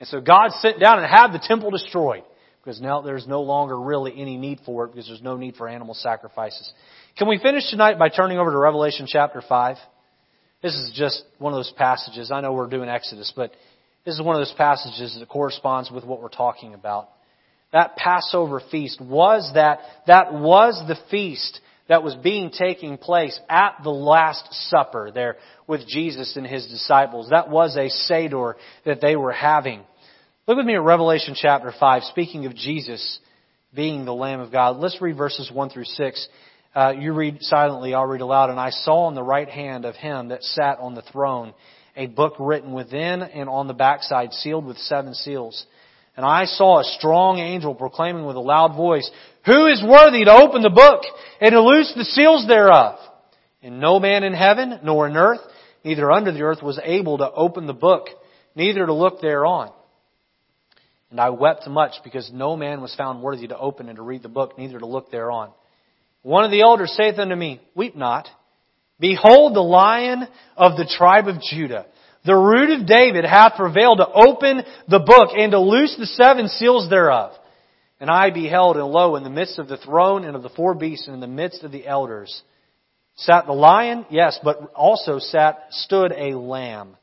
And 0.00 0.08
so 0.08 0.20
God 0.20 0.50
sent 0.60 0.80
down 0.80 0.98
and 0.98 1.06
had 1.06 1.32
the 1.32 1.38
temple 1.38 1.70
destroyed 1.70 2.22
because 2.62 2.80
now 2.80 3.00
there's 3.00 3.26
no 3.26 3.42
longer 3.42 3.78
really 3.78 4.12
any 4.20 4.36
need 4.36 4.60
for 4.66 4.84
it 4.84 4.88
because 4.88 5.06
there's 5.06 5.22
no 5.22 5.36
need 5.36 5.56
for 5.56 5.68
animal 5.68 5.94
sacrifices. 5.94 6.72
Can 7.16 7.28
we 7.28 7.38
finish 7.38 7.70
tonight 7.70 7.98
by 7.98 8.08
turning 8.08 8.38
over 8.38 8.50
to 8.50 8.58
Revelation 8.58 9.06
chapter 9.08 9.42
5? 9.46 9.76
This 10.62 10.74
is 10.74 10.92
just 10.94 11.22
one 11.38 11.52
of 11.52 11.58
those 11.58 11.72
passages. 11.76 12.30
I 12.30 12.40
know 12.40 12.52
we're 12.52 12.68
doing 12.68 12.88
Exodus, 12.88 13.32
but 13.34 13.52
this 14.04 14.14
is 14.14 14.22
one 14.22 14.36
of 14.36 14.40
those 14.40 14.54
passages 14.56 15.16
that 15.18 15.28
corresponds 15.28 15.90
with 15.90 16.04
what 16.04 16.20
we're 16.20 16.28
talking 16.28 16.74
about. 16.74 17.08
That 17.72 17.96
Passover 17.96 18.60
feast 18.70 19.00
was 19.00 19.50
that, 19.54 19.80
that 20.06 20.32
was 20.32 20.82
the 20.86 20.96
feast 21.10 21.60
that 21.88 22.02
was 22.02 22.14
being 22.16 22.50
taking 22.50 22.98
place 22.98 23.38
at 23.48 23.78
the 23.82 23.90
Last 23.90 24.46
Supper 24.70 25.10
there 25.12 25.36
with 25.66 25.86
Jesus 25.86 26.36
and 26.36 26.46
his 26.46 26.66
disciples. 26.66 27.30
That 27.30 27.48
was 27.50 27.76
a 27.76 27.88
Seder 27.88 28.56
that 28.84 29.00
they 29.00 29.16
were 29.16 29.32
having. 29.32 29.82
Look 30.46 30.56
with 30.56 30.66
me 30.66 30.74
at 30.74 30.82
Revelation 30.82 31.34
chapter 31.36 31.72
5, 31.78 32.04
speaking 32.04 32.46
of 32.46 32.54
Jesus 32.54 33.18
being 33.74 34.04
the 34.04 34.14
Lamb 34.14 34.40
of 34.40 34.50
God. 34.50 34.76
Let's 34.76 35.00
read 35.00 35.16
verses 35.16 35.50
1 35.52 35.70
through 35.70 35.84
6. 35.84 36.28
Uh, 36.74 36.92
you 36.98 37.12
read 37.12 37.38
silently, 37.42 37.94
I'll 37.94 38.06
read 38.06 38.20
aloud. 38.20 38.50
And 38.50 38.60
I 38.60 38.70
saw 38.70 39.06
on 39.06 39.14
the 39.14 39.22
right 39.22 39.48
hand 39.48 39.84
of 39.84 39.94
him 39.96 40.28
that 40.28 40.42
sat 40.42 40.78
on 40.78 40.94
the 40.94 41.02
throne 41.02 41.54
a 41.96 42.06
book 42.06 42.34
written 42.38 42.72
within 42.72 43.22
and 43.22 43.48
on 43.48 43.66
the 43.66 43.74
backside, 43.74 44.32
sealed 44.32 44.66
with 44.66 44.76
seven 44.78 45.14
seals. 45.14 45.64
And 46.16 46.24
I 46.24 46.44
saw 46.44 46.80
a 46.80 46.84
strong 46.84 47.38
angel 47.38 47.74
proclaiming 47.74 48.24
with 48.24 48.36
a 48.36 48.40
loud 48.40 48.74
voice, 48.76 49.10
Who 49.46 49.66
is 49.66 49.82
worthy 49.82 50.24
to 50.24 50.32
open 50.32 50.62
the 50.62 50.70
book 50.70 51.02
and 51.40 51.52
to 51.52 51.60
loose 51.60 51.92
the 51.96 52.04
seals 52.04 52.46
thereof? 52.46 52.98
And 53.62 53.80
no 53.80 53.98
man 53.98 54.24
in 54.24 54.32
heaven, 54.32 54.80
nor 54.82 55.06
in 55.06 55.16
earth, 55.16 55.40
neither 55.84 56.10
under 56.10 56.32
the 56.32 56.42
earth 56.42 56.62
was 56.62 56.80
able 56.82 57.18
to 57.18 57.30
open 57.30 57.66
the 57.66 57.72
book, 57.72 58.08
neither 58.54 58.84
to 58.84 58.92
look 58.92 59.20
thereon. 59.20 59.72
And 61.10 61.20
I 61.20 61.30
wept 61.30 61.66
much 61.68 61.92
because 62.02 62.30
no 62.32 62.56
man 62.56 62.80
was 62.80 62.94
found 62.96 63.22
worthy 63.22 63.46
to 63.46 63.58
open 63.58 63.88
and 63.88 63.96
to 63.96 64.02
read 64.02 64.22
the 64.22 64.28
book, 64.28 64.58
neither 64.58 64.78
to 64.78 64.86
look 64.86 65.10
thereon. 65.10 65.50
One 66.22 66.44
of 66.44 66.50
the 66.50 66.62
elders 66.62 66.94
saith 66.96 67.18
unto 67.18 67.36
me, 67.36 67.60
Weep 67.74 67.96
not. 67.96 68.28
Behold 68.98 69.54
the 69.54 69.60
lion 69.60 70.26
of 70.56 70.76
the 70.76 70.92
tribe 70.98 71.28
of 71.28 71.40
Judah 71.40 71.86
the 72.26 72.34
root 72.34 72.70
of 72.70 72.86
David 72.86 73.24
hath 73.24 73.54
prevailed 73.56 73.98
to 73.98 74.08
open 74.08 74.62
the 74.88 74.98
book 74.98 75.30
and 75.36 75.52
to 75.52 75.60
loose 75.60 75.94
the 75.96 76.06
seven 76.06 76.48
seals 76.48 76.90
thereof. 76.90 77.32
And 77.98 78.10
I 78.10 78.30
beheld, 78.30 78.76
and 78.76 78.86
lo, 78.86 79.16
in 79.16 79.24
the 79.24 79.30
midst 79.30 79.58
of 79.58 79.68
the 79.68 79.78
throne 79.78 80.24
and 80.24 80.36
of 80.36 80.42
the 80.42 80.50
four 80.50 80.74
beasts, 80.74 81.06
and 81.06 81.14
in 81.14 81.20
the 81.20 81.26
midst 81.26 81.62
of 81.62 81.72
the 81.72 81.86
elders, 81.86 82.42
sat 83.16 83.46
the 83.46 83.52
lion, 83.52 84.04
yes, 84.10 84.38
but 84.44 84.70
also 84.74 85.18
sat, 85.18 85.66
stood 85.70 86.12
a 86.12 86.36
lamb, 86.36 86.96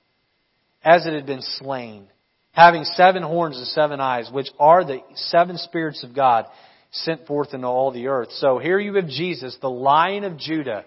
as 0.83 1.05
it 1.07 1.13
had 1.13 1.25
been 1.25 1.41
slain, 1.41 2.07
having 2.51 2.83
seven 2.83 3.23
horns 3.23 3.57
and 3.57 3.67
seven 3.67 3.99
eyes, 3.99 4.29
which 4.31 4.49
are 4.59 4.83
the 4.83 4.99
seven 5.15 5.57
spirits 5.57 6.03
of 6.03 6.15
God 6.15 6.45
sent 6.91 7.25
forth 7.25 7.55
into 7.55 7.65
all 7.65 7.91
the 7.91 8.07
earth. 8.07 8.29
So 8.33 8.59
here 8.59 8.79
you 8.79 8.93
have 8.95 9.07
Jesus, 9.07 9.57
the 9.61 9.69
lion 9.69 10.23
of 10.23 10.37
Judah, 10.37 10.85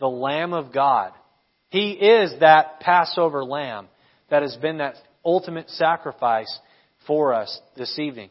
the 0.00 0.08
lamb 0.08 0.52
of 0.52 0.72
God, 0.72 1.12
he 1.72 1.92
is 1.92 2.34
that 2.40 2.80
Passover 2.80 3.42
lamb 3.44 3.86
that 4.28 4.42
has 4.42 4.56
been 4.56 4.78
that 4.78 4.96
ultimate 5.24 5.70
sacrifice 5.70 6.58
for 7.06 7.32
us 7.32 7.60
this 7.76 7.98
evening. 7.98 8.28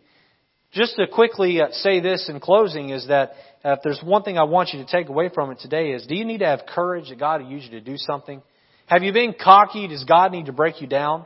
Just 0.73 0.95
to 0.95 1.05
quickly 1.05 1.61
uh, 1.61 1.67
say 1.71 1.99
this 1.99 2.29
in 2.29 2.39
closing 2.39 2.91
is 2.91 3.07
that 3.07 3.31
uh, 3.63 3.73
if 3.73 3.79
there's 3.83 4.01
one 4.01 4.23
thing 4.23 4.37
I 4.37 4.43
want 4.43 4.69
you 4.71 4.79
to 4.83 4.89
take 4.89 5.09
away 5.09 5.29
from 5.33 5.51
it 5.51 5.59
today 5.59 5.91
is 5.91 6.07
do 6.07 6.15
you 6.15 6.23
need 6.23 6.39
to 6.39 6.45
have 6.45 6.61
courage 6.65 7.09
that 7.09 7.19
God 7.19 7.41
will 7.41 7.49
use 7.49 7.65
you 7.65 7.71
to 7.71 7.81
do 7.81 7.97
something? 7.97 8.41
Have 8.85 9.03
you 9.03 9.11
been 9.11 9.33
cocky? 9.33 9.87
Does 9.87 10.05
God 10.05 10.31
need 10.31 10.45
to 10.45 10.53
break 10.53 10.81
you 10.81 10.87
down? 10.87 11.25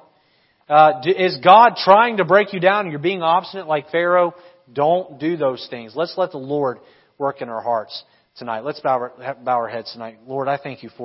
Uh, 0.67 1.01
is 1.05 1.37
God 1.43 1.75
trying 1.77 2.17
to 2.17 2.25
break 2.25 2.53
you 2.53 2.59
down 2.59 2.81
and 2.81 2.91
you're 2.91 2.99
being 2.99 3.21
obstinate 3.21 3.67
like 3.67 3.91
Pharaoh? 3.91 4.33
Don't 4.73 5.19
do 5.19 5.37
those 5.37 5.67
things. 5.69 5.93
Let's 5.95 6.15
let 6.17 6.31
the 6.31 6.39
Lord 6.39 6.79
work 7.19 7.43
in 7.43 7.49
our 7.49 7.61
hearts 7.61 8.03
tonight. 8.37 8.61
Let's 8.61 8.79
bow 8.79 8.97
our, 8.97 9.35
bow 9.43 9.57
our 9.57 9.69
heads 9.69 9.93
tonight. 9.93 10.17
Lord, 10.25 10.47
I 10.47 10.57
thank 10.57 10.81
you 10.81 10.89
for 10.97 11.03